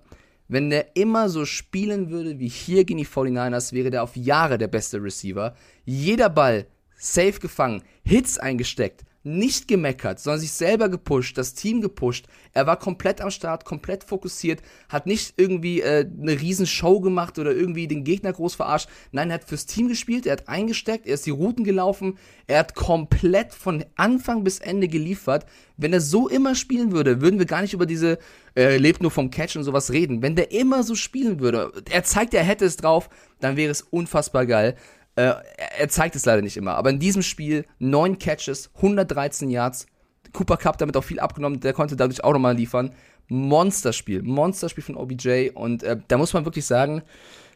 [0.49, 4.59] wenn der immer so spielen würde wie hier gegen die 49ers, wäre der auf Jahre
[4.59, 5.55] der beste Receiver.
[5.85, 6.67] Jeder Ball
[6.97, 12.27] safe gefangen, Hits eingesteckt, nicht gemeckert, sondern sich selber gepusht, das Team gepusht.
[12.53, 17.39] Er war komplett am Start, komplett fokussiert, hat nicht irgendwie äh, eine riesen Show gemacht
[17.39, 18.89] oder irgendwie den Gegner groß verarscht.
[19.13, 22.17] Nein, er hat fürs Team gespielt, er hat eingesteckt, er ist die Routen gelaufen,
[22.47, 25.45] er hat komplett von Anfang bis Ende geliefert.
[25.77, 28.19] Wenn er so immer spielen würde, würden wir gar nicht über diese
[28.57, 30.23] äh, lebt nur vom Catch und sowas reden.
[30.23, 33.09] Wenn der immer so spielen würde, er zeigt, er hätte es drauf,
[33.39, 34.77] dann wäre es unfassbar geil.
[35.17, 35.33] Äh,
[35.79, 36.75] er zeigt es leider nicht immer.
[36.75, 39.87] Aber in diesem Spiel 9 Catches, 113 Yards.
[40.33, 41.61] Cooper Cup damit auch viel abgenommen.
[41.61, 42.95] Der konnte dadurch auch nochmal liefern.
[43.29, 44.23] Monsterspiel.
[44.23, 45.51] Monsterspiel von OBJ.
[45.55, 47.03] Und äh, da muss man wirklich sagen,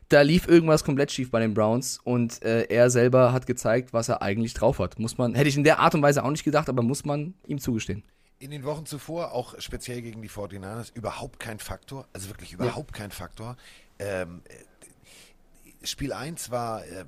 [0.09, 4.09] da lief irgendwas komplett schief bei den Browns und äh, er selber hat gezeigt, was
[4.09, 4.98] er eigentlich drauf hat.
[4.98, 7.34] Muss man, hätte ich in der Art und Weise auch nicht gedacht, aber muss man
[7.46, 8.02] ihm zugestehen.
[8.38, 12.90] In den Wochen zuvor, auch speziell gegen die 49ers, überhaupt kein Faktor, also wirklich überhaupt
[12.92, 13.02] ja.
[13.02, 13.57] kein Faktor.
[13.98, 17.05] Ähm, äh, Spiel 1 war äh,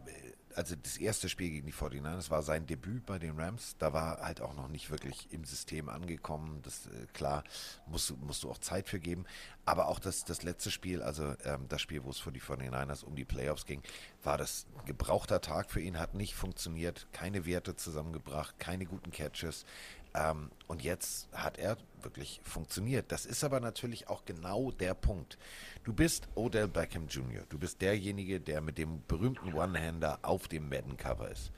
[0.56, 3.76] also das erste Spiel gegen die 49ers war sein Debüt bei den Rams.
[3.78, 6.60] Da war halt auch noch nicht wirklich im System angekommen.
[6.62, 7.44] Das äh, klar,
[7.86, 9.26] musst, musst du auch Zeit für geben.
[9.66, 13.04] Aber auch das, das letzte Spiel, also ähm, das Spiel, wo es für die 49ers
[13.04, 13.82] um die Playoffs ging,
[14.22, 19.66] war das gebrauchter Tag für ihn, hat nicht funktioniert, keine Werte zusammengebracht, keine guten Catches.
[20.14, 21.76] Ähm, und jetzt hat er
[22.06, 23.10] wirklich funktioniert.
[23.10, 25.38] Das ist aber natürlich auch genau der Punkt.
[25.84, 27.42] Du bist Odell Beckham Jr.
[27.48, 31.50] Du bist derjenige, der mit dem berühmten One-Hander auf dem Madden-Cover ist.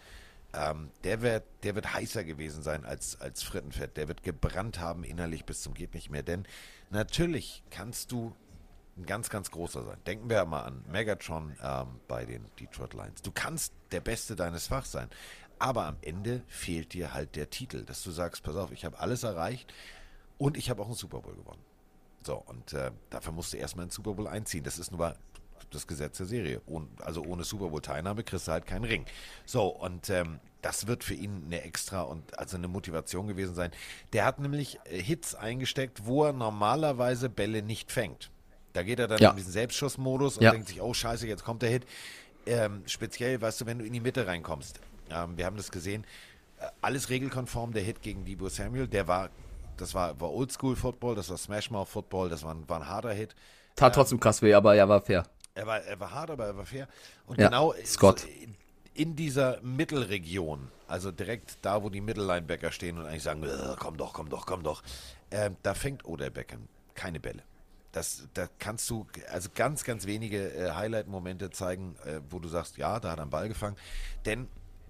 [0.55, 3.97] Ähm, der, wird, der wird heißer gewesen sein als, als Frittenfett.
[3.99, 6.23] Der wird gebrannt haben innerlich bis zum geht nicht mehr.
[6.23, 6.47] Denn
[6.91, 8.35] natürlich kannst du
[8.97, 9.99] ein ganz, ganz großer sein.
[10.07, 13.21] Denken wir mal an Megatron ähm, bei den Detroit Lions.
[13.21, 15.09] Du kannst der Beste deines Fachs sein.
[15.59, 18.99] Aber am Ende fehlt dir halt der Titel, dass du sagst, pass auf, ich habe
[19.01, 19.73] alles erreicht
[20.39, 21.63] und ich habe auch einen Super Bowl gewonnen.
[22.25, 24.65] So, und äh, dafür musst du erstmal einen Super Bowl einziehen.
[24.65, 25.15] Das ist nur
[25.71, 26.61] das Gesetz der Serie.
[26.67, 29.05] Und, also ohne Super Bowl-Teilnahme kriegst du halt keinen Ring.
[29.45, 33.71] So, und ähm, das wird für ihn eine extra und also eine Motivation gewesen sein.
[34.13, 38.31] Der hat nämlich äh, Hits eingesteckt, wo er normalerweise Bälle nicht fängt.
[38.73, 39.31] Da geht er dann ja.
[39.31, 40.51] in diesen Selbstschussmodus und ja.
[40.51, 41.87] denkt sich, oh scheiße, jetzt kommt der Hit.
[42.47, 44.81] Ähm, speziell, weißt du, wenn du in die Mitte reinkommst.
[45.11, 46.05] Ähm, wir haben das gesehen.
[46.59, 49.31] Äh, alles regelkonform, der Hit gegen Debo Samuel, der war,
[49.81, 53.35] das war, war Oldschool-Football, das war Smashmouth-Football, das war ein, war ein harter Hit.
[53.77, 55.25] Tat ähm, trotzdem krass weh, aber er war fair.
[55.55, 56.89] Er war, er war hart, aber er war fair.
[57.27, 58.27] Und ja, genau Scott.
[58.95, 63.97] in dieser Mittelregion, also direkt da, wo die Mittellinebacker stehen und eigentlich sagen, äh, komm
[63.97, 64.83] doch, komm doch, komm doch,
[65.31, 67.43] äh, da fängt Odell Beckham keine Bälle.
[67.93, 72.77] Das, da kannst du also ganz, ganz wenige äh, Highlight-Momente zeigen, äh, wo du sagst,
[72.77, 73.77] ja, da hat er einen Ball gefangen.
[74.27, 74.49] Denn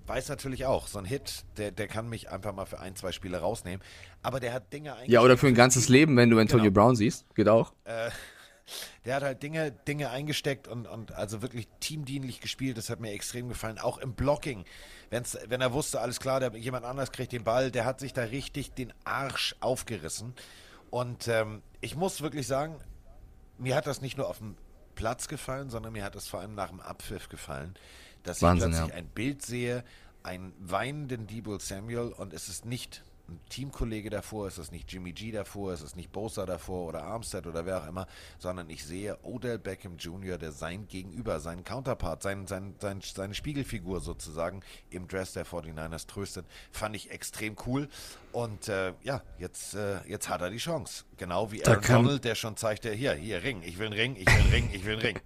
[0.09, 3.13] weiß natürlich auch, so ein Hit, der, der kann mich einfach mal für ein, zwei
[3.13, 3.85] Spiele rausnehmen.
[4.23, 5.13] Aber der hat Dinge eingesteckt.
[5.13, 6.83] Ja, oder für ein ganzes Leben, wenn du Antonio genau.
[6.85, 7.27] Brown siehst.
[7.35, 7.73] Geht auch.
[7.85, 8.11] Äh,
[9.05, 12.79] der hat halt Dinge, Dinge eingesteckt und, und also wirklich teamdienlich gespielt.
[12.79, 13.79] Das hat mir extrem gefallen.
[13.79, 14.64] Auch im Blocking.
[15.11, 18.13] Wenn's, wenn er wusste, alles klar, der, jemand anders kriegt den Ball, der hat sich
[18.13, 20.35] da richtig den Arsch aufgerissen.
[20.91, 22.76] Und ähm, ich muss wirklich sagen,
[23.59, 24.57] mir hat das nicht nur auf dem
[24.95, 27.76] Platz gefallen, sondern mir hat es vor allem nach dem Abpfiff gefallen
[28.22, 28.99] dass Wahnsinn, ich plötzlich ja.
[28.99, 29.84] ein Bild sehe,
[30.22, 35.12] einen weinenden Debo Samuel und es ist nicht ein Teamkollege davor, ist es nicht Jimmy
[35.12, 38.07] G davor, ist es nicht Bosa davor oder Armstead oder wer auch immer,
[38.38, 43.34] sondern ich sehe Odell Beckham Jr., der sein Gegenüber, seinen Counterpart, sein, sein, sein, seine
[43.34, 47.88] Spiegelfigur sozusagen im Dress der 49ers tröstet, fand ich extrem cool.
[48.32, 51.04] Und äh, ja, jetzt, äh, jetzt hat er die Chance.
[51.16, 54.26] Genau wie Aaron Donald, der schon zeigte, hier, hier, Ring, ich will einen Ring, ich
[54.26, 55.20] will einen Ring, ich will einen Ring.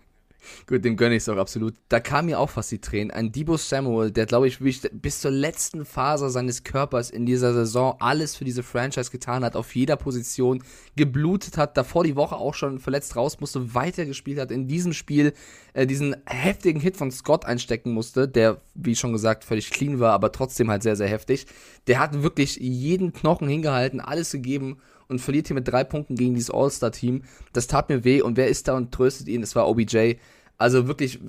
[0.67, 1.75] Gut, dem gönne ich es auch absolut.
[1.89, 3.11] Da kam mir auch fast die Tränen.
[3.11, 7.97] Ein Debo Samuel, der, glaube ich, bis zur letzten Phase seines Körpers in dieser Saison
[8.01, 10.63] alles für diese Franchise getan hat, auf jeder Position
[10.97, 15.33] geblutet hat, davor die Woche auch schon verletzt raus musste, weitergespielt hat, in diesem Spiel
[15.75, 20.13] äh, diesen heftigen Hit von Scott einstecken musste, der, wie schon gesagt, völlig clean war,
[20.13, 21.47] aber trotzdem halt sehr, sehr heftig.
[21.87, 24.79] Der hat wirklich jeden Knochen hingehalten, alles gegeben
[25.13, 27.23] und verliert hier mit drei Punkten gegen dieses All-Star-Team.
[27.53, 28.23] Das tat mir weh.
[28.23, 29.43] Und wer ist da und tröstet ihn?
[29.43, 30.15] Es war OBJ.
[30.59, 31.21] Also wirklich,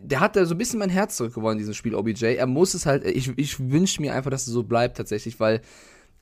[0.00, 2.36] der hat da so ein bisschen mein Herz zurückgewonnen, dieses Spiel OBJ.
[2.36, 5.60] Er muss es halt, ich, ich wünsche mir einfach, dass es so bleibt tatsächlich, weil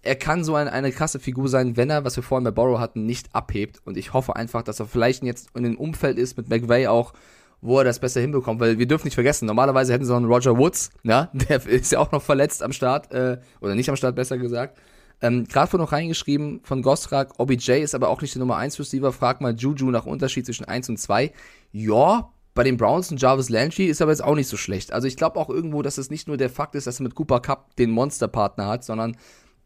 [0.02, 2.78] er kann so ein, eine krasse Figur sein, wenn er, was wir vorhin bei Borrow
[2.78, 3.80] hatten, nicht abhebt.
[3.84, 7.12] Und ich hoffe einfach, dass er vielleicht jetzt in dem Umfeld ist mit McVay auch,
[7.60, 10.26] wo er das besser hinbekommt, weil wir dürfen nicht vergessen, normalerweise hätten sie noch einen
[10.26, 13.96] Roger Woods, ja, der ist ja auch noch verletzt am Start, äh, oder nicht am
[13.96, 14.78] Start, besser gesagt.
[15.22, 18.78] Ähm, Gerade wurde noch reingeschrieben von Gostrak, OBJ ist aber auch nicht der Nummer 1
[18.78, 19.12] Receiver.
[19.12, 21.32] Frag mal Juju nach Unterschied zwischen 1 und 2.
[21.70, 24.92] Ja, bei den Browns und Jarvis Landry ist aber jetzt auch nicht so schlecht.
[24.92, 27.14] Also ich glaube auch irgendwo, dass es nicht nur der Fakt ist, dass er mit
[27.14, 29.16] Cooper Cup den Monsterpartner hat, sondern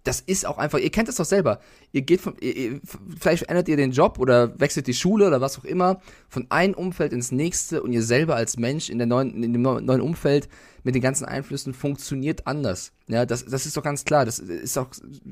[0.04, 1.58] das ist auch einfach, ihr kennt es doch selber.
[1.90, 2.80] Ihr geht von, ihr,
[3.18, 6.74] vielleicht ändert ihr den Job oder wechselt die Schule oder was auch immer, von einem
[6.74, 10.48] Umfeld ins nächste und ihr selber als Mensch in, der neuen, in dem neuen Umfeld
[10.86, 12.92] mit den ganzen Einflüssen funktioniert anders.
[13.08, 14.24] Ja, das, das ist doch ganz klar.
[14.24, 14.86] Das ist auch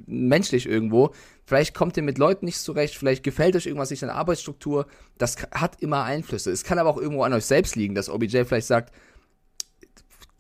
[0.04, 1.14] menschlich irgendwo.
[1.46, 4.88] Vielleicht kommt ihr mit Leuten nicht zurecht, vielleicht gefällt euch irgendwas nicht an der Arbeitsstruktur.
[5.16, 6.50] Das hat immer Einflüsse.
[6.50, 8.92] Es kann aber auch irgendwo an euch selbst liegen, dass OBJ vielleicht sagt,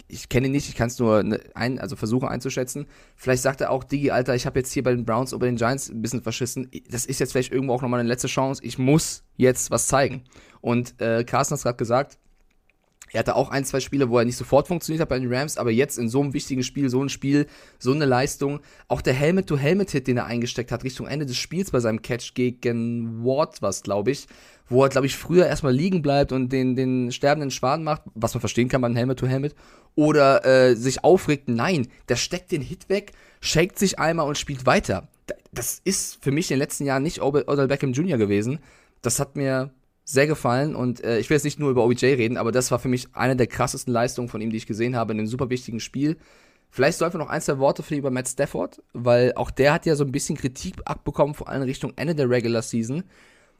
[0.08, 2.86] ich kenne ihn nicht, ich kann es nur ne, ein, also versuchen einzuschätzen.
[3.14, 5.56] Vielleicht sagt er auch, Digi, Alter, ich habe jetzt hier bei den Browns oder den
[5.56, 6.68] Giants ein bisschen verschissen.
[6.90, 8.64] Das ist jetzt vielleicht irgendwo auch nochmal eine letzte Chance.
[8.64, 10.24] Ich muss jetzt was zeigen.
[10.60, 12.18] Und äh, Carsten hat es gerade gesagt,
[13.14, 15.56] er hatte auch ein, zwei Spiele, wo er nicht sofort funktioniert hat bei den Rams,
[15.56, 17.46] aber jetzt in so einem wichtigen Spiel, so ein Spiel,
[17.78, 18.58] so eine Leistung.
[18.88, 23.24] Auch der Helmet-to-Helmet-Hit, den er eingesteckt hat, Richtung Ende des Spiels bei seinem Catch gegen
[23.24, 24.26] Ward, was glaube ich,
[24.68, 28.34] wo er, glaube ich, früher erstmal liegen bleibt und den, den sterbenden Schwan macht, was
[28.34, 29.54] man verstehen kann bei einem Helmet-to-Helmet,
[29.94, 31.48] oder äh, sich aufregt.
[31.48, 35.06] Nein, der steckt den Hit weg, shakt sich einmal und spielt weiter.
[35.52, 38.18] Das ist für mich in den letzten Jahren nicht Odell Beckham Jr.
[38.18, 38.58] gewesen.
[39.02, 39.70] Das hat mir
[40.04, 42.78] sehr gefallen und äh, ich will jetzt nicht nur über OBJ reden, aber das war
[42.78, 45.48] für mich eine der krassesten Leistungen von ihm, die ich gesehen habe in einem super
[45.48, 46.18] wichtigen Spiel.
[46.70, 49.86] Vielleicht sollten wir noch ein, zwei Worte für über Matt Stafford, weil auch der hat
[49.86, 53.04] ja so ein bisschen Kritik abbekommen, vor allem Richtung Ende der Regular Season.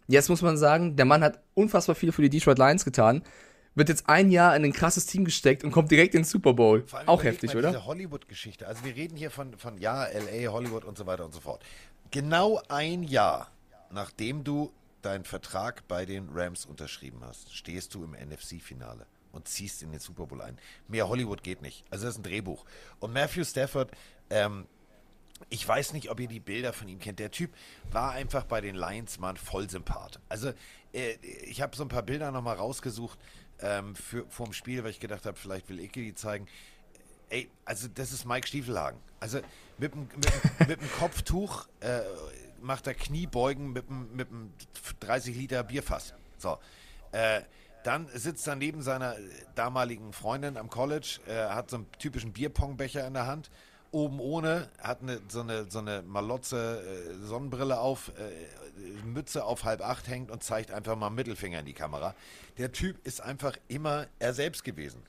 [0.06, 3.22] Jetzt muss man sagen, der Mann hat unfassbar viel für die Detroit Lions getan,
[3.74, 6.84] wird jetzt ein Jahr in ein krasses Team gesteckt und kommt direkt ins Super Bowl.
[7.06, 7.68] Auch heftig, oder?
[7.68, 8.66] Diese Hollywood-Geschichte.
[8.66, 11.62] Also wir reden hier von, von ja, LA, Hollywood und so weiter und so fort.
[12.10, 13.50] Genau ein Jahr,
[13.90, 14.72] nachdem du
[15.05, 20.01] deinen Vertrag bei den Rams unterschrieben hast, stehst du im NFC-Finale und ziehst in den
[20.01, 20.59] Super Bowl ein.
[20.89, 21.85] Mehr Hollywood geht nicht.
[21.90, 22.64] Also das ist ein Drehbuch.
[23.01, 23.90] Und Matthew Stafford,
[24.31, 24.66] ähm,
[25.51, 27.18] ich weiß nicht, ob ihr die Bilder von ihm kennt.
[27.18, 27.52] Der Typ
[27.90, 30.20] war einfach bei den Lions mal ein Vollsympath.
[30.28, 30.52] Also
[30.93, 31.14] äh,
[31.44, 33.18] ich habe so ein paar Bilder nochmal rausgesucht
[33.60, 36.47] ähm, für, vorm Spiel, weil ich gedacht habe, vielleicht will Icke die zeigen.
[37.31, 39.01] Ey, also das ist Mike Stiefelhagen.
[39.18, 39.40] Also
[39.78, 40.09] mit dem,
[40.59, 42.01] mit, mit Kopftuch äh,
[42.65, 44.28] macht er Kniebeugen mit einem mit
[45.01, 46.15] 30 Liter Bierfass.
[46.39, 46.59] So.
[47.12, 47.43] Äh,
[47.85, 49.15] dann sitzt er neben seiner
[49.55, 53.51] damaligen Freundin am College, äh, hat so einen typischen Bierpongbecher in der Hand,
[53.91, 59.65] oben ohne, hat eine, so eine, so eine Malotze äh, Sonnenbrille auf, äh, Mütze auf
[59.65, 62.15] halb acht hängt und zeigt einfach mal Mittelfinger in die Kamera.
[62.57, 65.03] Der Typ ist einfach immer er selbst gewesen.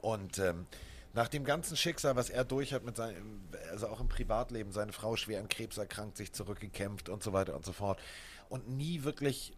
[0.00, 0.66] Und ähm,
[1.14, 4.92] nach dem ganzen Schicksal, was er durch hat mit seinem, also auch im Privatleben, seine
[4.92, 8.00] Frau schwer an Krebs erkrankt, sich zurückgekämpft und so weiter und so fort.
[8.48, 9.52] Und nie wirklich,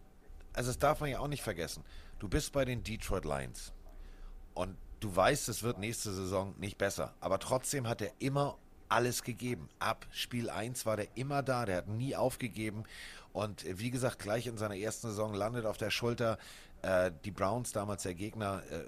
[0.53, 1.83] also das darf man ja auch nicht vergessen.
[2.19, 3.73] Du bist bei den Detroit Lions
[4.53, 7.13] und du weißt, es wird nächste Saison nicht besser.
[7.19, 8.57] Aber trotzdem hat er immer
[8.89, 9.69] alles gegeben.
[9.79, 12.83] Ab Spiel 1 war der immer da, der hat nie aufgegeben.
[13.33, 16.37] Und wie gesagt, gleich in seiner ersten Saison landet auf der Schulter
[16.81, 18.83] äh, die Browns, damals der Gegner, äh,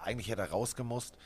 [0.00, 1.16] eigentlich hätte er rausgemusst.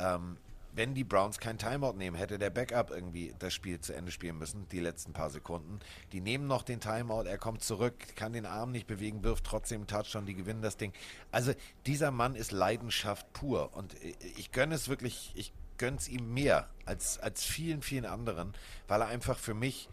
[0.00, 0.36] Ähm,
[0.72, 4.38] wenn die Browns kein Timeout nehmen, hätte der Backup irgendwie das Spiel zu Ende spielen
[4.38, 5.80] müssen, die letzten paar Sekunden.
[6.12, 9.80] Die nehmen noch den Timeout, er kommt zurück, kann den Arm nicht bewegen, wirft trotzdem
[9.80, 10.92] einen Touchdown, die gewinnen das Ding.
[11.32, 11.52] Also
[11.86, 13.96] dieser Mann ist Leidenschaft pur und
[14.36, 18.52] ich gönne es wirklich, ich gönne es ihm mehr als, als vielen, vielen anderen,
[18.86, 19.88] weil er einfach für mich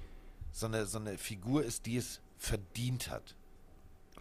[0.51, 3.35] so eine, so eine Figur ist, die es verdient hat.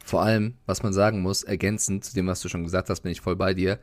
[0.05, 3.13] Vor allem, was man sagen muss, ergänzend zu dem, was du schon gesagt hast, bin
[3.13, 3.79] ich voll bei dir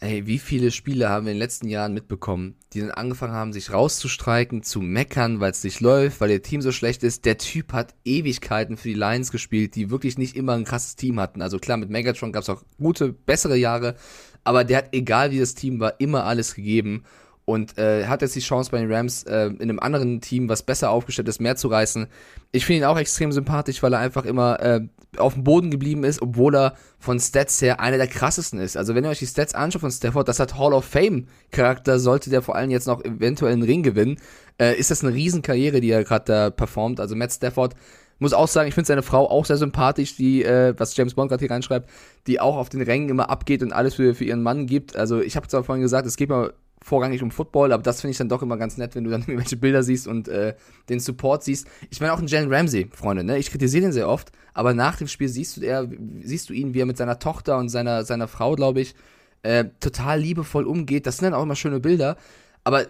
[0.00, 3.52] Ey, wie viele Spiele haben wir in den letzten Jahren mitbekommen, die dann angefangen haben,
[3.52, 7.24] sich rauszustreiken, zu meckern, weil es nicht läuft, weil ihr Team so schlecht ist.
[7.24, 11.20] Der Typ hat Ewigkeiten für die Lions gespielt, die wirklich nicht immer ein krasses Team
[11.20, 11.42] hatten.
[11.42, 13.94] Also klar, mit Megatron gab es auch gute, bessere Jahre,
[14.42, 17.04] aber der hat, egal wie das Team war, immer alles gegeben
[17.44, 20.62] und äh, hat jetzt die Chance bei den Rams äh, in einem anderen Team, was
[20.62, 22.06] besser aufgestellt ist, mehr zu reißen.
[22.52, 24.80] Ich finde ihn auch extrem sympathisch, weil er einfach immer äh,
[25.18, 28.76] auf dem Boden geblieben ist, obwohl er von Stats her einer der krassesten ist.
[28.76, 31.98] Also wenn ihr euch die Stats anschaut von Stafford, das hat Hall of Fame Charakter,
[31.98, 34.16] sollte der vor allem jetzt noch eventuell einen Ring gewinnen,
[34.58, 36.98] äh, ist das eine Riesenkarriere, die er gerade da performt.
[36.98, 37.74] Also Matt Stafford
[38.18, 41.28] muss auch sagen, ich finde seine Frau auch sehr sympathisch, die, äh, was James Bond
[41.28, 41.90] gerade hier reinschreibt,
[42.26, 44.96] die auch auf den Rängen immer abgeht und alles für, für ihren Mann gibt.
[44.96, 46.54] Also ich habe zwar vorhin gesagt, es geht mal
[46.84, 49.22] vorrangig um Football, aber das finde ich dann doch immer ganz nett, wenn du dann
[49.26, 50.54] irgendwelche Bilder siehst und äh,
[50.90, 51.66] den Support siehst.
[51.90, 53.38] Ich meine auch einen Jalen Ramsey, Freunde, ne?
[53.38, 55.88] Ich kritisiere den sehr oft, aber nach dem Spiel siehst du er,
[56.22, 58.94] siehst du ihn, wie er mit seiner Tochter und seiner, seiner Frau, glaube ich,
[59.42, 61.06] äh, total liebevoll umgeht.
[61.06, 62.18] Das sind dann auch immer schöne Bilder,
[62.64, 62.84] aber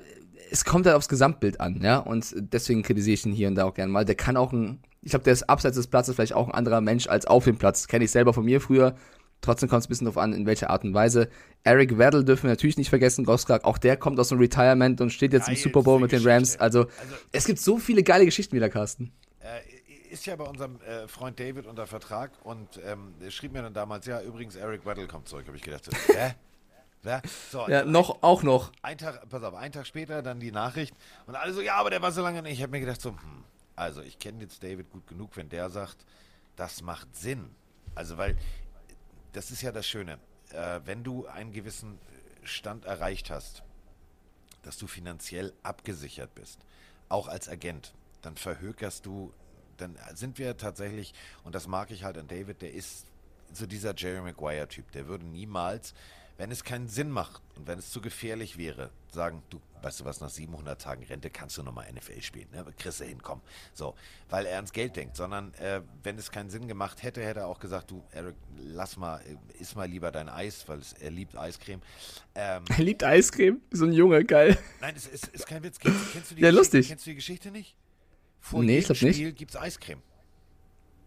[0.51, 3.65] es kommt halt aufs Gesamtbild an, ja, und deswegen kritisiere ich ihn hier und da
[3.65, 4.05] auch gerne mal.
[4.05, 6.81] Der kann auch ein, ich glaube, der ist abseits des Platzes vielleicht auch ein anderer
[6.81, 7.87] Mensch als auf dem Platz.
[7.87, 8.97] Kenne ich selber von mir früher.
[9.41, 11.29] Trotzdem kommt es ein bisschen darauf an, in welcher Art und Weise.
[11.65, 15.11] Eric Weddle dürfen wir natürlich nicht vergessen, Gosskrak, auch der kommt aus dem Retirement und
[15.11, 16.59] steht jetzt Geil, im Super Bowl mit den Rams.
[16.59, 16.93] Also, also,
[17.33, 19.13] es gibt so viele geile Geschichten wieder, Carsten.
[19.41, 19.61] Äh,
[20.11, 24.07] ist ja bei unserem äh, Freund David unter Vertrag und ähm, schrieb mir dann damals,
[24.07, 25.47] ja, übrigens, Eric Weddle kommt zurück.
[25.47, 26.35] Habe ich gedacht, hä?
[27.05, 27.21] Ja,
[27.51, 28.73] so, ja noch, auch noch.
[28.81, 30.95] Ein Tag, pass auf, einen Tag später dann die Nachricht
[31.27, 32.55] und alle so, ja, aber der war so lange nicht.
[32.55, 33.45] Ich habe mir gedacht, so, hm,
[33.77, 35.99] also ich kenne jetzt David gut genug, wenn der sagt,
[36.57, 37.51] das macht Sinn.
[37.95, 38.37] Also, weil
[39.35, 40.19] das ist ja das Schöne.
[40.51, 41.99] Äh, wenn du einen gewissen
[42.45, 43.63] Stand erreicht hast,
[44.63, 46.59] dass du finanziell abgesichert bist,
[47.09, 47.93] auch als Agent,
[48.23, 49.33] dann verhökerst du,
[49.77, 51.13] dann sind wir tatsächlich,
[51.43, 53.07] und das mag ich halt an David, der ist
[53.53, 55.95] so dieser Jerry Maguire-Typ, der würde niemals
[56.37, 60.05] wenn es keinen Sinn macht und wenn es zu gefährlich wäre, sagen, du, weißt du
[60.05, 62.65] was, nach 700 Tagen Rente kannst du nochmal NFL spielen, ne?
[62.77, 63.43] kriegst du hinkommen.
[63.73, 63.95] So,
[64.29, 67.47] weil er ans Geld denkt, sondern äh, wenn es keinen Sinn gemacht hätte, hätte er
[67.47, 71.11] auch gesagt, du, Eric, lass mal, äh, iss mal lieber dein Eis, weil es, er
[71.11, 71.81] liebt Eiscreme.
[72.35, 73.61] Ähm, er liebt Eiscreme?
[73.71, 74.59] So ein Junge, geil.
[74.81, 75.79] Nein, es ist, ist kein Witz.
[75.79, 76.77] Kennst, kennst du die ja, Geschichte?
[76.77, 76.89] lustig.
[76.89, 77.77] Kennst du die Geschichte nicht?
[78.41, 79.37] Vor nee, ich glaube nicht.
[79.37, 80.03] gibt es Eiscreme.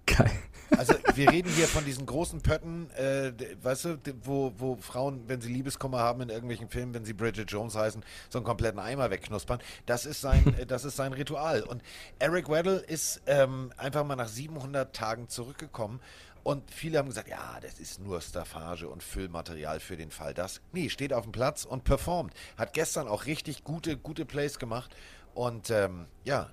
[0.08, 0.32] Geil.
[0.76, 3.32] Also wir reden hier von diesen großen Pötten, äh,
[3.62, 7.50] weißt du, wo, wo Frauen, wenn sie Liebeskummer haben in irgendwelchen Filmen, wenn sie Bridget
[7.50, 9.60] Jones heißen, so einen kompletten Eimer wegknuspern.
[9.86, 11.62] Das ist sein, äh, das ist sein Ritual.
[11.64, 11.82] Und
[12.20, 16.02] Eric Weddle ist ähm, einfach mal nach 700 Tagen zurückgekommen
[16.48, 20.62] und viele haben gesagt, ja, das ist nur Staffage und Füllmaterial für den Fall das.
[20.72, 22.34] Nee, steht auf dem Platz und performt.
[22.56, 24.96] Hat gestern auch richtig gute, gute Plays gemacht.
[25.34, 26.50] Und ähm, ja,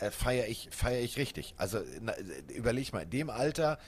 [0.00, 1.54] äh, feiere ich, feier ich richtig.
[1.56, 2.14] Also na,
[2.54, 3.78] überleg mal, in dem Alter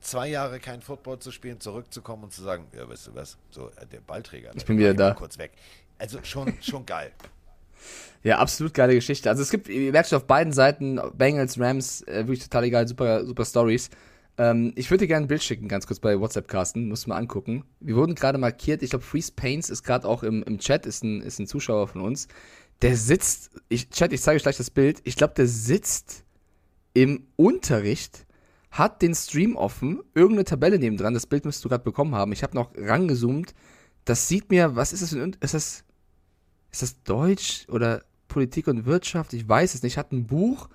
[0.00, 3.70] zwei Jahre kein Football zu spielen, zurückzukommen und zu sagen, ja, weißt du was, so
[3.70, 4.52] äh, der Ballträger.
[4.54, 5.14] Ich bin wieder da.
[5.14, 5.52] Kurz weg.
[5.98, 7.12] Also schon, schon geil.
[8.22, 9.30] Ja, absolut geile Geschichte.
[9.30, 12.88] Also es gibt, ihr merkt schon auf beiden Seiten, Bengals, Rams, äh, wirklich total egal,
[12.88, 13.90] super, super Stories.
[14.38, 16.88] Ähm, ich würde dir gerne ein Bild schicken, ganz kurz bei WhatsApp, Carsten.
[16.88, 17.64] Musst du mal angucken.
[17.80, 18.82] Wir wurden gerade markiert.
[18.82, 21.88] Ich glaube, Freeze Paints ist gerade auch im, im Chat, ist ein, ist ein Zuschauer
[21.88, 22.28] von uns
[22.82, 26.24] der sitzt, ich, Chat, ich zeige euch gleich das Bild, ich glaube, der sitzt
[26.94, 28.26] im Unterricht,
[28.70, 32.42] hat den Stream offen, irgendeine Tabelle nebendran, das Bild müsstest du gerade bekommen haben, ich
[32.42, 33.54] habe noch rangezoomt,
[34.04, 35.84] das sieht mir, was ist das, für, ist das,
[36.70, 40.68] ist das Deutsch oder Politik und Wirtschaft, ich weiß es nicht, hat ein Buch,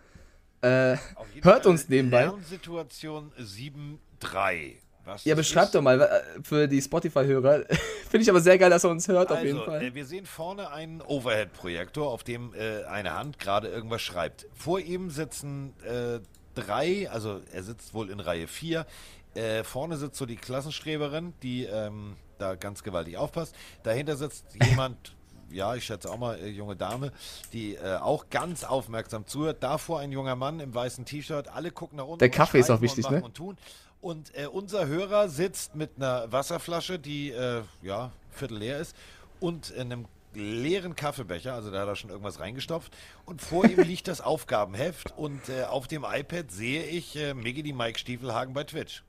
[0.62, 0.98] äh,
[1.42, 2.26] hört uns nebenbei.
[2.26, 4.76] Lernsituation 7.3.
[5.06, 7.66] Was ja, beschreib doch mal äh, für die Spotify-Hörer.
[8.10, 9.82] Finde ich aber sehr geil, dass er uns hört, also, auf jeden Fall.
[9.84, 14.48] Äh, wir sehen vorne einen Overhead-Projektor, auf dem äh, eine Hand gerade irgendwas schreibt.
[14.54, 16.20] Vor ihm sitzen äh,
[16.54, 18.86] drei, also er sitzt wohl in Reihe vier.
[19.34, 23.56] Äh, vorne sitzt so die Klassenstreberin, die ähm, da ganz gewaltig aufpasst.
[23.84, 25.16] Dahinter sitzt jemand,
[25.50, 27.12] ja, ich schätze auch mal, äh, junge Dame,
[27.54, 29.64] die äh, auch ganz aufmerksam zuhört.
[29.64, 31.48] Davor ein junger Mann im weißen T-Shirt.
[31.48, 32.20] Alle gucken nach unten.
[32.20, 33.22] Der Kaffee ist auch wichtig, ne?
[33.22, 33.58] Und tun.
[34.02, 38.96] Und äh, unser Hörer sitzt mit einer Wasserflasche, die äh, ja viertel leer ist,
[39.40, 42.96] und einem leeren Kaffeebecher, also da hat er schon irgendwas reingestopft.
[43.26, 47.64] Und vor ihm liegt das Aufgabenheft und äh, auf dem iPad sehe ich äh, Miggy
[47.64, 49.04] die Mike Stiefelhagen bei Twitch.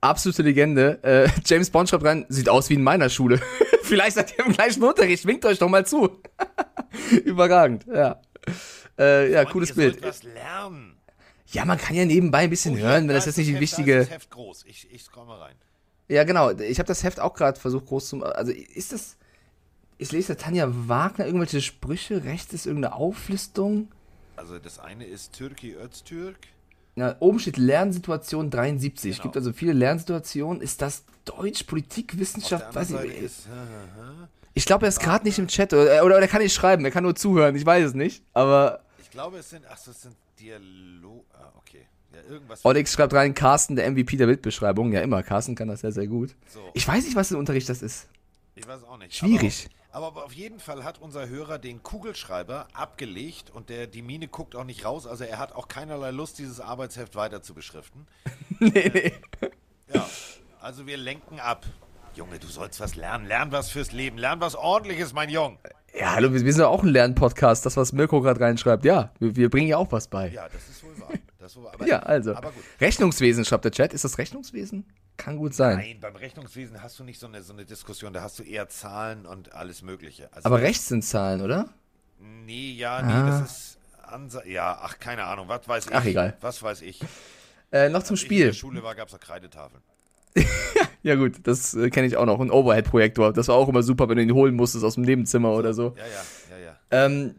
[0.00, 1.00] Absolute Legende.
[1.02, 3.40] Äh, James Bond schreibt rein, sieht aus wie in meiner Schule.
[3.82, 6.20] Vielleicht seid ihr im gleichen Unterricht, winkt euch doch mal zu.
[7.24, 8.20] Überragend, ja.
[8.98, 10.02] Äh, ja, Freund, cooles Bild.
[10.02, 10.97] Was lernen.
[11.50, 13.94] Ja, man kann ja nebenbei ein bisschen oh, hören, wenn das jetzt nicht die wichtige.
[13.96, 14.64] Da ist das Heft groß.
[14.66, 15.54] Ich, ich scroll mal rein.
[16.08, 16.50] Ja, genau.
[16.50, 18.24] Ich habe das Heft auch gerade versucht groß zu.
[18.24, 19.16] Also ist das.
[19.96, 22.22] Ich lese da Tanja Wagner irgendwelche Sprüche?
[22.24, 23.88] Rechts ist irgendeine Auflistung?
[24.36, 26.36] Also das eine ist Türki Öztürk.
[26.94, 29.10] Ja, oben steht Lernsituation 73.
[29.10, 29.22] Es Genau.
[29.24, 30.62] gibt also viele Lernsituationen.
[30.62, 32.74] Ist das Deutsch, Politik, Wissenschaft?
[32.74, 33.22] Weiß ich, Seite nicht.
[33.22, 35.72] ist, äh, äh, ich glaube, er ist gerade nicht im Chat.
[35.72, 37.54] Oder, oder er kann nicht schreiben, er kann nur zuhören.
[37.56, 38.22] Ich weiß es nicht.
[38.34, 41.86] Aber ich glaube, es sind, ach, es sind Dialog, ah, okay.
[42.12, 42.64] Ja, irgendwas.
[42.64, 44.92] Onyx schreibt rein, Carsten, der MVP der Bildbeschreibung.
[44.92, 45.22] Ja, immer.
[45.22, 46.34] Carsten kann das sehr, sehr gut.
[46.48, 46.60] So.
[46.74, 48.08] Ich weiß nicht, was im Unterricht das ist.
[48.54, 49.14] Ich weiß auch nicht.
[49.14, 49.68] Schwierig.
[49.90, 54.28] Aber, aber auf jeden Fall hat unser Hörer den Kugelschreiber abgelegt und der, die Mine
[54.28, 55.06] guckt auch nicht raus.
[55.06, 58.06] Also er hat auch keinerlei Lust, dieses Arbeitsheft weiter zu beschriften.
[58.58, 59.12] nee, nee.
[59.92, 60.08] Ja,
[60.60, 61.66] also wir lenken ab.
[62.14, 63.26] Junge, du sollst was lernen.
[63.26, 64.18] Lern was fürs Leben.
[64.18, 65.58] Lern was ordentliches, mein Jung.
[65.94, 67.64] Ja, hallo, wir sind ja auch ein Lernpodcast.
[67.66, 68.84] Das, was Mirko gerade reinschreibt.
[68.84, 70.28] Ja, wir, wir bringen ja auch was bei.
[70.28, 71.10] Ja, das ist wohl wahr.
[71.44, 71.74] Ist wohl wahr.
[71.74, 72.34] Aber, Ja, also.
[72.34, 72.52] Aber.
[72.80, 73.92] Rechnungswesen, schreibt der Chat.
[73.94, 74.84] Ist das Rechnungswesen?
[75.16, 75.78] Kann gut sein.
[75.78, 78.12] Nein, beim Rechnungswesen hast du nicht so eine, so eine Diskussion.
[78.12, 80.28] Da hast du eher Zahlen und alles Mögliche.
[80.32, 81.68] Also, Aber rechts sind Zahlen, oder?
[82.20, 83.40] Nee, ja, nee, Ah.
[83.40, 83.78] das ist.
[84.02, 85.48] Ansa ja, ach, keine Ahnung.
[85.48, 85.94] Was weiß ich?
[85.94, 86.36] Ach, egal.
[86.40, 87.00] Was weiß ich?
[87.72, 88.54] Äh, noch zum Als ich in der Spiel.
[88.54, 89.82] Schule war, gab es auch Kreidetafeln.
[91.02, 92.40] Ja gut, das äh, kenne ich auch noch.
[92.40, 93.32] Ein Overhead-Projektor.
[93.32, 95.94] Das war auch immer super, wenn du ihn holen musstest aus dem Nebenzimmer oder so.
[95.96, 96.78] Ja, ja, ja, ja.
[96.90, 97.36] Ähm,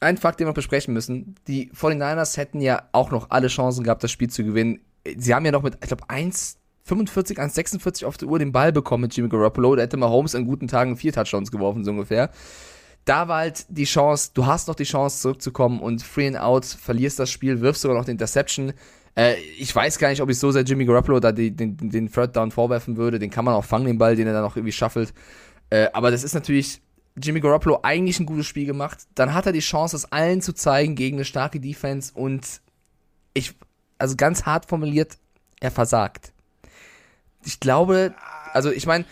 [0.00, 1.34] ein Fakt, den wir besprechen müssen.
[1.46, 4.80] Die 49ers hätten ja auch noch alle Chancen gehabt, das Spiel zu gewinnen.
[5.16, 9.02] Sie haben ja noch mit, ich glaube, 1,45, 1,46 auf der Uhr den Ball bekommen
[9.02, 9.76] mit Jimmy Garoppolo.
[9.76, 12.30] Da hätte Mahomes an guten Tagen vier Touchdowns geworfen, so ungefähr.
[13.04, 16.64] Da war halt die Chance, du hast noch die Chance zurückzukommen und free and out,
[16.64, 18.72] verlierst das Spiel, wirfst sogar noch den Interception.
[19.16, 22.10] Äh, ich weiß gar nicht, ob ich so sehr Jimmy Garoppolo da die, den, den
[22.10, 23.18] Third Down vorwerfen würde.
[23.18, 25.12] Den kann man auch fangen, den Ball, den er dann noch irgendwie shuffelt.
[25.70, 26.82] Äh, aber das ist natürlich
[27.16, 29.04] Jimmy Garoppolo eigentlich ein gutes Spiel gemacht.
[29.14, 32.60] Dann hat er die Chance, es allen zu zeigen gegen eine starke Defense und
[33.34, 33.54] ich,
[33.98, 35.18] also ganz hart formuliert,
[35.60, 36.32] er versagt.
[37.44, 38.14] Ich glaube,
[38.52, 39.04] also ich meine,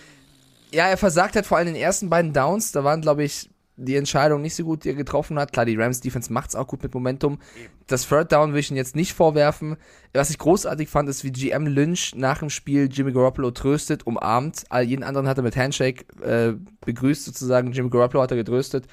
[0.72, 2.72] ja, er versagt hat vor allem den ersten beiden Downs.
[2.72, 5.52] Da waren, glaube ich, die Entscheidung nicht so gut, die er getroffen hat.
[5.52, 7.38] Klar, die Rams Defense macht's auch gut mit Momentum.
[7.86, 9.76] Das Third Down will ich ihn jetzt nicht vorwerfen.
[10.12, 14.64] Was ich großartig fand, ist, wie GM Lynch nach dem Spiel Jimmy Garoppolo tröstet, umarmt.
[14.68, 16.54] All jeden anderen hat er mit Handshake äh,
[16.84, 17.72] begrüßt sozusagen.
[17.72, 18.86] Jimmy Garoppolo hat er getröstet.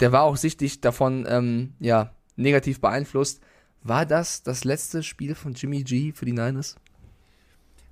[0.00, 3.40] Der war auch sichtlich davon, ähm, ja, negativ beeinflusst.
[3.82, 6.76] War das das letzte Spiel von Jimmy G für die Niners?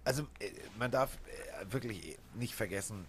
[0.05, 3.07] Also, äh, man darf äh, wirklich nicht vergessen,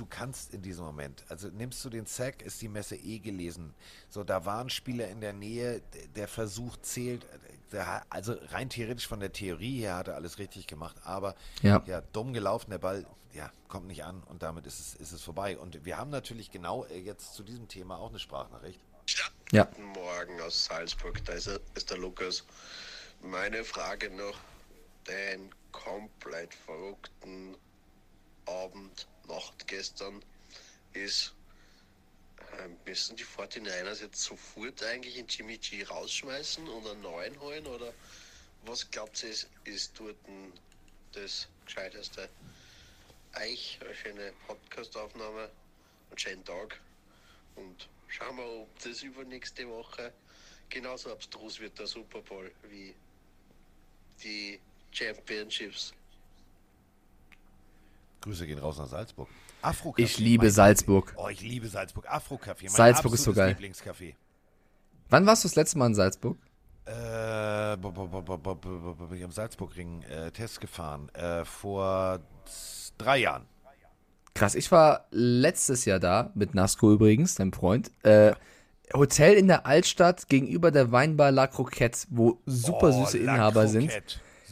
[0.00, 3.74] du kannst in diesem Moment, also nimmst du den Sack, ist die Messe eh gelesen.
[4.08, 5.82] So, da waren Spieler in der Nähe,
[6.16, 7.24] der Versuch zählt.
[7.24, 7.38] äh,
[7.72, 11.82] Der, also rein theoretisch von der Theorie her hat er alles richtig gemacht, aber Ja.
[11.86, 13.04] ja, dumm gelaufen, der Ball,
[13.34, 15.58] ja, kommt nicht an und damit ist es, ist es vorbei.
[15.58, 18.80] Und wir haben natürlich genau äh, jetzt zu diesem Thema auch eine Sprachnachricht.
[19.52, 19.64] Ja.
[19.64, 22.44] Guten Morgen aus Salzburg, da ist, er, ist der Lukas.
[23.22, 24.38] Meine Frage noch,
[25.06, 27.56] den komplett verrückten
[28.46, 30.22] Abend, Nacht gestern
[30.92, 31.34] ist,
[32.84, 37.92] müssen die 49ers jetzt sofort eigentlich in Jimmy G rausschmeißen und einen neuen holen oder
[38.64, 40.16] was glaubt ihr, ist, ist dort
[41.12, 42.28] das Gescheiteste?
[43.36, 45.50] Euch eine schöne Podcastaufnahme
[46.10, 46.80] und schönen Tag.
[47.54, 50.12] Und schauen wir, ob das übernächste Woche
[50.68, 52.94] genauso abstrus wird, der Super Bowl, wie
[54.22, 54.60] die
[54.90, 55.92] Championships.
[58.20, 59.28] Grüße gehen raus nach Salzburg.
[59.62, 61.14] Afro Ich liebe Salzburg.
[61.16, 62.06] Oh, ich liebe Salzburg.
[62.08, 62.62] Afro-Café.
[62.64, 63.56] mein Salzburg ist so geil.
[63.58, 64.14] Lieblingscafé.
[65.10, 66.36] Wann warst du das letzte Mal in Salzburg?
[66.84, 71.08] Äh, bo- bo- bo- bo- bo- bo- bo- bin ich am Salzburgring äh, Test gefahren.
[71.14, 72.20] Äh, vor
[72.98, 73.46] drei Jahren.
[74.34, 77.90] Krass, ich war letztes Jahr da, mit Nasco übrigens, deinem Freund.
[78.04, 78.32] Äh,
[78.94, 83.90] Hotel in der Altstadt gegenüber der Weinbar La Croquette, wo super Oh, süße Inhaber sind.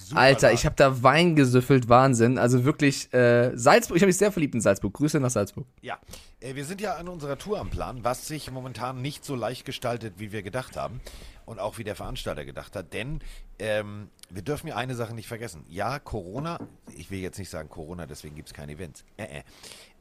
[0.07, 2.39] Super Alter, ich habe da Wein gesüffelt, Wahnsinn.
[2.39, 4.95] Also wirklich, äh, Salzburg, ich habe mich sehr verliebt in Salzburg.
[4.95, 5.67] Grüße nach Salzburg.
[5.83, 5.99] Ja,
[6.39, 9.65] äh, wir sind ja an unserer Tour am Plan, was sich momentan nicht so leicht
[9.65, 11.01] gestaltet, wie wir gedacht haben.
[11.45, 12.93] Und auch wie der Veranstalter gedacht hat.
[12.93, 13.19] Denn
[13.59, 15.65] ähm, wir dürfen ja eine Sache nicht vergessen.
[15.69, 16.61] Ja, Corona,
[16.97, 19.05] ich will jetzt nicht sagen Corona, deswegen gibt es keine Events.
[19.17, 19.43] Äh, äh.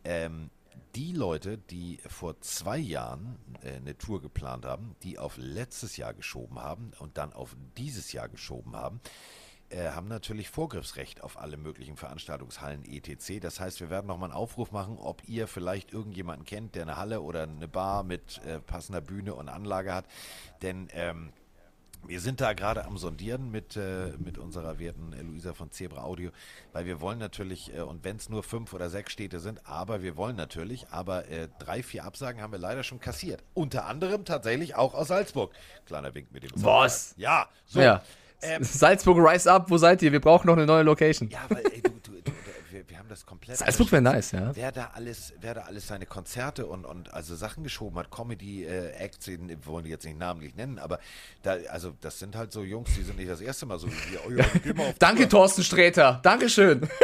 [0.04, 0.52] Ähm,
[0.94, 6.14] die Leute, die vor zwei Jahren äh, eine Tour geplant haben, die auf letztes Jahr
[6.14, 9.02] geschoben haben und dann auf dieses Jahr geschoben haben,
[9.70, 13.40] äh, haben natürlich Vorgriffsrecht auf alle möglichen Veranstaltungshallen etc.
[13.42, 16.98] Das heißt, wir werden nochmal einen Aufruf machen, ob ihr vielleicht irgendjemanden kennt, der eine
[16.98, 20.06] Halle oder eine Bar mit äh, passender Bühne und Anlage hat.
[20.62, 21.34] Denn ähm,
[22.08, 26.32] wir sind da gerade am Sondieren mit, äh, mit unserer werten Luisa von Zebra Audio,
[26.72, 30.04] weil wir wollen natürlich, äh, und wenn es nur fünf oder sechs Städte sind, aber
[30.04, 33.44] wir wollen natürlich, aber äh, drei, vier Absagen haben wir leider schon kassiert.
[33.54, 35.54] Unter anderem tatsächlich auch aus Salzburg.
[35.86, 37.16] Kleiner Wink mit dem Was?
[37.18, 37.82] Ja, so.
[37.82, 38.04] Ja.
[38.42, 40.12] Ähm, Salzburg, rise up, wo seid ihr?
[40.12, 41.30] Wir brauchen noch eine neue Location.
[41.30, 42.32] ja, weil ey, du, du, du,
[42.72, 43.58] wir, wir haben das komplett.
[43.58, 44.52] Salzburg wäre nice, ja.
[44.56, 49.28] Wer da alles, wer da alles seine Konzerte und, und also Sachen geschoben hat, Comedy-Acts,
[49.30, 51.00] äh, wollen die jetzt nicht namentlich nennen, aber
[51.44, 54.36] da, also das sind halt so Jungs, die sind nicht das erste Mal so wie
[54.36, 54.44] wir.
[54.78, 55.42] Oh, Danke, Tour.
[55.42, 56.20] Thorsten Sträter.
[56.24, 56.88] Dankeschön.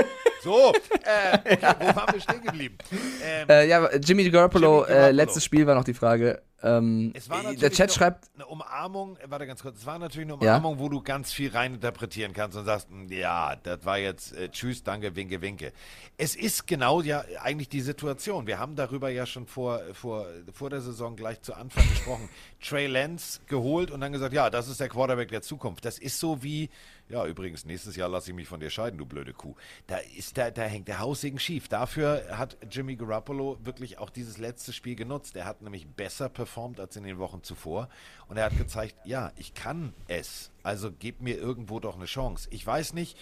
[0.44, 2.76] So, äh, okay, wo waren wir stehen geblieben?
[3.24, 5.08] Ähm, Äh, ja, Jimmy Garoppolo, Jimmy Garoppolo.
[5.08, 6.42] Äh, letztes Spiel war noch die Frage.
[6.64, 9.98] Ähm, Es war der Chat eine- schreibt, eine Umarmung, äh, warte ganz kurz, es war
[9.98, 10.58] natürlich eine Ja?
[10.58, 14.50] Umarmung, wo du ganz viel reininterpretieren kannst und sagst, "Mm, ja, das war jetzt äh,
[14.50, 15.74] tschüss, danke, winke, winke.
[16.18, 18.46] Es ist genau ja eigentlich die Situation.
[18.46, 22.30] Wir haben darüber ja schon vor, vor, vor der Saison gleich zu Anfang gesprochen.
[22.62, 25.84] Trey Lance geholt und dann gesagt, ja, das ist der Quarterback der Zukunft.
[25.84, 26.70] Das ist so wie,
[27.12, 29.56] ja, übrigens, nächstes Jahr lasse ich mich von dir scheiden, du blöde Kuh.
[29.88, 31.68] Da ist da, da hängt der Haussegen schief.
[31.68, 35.36] Dafür hat Jimmy Garoppolo wirklich auch dieses letzte Spiel genutzt.
[35.36, 37.90] Er hat nämlich besser performt als in den Wochen zuvor.
[38.28, 40.52] Und er hat gezeigt, ja, ich kann es.
[40.64, 42.48] Also gebt mir irgendwo doch eine Chance.
[42.52, 43.18] Ich weiß nicht,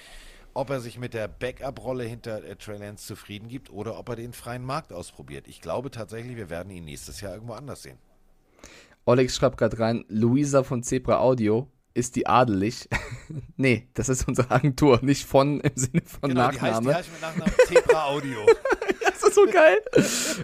[0.54, 4.16] ob er sich mit der Backup-Rolle hinter äh, Trey Lance zufrieden gibt oder ob er
[4.16, 5.48] den freien Markt ausprobiert.
[5.48, 7.98] Ich glaube tatsächlich, wir werden ihn nächstes Jahr irgendwo anders sehen.
[9.06, 11.68] Olex schreibt gerade rein, Luisa von Zebra Audio,
[12.00, 12.88] ist die adelig?
[13.58, 16.90] nee, das ist unsere Agentur, nicht von im Sinne von Genau, die heißt, Nachname.
[16.90, 18.40] die heißt mit Nachnamen Zebra Audio.
[19.22, 19.78] Das ist so geil.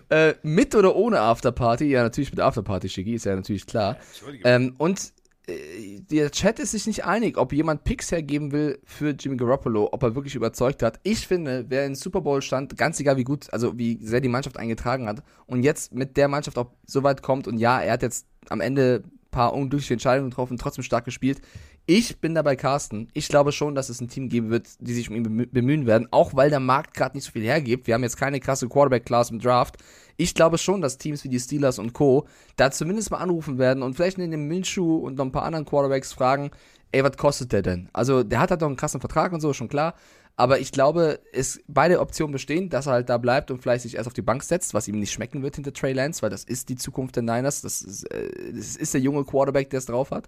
[0.09, 1.85] äh, mit oder ohne Afterparty?
[1.85, 3.97] Ja, natürlich mit Afterparty, Shiggy, ist ja natürlich klar.
[4.11, 4.51] Entschuldigung.
[4.51, 5.13] Ähm, und
[5.47, 9.89] äh, der Chat ist sich nicht einig, ob jemand Picks hergeben will für Jimmy Garoppolo,
[9.93, 10.99] ob er wirklich überzeugt hat.
[11.03, 14.27] Ich finde, wer in Super Bowl stand, ganz egal wie gut, also wie sehr die
[14.29, 17.93] Mannschaft eingetragen hat und jetzt mit der Mannschaft auch so weit kommt und ja, er
[17.93, 19.03] hat jetzt am Ende
[19.35, 21.41] paar unglückliche Entscheidungen getroffen, trotzdem stark gespielt.
[21.85, 23.09] Ich bin dabei Carsten.
[23.13, 25.85] Ich glaube schon, dass es ein Team geben wird, die sich um ihn bemü- bemühen
[25.85, 27.85] werden, auch weil der Markt gerade nicht so viel hergibt.
[27.85, 29.75] Wir haben jetzt keine krasse Quarterback-Class im Draft.
[30.17, 32.25] Ich glaube schon, dass Teams wie die Steelers und Co.
[32.55, 35.65] da zumindest mal anrufen werden und vielleicht in dem Minshew und noch ein paar anderen
[35.65, 36.49] Quarterbacks fragen,
[36.91, 37.89] ey, was kostet der denn?
[37.91, 39.93] Also, der hat halt noch einen krassen Vertrag und so, schon klar.
[40.37, 43.95] Aber ich glaube, es beide Optionen bestehen, dass er halt da bleibt und vielleicht sich
[43.95, 46.43] erst auf die Bank setzt, was ihm nicht schmecken wird hinter Trey Lance, weil das
[46.43, 47.61] ist die Zukunft der Niners.
[47.61, 50.27] Das ist, äh, das ist der junge Quarterback, der es drauf hat.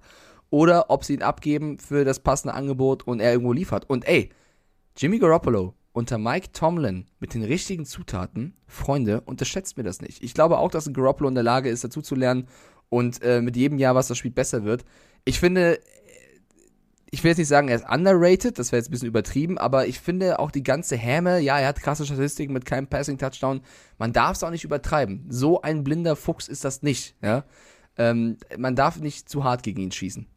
[0.50, 3.90] Oder ob sie ihn abgeben für das passende Angebot und er irgendwo liefert.
[3.90, 4.30] Und ey,
[4.96, 10.24] Jimmy Garoppolo unter Mike Tomlin mit den richtigen Zutaten, Freunde, unterschätzt mir das nicht.
[10.24, 12.48] Ich glaube auch, dass ein Garoppolo in der Lage ist, dazu zu lernen
[12.90, 14.86] und äh, mit jedem Jahr, was das Spiel besser wird.
[15.26, 15.80] Ich finde,
[17.10, 19.88] ich will jetzt nicht sagen, er ist underrated, das wäre jetzt ein bisschen übertrieben, aber
[19.88, 23.62] ich finde auch die ganze Häme, ja, er hat krasse Statistiken mit keinem Passing-Touchdown,
[23.98, 25.26] man darf es auch nicht übertreiben.
[25.30, 27.46] So ein blinder Fuchs ist das nicht, ja.
[27.98, 30.28] Ähm, man darf nicht zu hart gegen ihn schießen.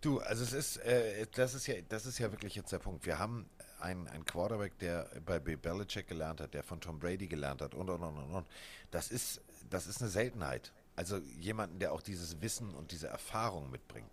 [0.00, 3.06] Du, also es ist, äh, das ist ja, das ist ja wirklich jetzt der Punkt.
[3.06, 3.46] Wir haben
[3.80, 7.74] einen, einen Quarterback, der bei Bill Belichick gelernt hat, der von Tom Brady gelernt hat
[7.74, 8.30] und und und und.
[8.32, 8.46] und.
[8.90, 9.40] Das ist,
[9.70, 10.72] das ist eine Seltenheit.
[10.96, 14.10] Also jemanden, der auch dieses Wissen und diese Erfahrung mitbringt.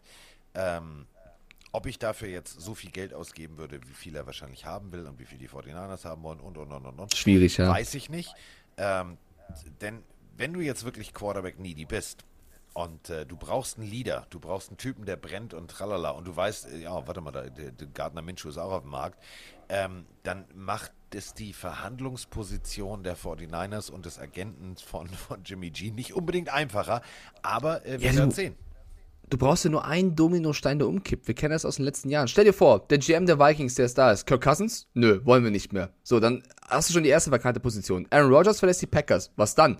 [0.53, 1.07] Ähm,
[1.73, 5.05] ob ich dafür jetzt so viel Geld ausgeben würde, wie viel er wahrscheinlich haben will
[5.05, 7.15] und wie viel die 49ers haben wollen und und und und und.
[7.15, 7.69] Schwierig, ja.
[7.69, 8.33] Weiß ich nicht.
[8.77, 9.17] Ähm,
[9.81, 10.03] denn
[10.37, 12.23] wenn du jetzt wirklich Quarterback needy bist
[12.73, 16.25] und äh, du brauchst einen Leader, du brauchst einen Typen, der brennt und tralala und
[16.25, 18.91] du weißt, äh, ja, warte mal, da, der, der Gardner Minshew ist auch auf dem
[18.91, 19.21] Markt,
[19.69, 25.91] ähm, dann macht es die Verhandlungsposition der 49ers und des Agenten von, von Jimmy G
[25.91, 27.01] nicht unbedingt einfacher,
[27.41, 28.55] aber äh, wir Ja, werden sehen.
[29.33, 31.27] Du brauchst ja nur einen Dominostein, der umkippt.
[31.27, 32.27] Wir kennen das aus den letzten Jahren.
[32.27, 34.27] Stell dir vor, der GM der Vikings, der ist da ist.
[34.27, 34.85] Kirk Cousins?
[34.93, 35.89] Nö, wollen wir nicht mehr.
[36.03, 38.05] So, dann hast du schon die erste vakante Position.
[38.11, 39.31] Aaron Rodgers verlässt die Packers.
[39.35, 39.79] Was dann?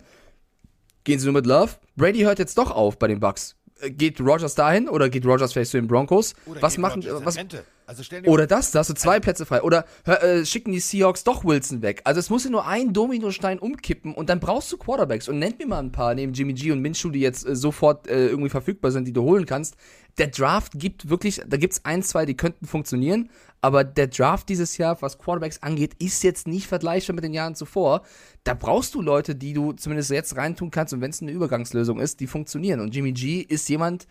[1.03, 1.73] Gehen sie nur mit Love?
[1.95, 3.55] Brady hört jetzt doch auf bei den Bucks.
[3.79, 6.33] Äh, Geht Rodgers dahin oder geht Rodgers vielleicht zu den Broncos?
[6.47, 7.63] Oder was machen was, Rente?
[7.85, 9.61] Also oder das, da hast du zwei Plätze frei.
[9.61, 12.01] Oder äh, schicken die Seahawks doch Wilson weg.
[12.05, 15.27] Also es muss ja nur ein Dominostein umkippen und dann brauchst du Quarterbacks.
[15.27, 18.07] Und nennt mir mal ein paar neben Jimmy G und Minshew, die jetzt äh, sofort
[18.07, 19.75] äh, irgendwie verfügbar sind, die du holen kannst.
[20.17, 23.29] Der Draft gibt wirklich, da gibt's ein, zwei, die könnten funktionieren,
[23.61, 27.55] aber der Draft dieses Jahr, was Quarterbacks angeht, ist jetzt nicht vergleichbar mit den Jahren
[27.55, 28.03] zuvor.
[28.43, 31.99] Da brauchst du Leute, die du zumindest jetzt reintun kannst und wenn es eine Übergangslösung
[31.99, 32.79] ist, die funktionieren.
[32.79, 34.05] Und Jimmy G ist jemand,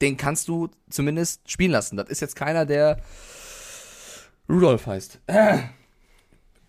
[0.00, 1.96] den kannst du zumindest spielen lassen.
[1.96, 3.00] Das ist jetzt keiner, der
[4.48, 5.20] Rudolf heißt.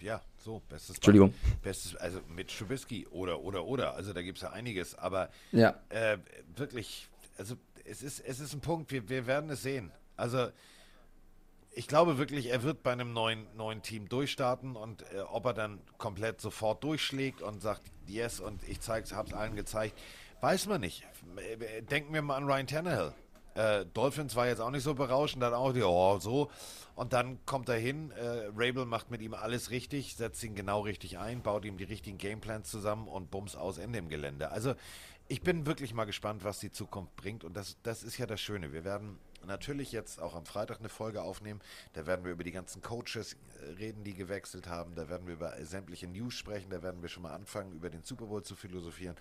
[0.01, 1.31] Ja, so, bestes Entschuldigung.
[1.31, 1.57] Beispiel.
[1.61, 3.93] Bestes, also mit Trubisky oder, oder, oder.
[3.95, 4.95] Also da gibt es ja einiges.
[4.95, 5.75] Aber Ja.
[5.89, 6.17] äh,
[6.55, 7.55] wirklich, also
[7.85, 9.91] es ist, es ist ein Punkt, wir, wir werden es sehen.
[10.15, 10.49] Also
[11.71, 15.53] ich glaube wirklich, er wird bei einem neuen, neuen Team durchstarten und äh, ob er
[15.53, 19.95] dann komplett sofort durchschlägt und sagt, yes, und ich zeig's, hab's allen gezeigt,
[20.41, 21.03] weiß man nicht.
[21.89, 23.13] Denken wir mal an Ryan Tannehill.
[23.55, 26.51] Äh, Dolphins war jetzt auch nicht so berauschend, dann auch die, oh, so.
[26.95, 30.81] Und dann kommt er hin, äh, Rabel macht mit ihm alles richtig, setzt ihn genau
[30.81, 34.51] richtig ein, baut ihm die richtigen Gameplans zusammen und bums aus Ende im Gelände.
[34.51, 34.75] Also
[35.27, 38.39] ich bin wirklich mal gespannt, was die Zukunft bringt und das, das ist ja das
[38.39, 38.73] Schöne.
[38.73, 41.61] Wir werden natürlich jetzt auch am Freitag eine Folge aufnehmen.
[41.93, 44.93] Da werden wir über die ganzen Coaches äh, reden, die gewechselt haben.
[44.95, 46.69] Da werden wir über sämtliche News sprechen.
[46.69, 49.15] Da werden wir schon mal anfangen, über den Super Bowl zu philosophieren.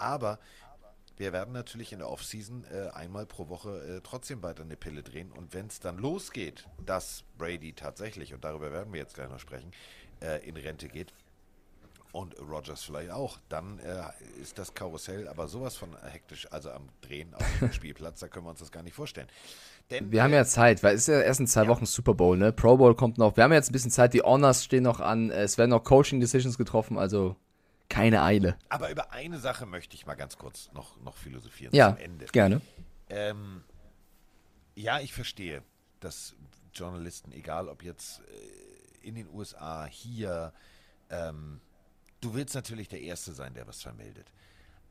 [0.00, 0.38] Aber
[1.16, 5.02] wir werden natürlich in der Offseason äh, einmal pro Woche äh, trotzdem weiter eine Pille
[5.02, 5.30] drehen.
[5.32, 9.38] Und wenn es dann losgeht, dass Brady tatsächlich, und darüber werden wir jetzt gleich noch
[9.38, 9.70] sprechen,
[10.22, 11.12] äh, in Rente geht,
[12.12, 16.88] und Rogers vielleicht auch, dann äh, ist das Karussell aber sowas von hektisch, also am
[17.02, 19.28] Drehen auf dem Spielplatz, da können wir uns das gar nicht vorstellen.
[19.90, 21.68] Denn, wir haben ja Zeit, weil es ist ja erst in zwei ja.
[21.68, 22.52] Wochen Super Bowl, ne?
[22.52, 23.36] Pro Bowl kommt noch.
[23.36, 26.20] Wir haben jetzt ein bisschen Zeit, die Honors stehen noch an, es werden noch Coaching
[26.20, 27.36] Decisions getroffen, also
[27.90, 28.56] keine Eile.
[28.70, 32.26] Aber über eine Sache möchte ich mal ganz kurz noch, noch philosophieren ja, zum Ende.
[32.26, 32.62] Gerne.
[33.10, 33.62] Ähm,
[34.74, 35.62] ja, ich verstehe,
[36.00, 36.34] dass
[36.72, 40.54] Journalisten, egal ob jetzt äh, in den USA, hier,
[41.10, 41.60] ähm,
[42.20, 44.32] Du willst natürlich der Erste sein, der was vermeldet.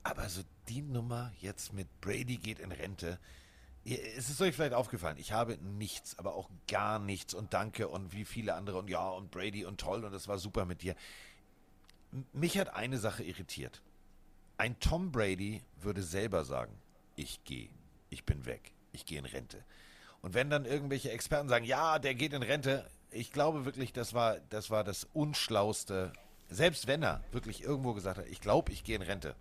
[0.01, 3.19] Aber so die Nummer jetzt mit Brady geht in Rente,
[3.85, 8.13] es ist euch vielleicht aufgefallen, ich habe nichts, aber auch gar nichts und danke und
[8.13, 10.95] wie viele andere und ja und Brady und toll und es war super mit dir.
[12.33, 13.81] Mich hat eine Sache irritiert.
[14.57, 16.73] Ein Tom Brady würde selber sagen,
[17.15, 17.69] ich gehe,
[18.09, 19.63] ich bin weg, ich gehe in Rente.
[20.21, 24.13] Und wenn dann irgendwelche Experten sagen, ja, der geht in Rente, ich glaube wirklich, das
[24.13, 26.11] war das, war das Unschlauste,
[26.49, 29.35] selbst wenn er wirklich irgendwo gesagt hat, ich glaube, ich gehe in Rente,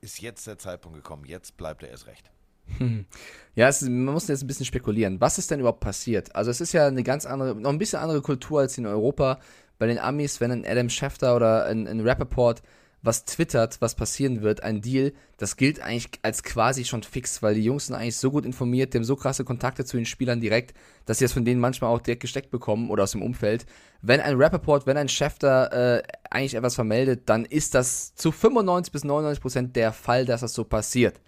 [0.00, 2.30] ist jetzt der Zeitpunkt gekommen, jetzt bleibt er erst recht.
[2.76, 3.06] Hm.
[3.54, 5.20] Ja, es, man muss jetzt ein bisschen spekulieren.
[5.20, 6.34] Was ist denn überhaupt passiert?
[6.36, 9.40] Also es ist ja eine ganz andere, noch ein bisschen andere Kultur als in Europa.
[9.78, 12.62] Bei den Amis, wenn ein Adam Schefter oder ein, ein Rappaport
[13.02, 17.54] was twittert, was passieren wird, ein Deal, das gilt eigentlich als quasi schon fix, weil
[17.54, 20.40] die Jungs sind eigentlich so gut informiert, die haben so krasse Kontakte zu den Spielern
[20.40, 20.76] direkt,
[21.06, 23.66] dass sie das von denen manchmal auch direkt gesteckt bekommen oder aus dem Umfeld.
[24.02, 28.92] Wenn ein Rappaport, wenn ein da äh, eigentlich etwas vermeldet, dann ist das zu 95
[28.92, 31.20] bis 99 Prozent der Fall, dass das so passiert.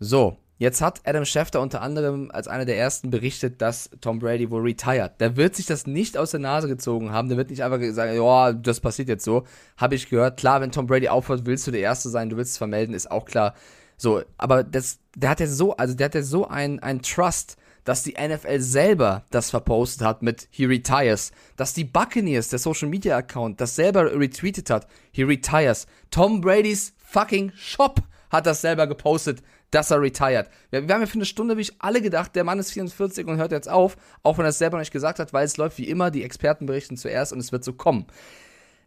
[0.00, 4.50] So, Jetzt hat Adam Schefter unter anderem als einer der ersten berichtet, dass Tom Brady
[4.50, 5.20] wohl retired.
[5.20, 7.28] Der wird sich das nicht aus der Nase gezogen haben.
[7.28, 9.44] Der wird nicht einfach sagen, ja, das passiert jetzt so.
[9.76, 10.38] Habe ich gehört.
[10.38, 13.10] Klar, wenn Tom Brady aufhört, willst du der Erste sein, du willst es vermelden, ist
[13.10, 13.54] auch klar.
[13.96, 17.56] So, aber das, der hat ja so, also der hat ja so ein, ein Trust,
[17.84, 22.88] dass die NFL selber das verpostet hat mit He retires, dass die Buccaneers, der Social
[22.88, 25.86] Media Account, das selber retweetet hat, He retires.
[26.10, 28.00] Tom Bradys fucking Shop
[28.34, 30.48] hat das selber gepostet, dass er retired.
[30.70, 33.38] Wir, wir haben ja für eine Stunde wirklich alle gedacht, der Mann ist 44 und
[33.38, 35.88] hört jetzt auf, auch wenn er es selber nicht gesagt hat, weil es läuft wie
[35.88, 38.06] immer, die Experten berichten zuerst und es wird so kommen.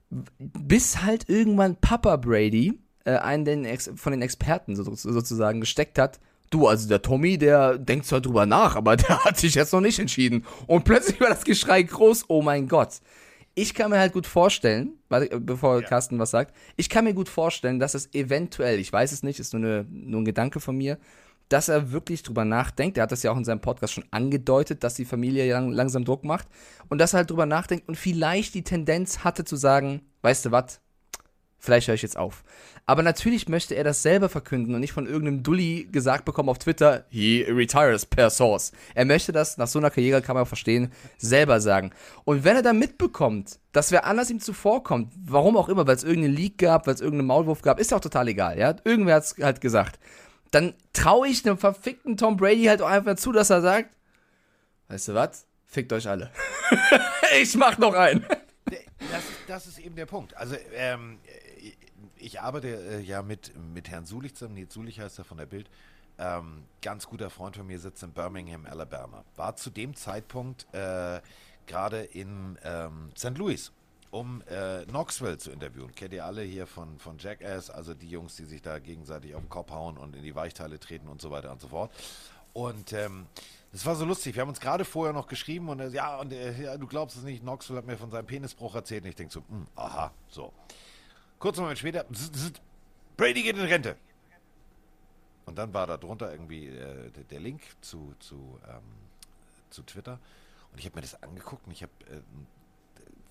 [0.10, 6.20] Bis halt irgendwann Papa Brady äh, einen den von den Experten so, sozusagen gesteckt hat.
[6.50, 9.82] Du, also der Tommy, der denkt zwar drüber nach, aber der hat sich jetzt noch
[9.82, 10.46] nicht entschieden.
[10.66, 13.02] Und plötzlich war das Geschrei groß, oh mein Gott
[13.58, 15.88] ich kann mir halt gut vorstellen, bevor ja.
[15.88, 19.40] Carsten was sagt, ich kann mir gut vorstellen, dass es eventuell, ich weiß es nicht,
[19.40, 21.00] ist nur, eine, nur ein Gedanke von mir,
[21.50, 22.98] dass er wirklich drüber nachdenkt.
[22.98, 26.06] Er hat das ja auch in seinem Podcast schon angedeutet, dass die Familie lang, langsam
[26.06, 26.48] Druck macht
[26.90, 30.52] und dass er halt drüber nachdenkt und vielleicht die Tendenz hatte zu sagen, weißt du
[30.52, 30.80] was,
[31.60, 32.44] Vielleicht höre ich jetzt auf.
[32.86, 36.60] Aber natürlich möchte er das selber verkünden und nicht von irgendeinem Dulli gesagt bekommen auf
[36.60, 38.72] Twitter, he retires per source.
[38.96, 41.92] Er möchte das, nach so einer Karriere kann man verstehen, selber sagen.
[42.24, 46.06] Und wenn er dann mitbekommt, dass wer anders ihm zuvorkommt, warum auch immer, weil es
[46.06, 48.76] irgendeinen Leak gab, weil es irgendeinen Maulwurf gab, ist auch total egal, ja.
[48.86, 50.00] Irgendwer hat es halt gesagt.
[50.52, 53.90] Dann traue ich dem verfickten Tom Brady halt auch einfach zu, dass er sagt,
[54.88, 55.46] weißt du was?
[55.66, 56.32] Fickt euch alle.
[57.42, 58.26] ich mach noch einen.
[59.12, 60.36] Das, das, ist eben der Punkt.
[60.36, 61.20] Also, ähm,
[62.20, 65.46] ich arbeite äh, ja mit, mit Herrn Sulich zusammen, Nils Sulich heißt er von der
[65.46, 65.70] Bild.
[66.20, 69.24] Ähm, ganz guter Freund von mir sitzt in Birmingham, Alabama.
[69.36, 71.22] War zu dem Zeitpunkt äh,
[71.68, 73.38] gerade in ähm, St.
[73.38, 73.72] Louis,
[74.10, 75.94] um äh, Knoxville zu interviewen.
[75.94, 79.42] Kennt ihr alle hier von, von Jackass, also die Jungs, die sich da gegenseitig auf
[79.42, 81.92] den Kopf hauen und in die Weichteile treten und so weiter und so fort.
[82.54, 83.28] Und ähm,
[83.72, 84.34] das war so lustig.
[84.34, 87.42] Wir haben uns gerade vorher noch geschrieben und ja, und ja, du glaubst es nicht,
[87.42, 89.04] Knoxville hat mir von seinem Penisbruch erzählt.
[89.04, 90.52] Und ich denke so, mh, hm, aha, so.
[91.40, 92.06] Kurz Moment später,
[93.16, 93.96] Brady geht in Rente.
[95.46, 98.84] Und dann war da drunter irgendwie äh, der Link zu, zu, ähm,
[99.70, 100.20] zu Twitter.
[100.72, 102.20] Und ich habe mir das angeguckt und ich habe, äh,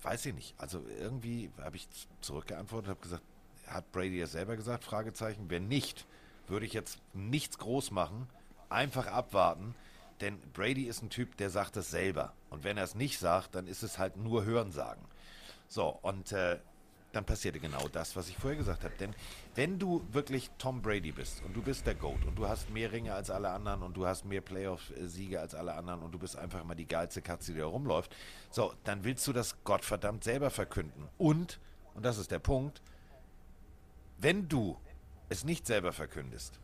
[0.03, 1.87] weiß ich nicht, also irgendwie habe ich
[2.21, 3.23] zurückgeantwortet, habe gesagt,
[3.67, 4.83] hat Brady es selber gesagt?
[4.83, 5.49] Fragezeichen.
[5.49, 6.05] Wenn nicht,
[6.47, 8.27] würde ich jetzt nichts groß machen,
[8.69, 9.75] einfach abwarten,
[10.21, 12.33] denn Brady ist ein Typ, der sagt es selber.
[12.49, 15.03] Und wenn er es nicht sagt, dann ist es halt nur Hörensagen.
[15.67, 16.59] So, und äh,
[17.13, 18.93] dann passierte genau das, was ich vorher gesagt habe.
[18.99, 19.15] Denn
[19.55, 22.91] wenn du wirklich Tom Brady bist und du bist der GOAT und du hast mehr
[22.91, 26.37] Ringe als alle anderen und du hast mehr Playoff-Siege als alle anderen und du bist
[26.37, 28.15] einfach mal die geilste Katze, die da rumläuft,
[28.51, 31.07] so, dann willst du das Gottverdammt selber verkünden.
[31.17, 31.59] Und,
[31.93, 32.81] und das ist der Punkt,
[34.17, 34.77] wenn du
[35.29, 36.59] es nicht selber verkündest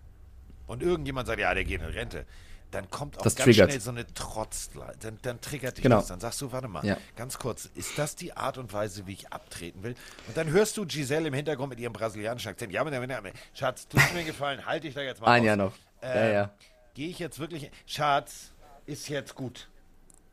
[0.68, 2.26] und irgendjemand sagt, ja, der geht in Rente,
[2.74, 3.70] dann kommt auch Das ganz triggert.
[3.72, 4.70] schnell so eine Trotz,
[5.02, 5.98] dann, dann triggert dich Genau.
[5.98, 6.08] das.
[6.08, 6.98] Dann sagst du, warte mal, Ja.
[7.16, 9.95] ganz kurz, ist das die Art und Weise, wie ich abtreten will?
[10.28, 12.72] Und dann hörst du Giselle im Hintergrund mit ihrem brasilianischen Akzent.
[12.72, 15.45] Ja, aber, aber, Schatz, tut mir gefallen, halt dich da jetzt mal Ein raus.
[15.48, 15.74] Jahr noch.
[16.02, 16.52] Ja, Ähm, ja.
[16.95, 17.72] Gehe ich jetzt wirklich.
[17.86, 18.52] Schatz,
[18.86, 19.70] ist jetzt gut.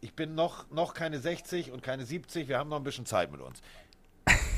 [0.00, 2.48] Ich bin noch, noch keine 60 und keine 70.
[2.48, 3.60] Wir haben noch ein bisschen Zeit mit uns.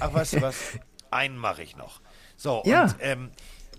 [0.01, 0.57] Ach, weißt du was?
[1.11, 2.01] Einen mache ich noch.
[2.37, 2.85] So, Ja.
[2.85, 3.31] und ähm,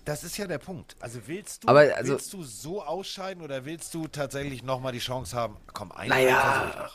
[0.04, 0.96] das ist ja der Punkt.
[1.00, 4.98] Also willst du, Aber, also- willst du so ausscheiden oder willst du tatsächlich nochmal die
[4.98, 5.56] Chance haben?
[5.72, 6.88] Komm, einen Naja.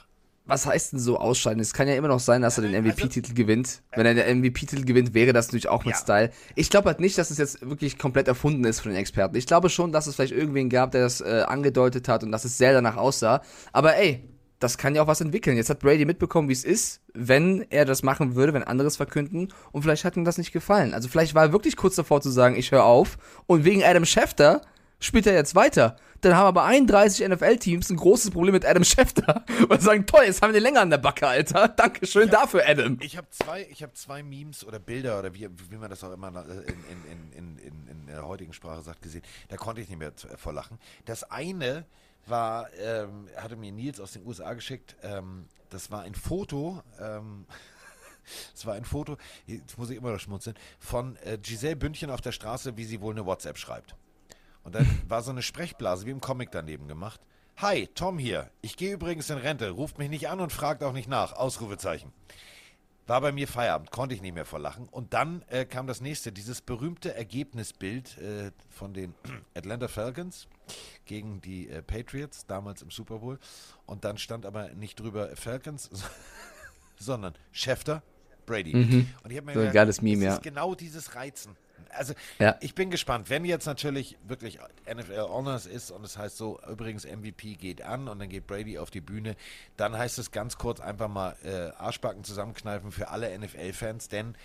[0.46, 1.60] Was heißt denn so ausscheiden?
[1.60, 3.84] Es kann ja immer noch sein, dass er den Nein, also- MVP-Titel gewinnt.
[3.92, 6.02] Wenn er den MVP-Titel gewinnt, wäre das natürlich auch mit Ja.
[6.02, 6.32] Style.
[6.56, 9.36] Ich glaube halt nicht, dass es jetzt wirklich komplett erfunden ist von den Experten.
[9.36, 12.46] Ich glaube schon, dass es vielleicht irgendwen gab, der das äh, angedeutet hat und dass
[12.46, 13.44] es sehr danach aussah.
[13.74, 14.28] Aber ey,
[14.60, 15.58] das kann ja auch was entwickeln.
[15.58, 19.54] Jetzt hat Brady mitbekommen, wie es ist, wenn er das machen würde, wenn anderes verkünden.
[19.72, 20.94] Und vielleicht hat ihm das nicht gefallen.
[20.94, 23.18] Also vielleicht war er wirklich kurz davor zu sagen, ich höre auf.
[23.48, 24.62] Und wegen Adam Schefter
[25.00, 25.96] spielt er jetzt weiter.
[26.22, 29.46] Dann haben aber 31 NFL-Teams ein großes Problem mit Adam Schefter.
[29.70, 31.68] Und sagen, toll, jetzt haben wir den länger an der Backe, Alter.
[31.78, 32.98] Dankeschön dafür, Adam.
[33.02, 36.12] Ich habe zwei, ich hab zwei Memes oder Bilder oder wie, wie man das auch
[36.12, 39.22] immer in, in, in, in, in, der heutigen Sprache sagt, gesehen.
[39.48, 40.78] Da konnte ich nicht mehr zu- vor lachen.
[41.06, 41.86] Das eine
[42.30, 44.96] war, ähm, hatte mir Nils aus den USA geschickt.
[45.04, 46.82] Ähm, das war ein Foto.
[47.00, 47.46] Ähm,
[48.56, 52.22] es war ein Foto, jetzt muss ich immer noch schmunzeln, von äh, Giselle Bündchen auf
[52.22, 53.96] der Straße, wie sie wohl eine WhatsApp schreibt.
[54.64, 57.22] Und dann war so eine Sprechblase wie im Comic daneben gemacht.
[57.58, 58.50] Hi, Tom hier.
[58.62, 59.72] Ich gehe übrigens in Rente.
[59.72, 61.34] Ruft mich nicht an und fragt auch nicht nach.
[61.34, 62.14] Ausrufezeichen.
[63.10, 64.88] War bei mir Feierabend, konnte ich nicht mehr vor Lachen.
[64.88, 69.16] Und dann äh, kam das nächste, dieses berühmte Ergebnisbild äh, von den
[69.56, 70.48] Atlanta Falcons
[71.06, 73.40] gegen die äh, Patriots, damals im Super Bowl.
[73.88, 75.90] Und dann stand aber nicht drüber Falcons,
[77.00, 78.04] sondern Schefter,
[78.46, 78.74] Brady.
[79.24, 80.38] Und ich habe mir So ein gedacht, geiles Meme, ja.
[80.38, 81.58] genau dieses Reizen.
[81.92, 82.56] Also Ja.
[82.62, 84.60] ich bin gespannt, wenn jetzt natürlich wirklich
[84.92, 88.78] NFL Honors ist und es heißt so, übrigens MVP geht an und dann geht Brady
[88.78, 89.36] auf die Bühne,
[89.78, 94.36] dann heißt es ganz kurz einfach mal äh, Arschbacken zusammenkneifen für alle NFL-Fans, denn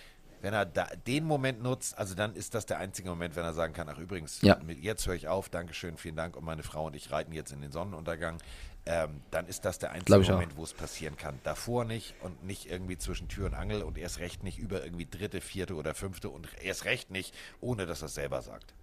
[0.41, 3.55] wenn er da, den Moment nutzt, also dann ist das der einzige Moment, wenn er
[3.55, 4.59] sagen kann, ach übrigens, Ja.
[4.81, 7.63] jetzt höre ich auf, Dankeschön, vielen Dank und meine Frau und ich reiten jetzt in
[7.63, 8.37] den Sonnenuntergang,
[8.87, 10.29] ähm, dann ist das der einzige ich.
[10.31, 11.39] Moment, wo es passieren kann.
[11.43, 15.07] Davor nicht und nicht irgendwie zwischen Tür und Angel und erst recht nicht über irgendwie
[15.11, 18.75] dritte, vierte oder fünfte und erst recht nicht, ohne dass er es selber sagt.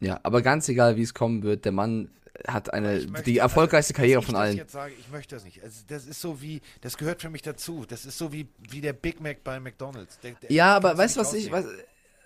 [0.00, 2.10] Ja, aber ganz egal, wie es kommen wird, der Mann
[2.46, 4.56] hat eine, Ich möchte- die erfolgreichste also, Karriere von ich allen.
[4.56, 5.62] jetzt sage, ich möchte das nicht.
[5.62, 7.84] Also, das ist so wie, das gehört für mich dazu.
[7.86, 10.18] Das ist so wie, wie der Big Mac bei McDonalds.
[10.20, 11.66] Der, der Ja, aber weißt du, was ich, was,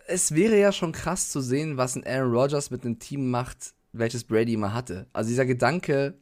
[0.07, 3.75] es wäre ja schon krass zu sehen, was ein Aaron Rodgers mit einem Team macht,
[3.93, 5.07] welches Brady immer hatte.
[5.13, 6.15] Also dieser Gedanke,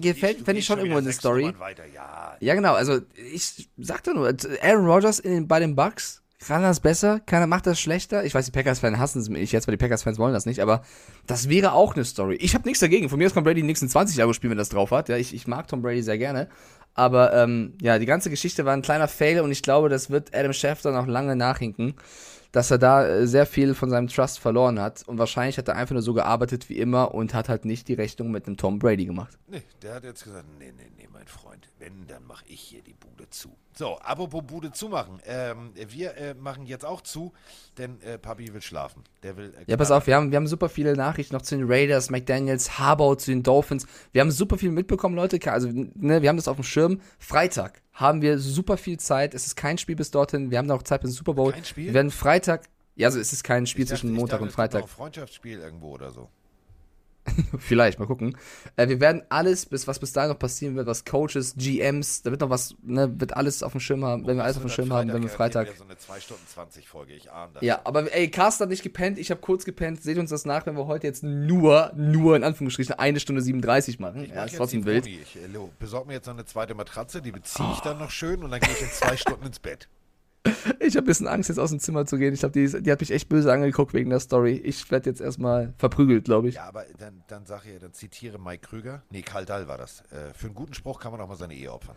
[0.00, 1.44] gefällt, Du fände ich schon irgendwo eine Story.
[1.44, 3.00] Ja, Ja, genau, also
[3.32, 7.20] ich sagte nur, Aaron Rodgers in, bei den Bucks, kann das besser?
[7.20, 8.24] Keiner macht das schlechter?
[8.24, 10.82] Ich weiß, die Packers-Fans hassen es mich jetzt, weil die Packers-Fans wollen das nicht, aber
[11.26, 12.36] das wäre auch eine Story.
[12.36, 13.08] Ich habe nichts dagegen.
[13.08, 15.08] Von mir aus kann Brady die nächsten 20 Jahre spielen, wenn das drauf hat.
[15.08, 16.48] Ja, ich, ich mag Tom Brady sehr gerne.
[16.94, 20.34] Aber ähm, ja, die ganze Geschichte war ein kleiner Fail und ich glaube, das wird
[20.34, 21.94] Adam Schefter noch lange nachhinken,
[22.56, 25.06] dass er da äh, sehr viel von seinem Trust verloren hat.
[25.06, 27.92] Und wahrscheinlich hat er einfach nur so gearbeitet wie immer und hat halt nicht die
[27.92, 29.36] Rechnung mit einem Tom Brady gemacht.
[29.46, 32.80] nee, der hat jetzt gesagt, nee, nee, nee, mein Freund, wenn, dann mache ich hier
[32.80, 33.50] die Bude zu.
[33.74, 35.20] So, apropos Bude zumachen.
[35.26, 37.34] Ähm, wir äh, machen jetzt auch zu,
[37.76, 39.04] denn äh, Papi will schlafen.
[39.22, 39.52] Der will.
[39.54, 42.08] Äh, Ja, pass auf, wir haben, wir haben super viele Nachrichten noch zu den Raiders,
[42.08, 43.86] McDaniels, Harbaugh zu den Dolphins.
[44.12, 45.38] Wir haben super viel mitbekommen, Leute.
[45.52, 47.02] Also, ne, wir haben das auf dem Schirm.
[47.18, 49.34] Freitag haben wir super viel Zeit.
[49.34, 50.50] Es ist kein Spiel bis dorthin.
[50.50, 51.52] Wir haben noch Zeit bis zum Super Bowl.
[51.52, 51.86] Kein Spiel?
[51.86, 52.68] Wir werden Freitag.
[52.94, 54.82] Ja, also es ist kein Spiel dachte- zwischen Montag dachte, und es gibt Freitag.
[54.84, 56.28] ein Freundschaftsspiel irgendwo oder so.
[57.58, 58.36] Vielleicht, mal gucken.
[58.76, 62.30] Äh, wir werden alles, bis was bis dahin noch passieren wird, was Coaches, GMs, da
[62.30, 64.70] wird noch was, ne, wird alles auf dem Schirm haben, wenn wir alles auf dem
[64.70, 65.68] Schirm haben, wenn wir Freitag.
[65.76, 67.62] So eine 2 Stunden 20 Folge, ich ahne das.
[67.62, 70.02] Ja, aber ey, Carsten hat nicht gepennt, ich habe kurz gepennt.
[70.02, 73.98] Seht uns das nach, wenn wir heute jetzt nur, nur in Anführungsstrichen eine Stunde 37
[73.98, 74.24] machen.
[74.24, 75.06] Ich Ja, ist trotzdem wild.
[75.06, 78.10] Ich äh, Leo, besorg mir jetzt noch eine zweite Matratze, die beziehe ich dann noch
[78.10, 79.88] schön und dann gehe ich in zwei Stunden ins Bett.
[80.80, 82.32] Ich habe ein bisschen Angst, jetzt aus dem Zimmer zu gehen.
[82.34, 84.52] Ich glaube, die, die hat mich echt böse angeguckt wegen der Story.
[84.52, 86.56] Ich werde jetzt erstmal verprügelt, glaube ich.
[86.56, 89.02] Ja, aber dann, dann sag ich, dann zitiere Mike Krüger.
[89.10, 90.00] Nee, Karl Dahl war das.
[90.12, 91.96] Äh, für einen guten Spruch kann man auch mal seine Ehe opfern.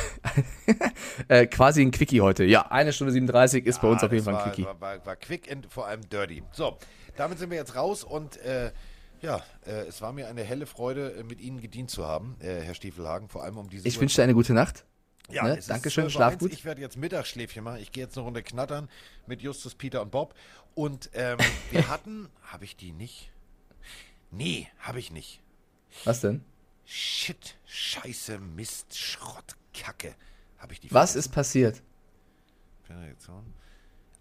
[1.27, 2.43] Äh, quasi ein Quickie heute.
[2.45, 4.65] Ja, eine Stunde 37 ist bei uns auf jeden Fall ein war, Quickie.
[4.65, 6.43] War, war, war quick und vor allem dirty.
[6.51, 6.77] So,
[7.17, 8.71] damit sind wir jetzt raus und äh,
[9.21, 12.61] ja, äh, es war mir eine helle Freude, äh, mit Ihnen gedient zu haben, äh,
[12.61, 14.85] Herr Stiefelhagen, vor allem um diese Ich wünsche dir eine gute Nacht.
[15.31, 15.59] Ja, Ne?
[15.67, 16.09] Dankeschön, 12:01.
[16.09, 16.53] schlaf gut.
[16.53, 17.79] Ich werde jetzt Mittagsschläfchen machen.
[17.81, 18.89] Ich gehe jetzt eine Runde knattern
[19.27, 20.33] mit Justus, Peter und Bob.
[20.75, 21.37] Und ähm,
[21.71, 23.31] wir hatten, habe ich die nicht?
[24.31, 25.41] Nee, habe ich nicht.
[26.03, 26.43] Was denn?
[26.85, 30.15] Shit, Scheiße, Mist, Schrott, Kacke.
[30.57, 31.19] Habe ich die Was vergessen?
[31.29, 31.81] ist passiert?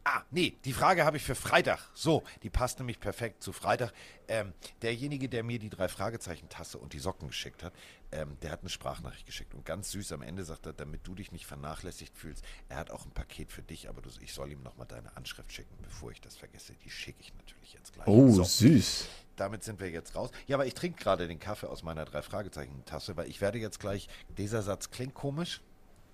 [0.04, 1.80] Ah, nee, die Frage habe ich für Freitag.
[1.92, 3.92] So, die passt nämlich perfekt zu Freitag.
[4.26, 7.74] Ähm, derjenige, der mir die drei Fragezeichen-Tasse und die Socken geschickt hat,
[8.12, 9.54] ähm, der hat eine Sprachnachricht geschickt.
[9.54, 12.90] Und ganz süß am Ende sagt er, damit du dich nicht vernachlässigt fühlst, er hat
[12.90, 16.10] auch ein Paket für dich, aber du, ich soll ihm nochmal deine Anschrift schicken, bevor
[16.10, 16.74] ich das vergesse.
[16.84, 18.06] Die schicke ich natürlich jetzt gleich.
[18.06, 19.08] Oh, So süß.
[19.36, 20.30] damit sind wir jetzt raus.
[20.46, 23.58] Ja, aber ich trinke gerade den Kaffee aus meiner drei Fragezeichen Tasse, weil ich werde
[23.58, 25.60] jetzt gleich, dieser Satz klingt komisch.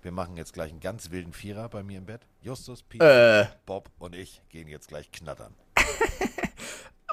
[0.01, 2.27] Wir machen jetzt gleich einen ganz wilden Vierer bei mir im Bett.
[2.41, 3.47] Justus, Peter, Äh.
[3.65, 5.55] Bob und ich gehen jetzt gleich knattern.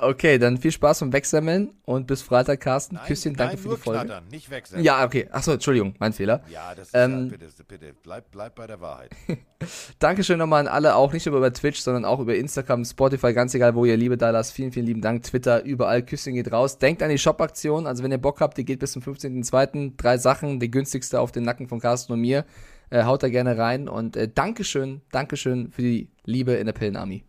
[0.03, 2.97] Okay, dann viel Spaß beim Wegsammeln und bis Freitag, Carsten.
[2.97, 4.05] Nein, Küsschen, danke nein, für nur die Folge.
[4.05, 4.83] knattern, nicht wechseln.
[4.83, 5.29] Ja, okay.
[5.31, 6.43] Achso, Entschuldigung, mein Fehler.
[6.51, 9.13] Ja, das ist Ähm, ja, bitte, bitte, bleib, bleib bei der Wahrheit.
[10.01, 13.55] Dankeschön nochmal an alle, auch nicht nur über Twitch, sondern auch über Instagram, Spotify, ganz
[13.55, 14.55] egal, wo ihr Liebe da lasst.
[14.55, 15.23] Vielen, vielen lieben Dank.
[15.23, 16.03] Twitter, überall.
[16.05, 16.79] Küsschen geht raus.
[16.79, 17.87] Denkt an die Shop-Aktion.
[17.87, 19.93] Also, wenn ihr Bock habt, die geht bis zum 15.02.
[19.97, 22.45] Drei Sachen, die günstigste auf den Nacken von Carsten und mir.
[22.91, 27.23] Äh, haut da gerne rein und äh, Dankeschön, Dankeschön für die Liebe in der Pillenarmee.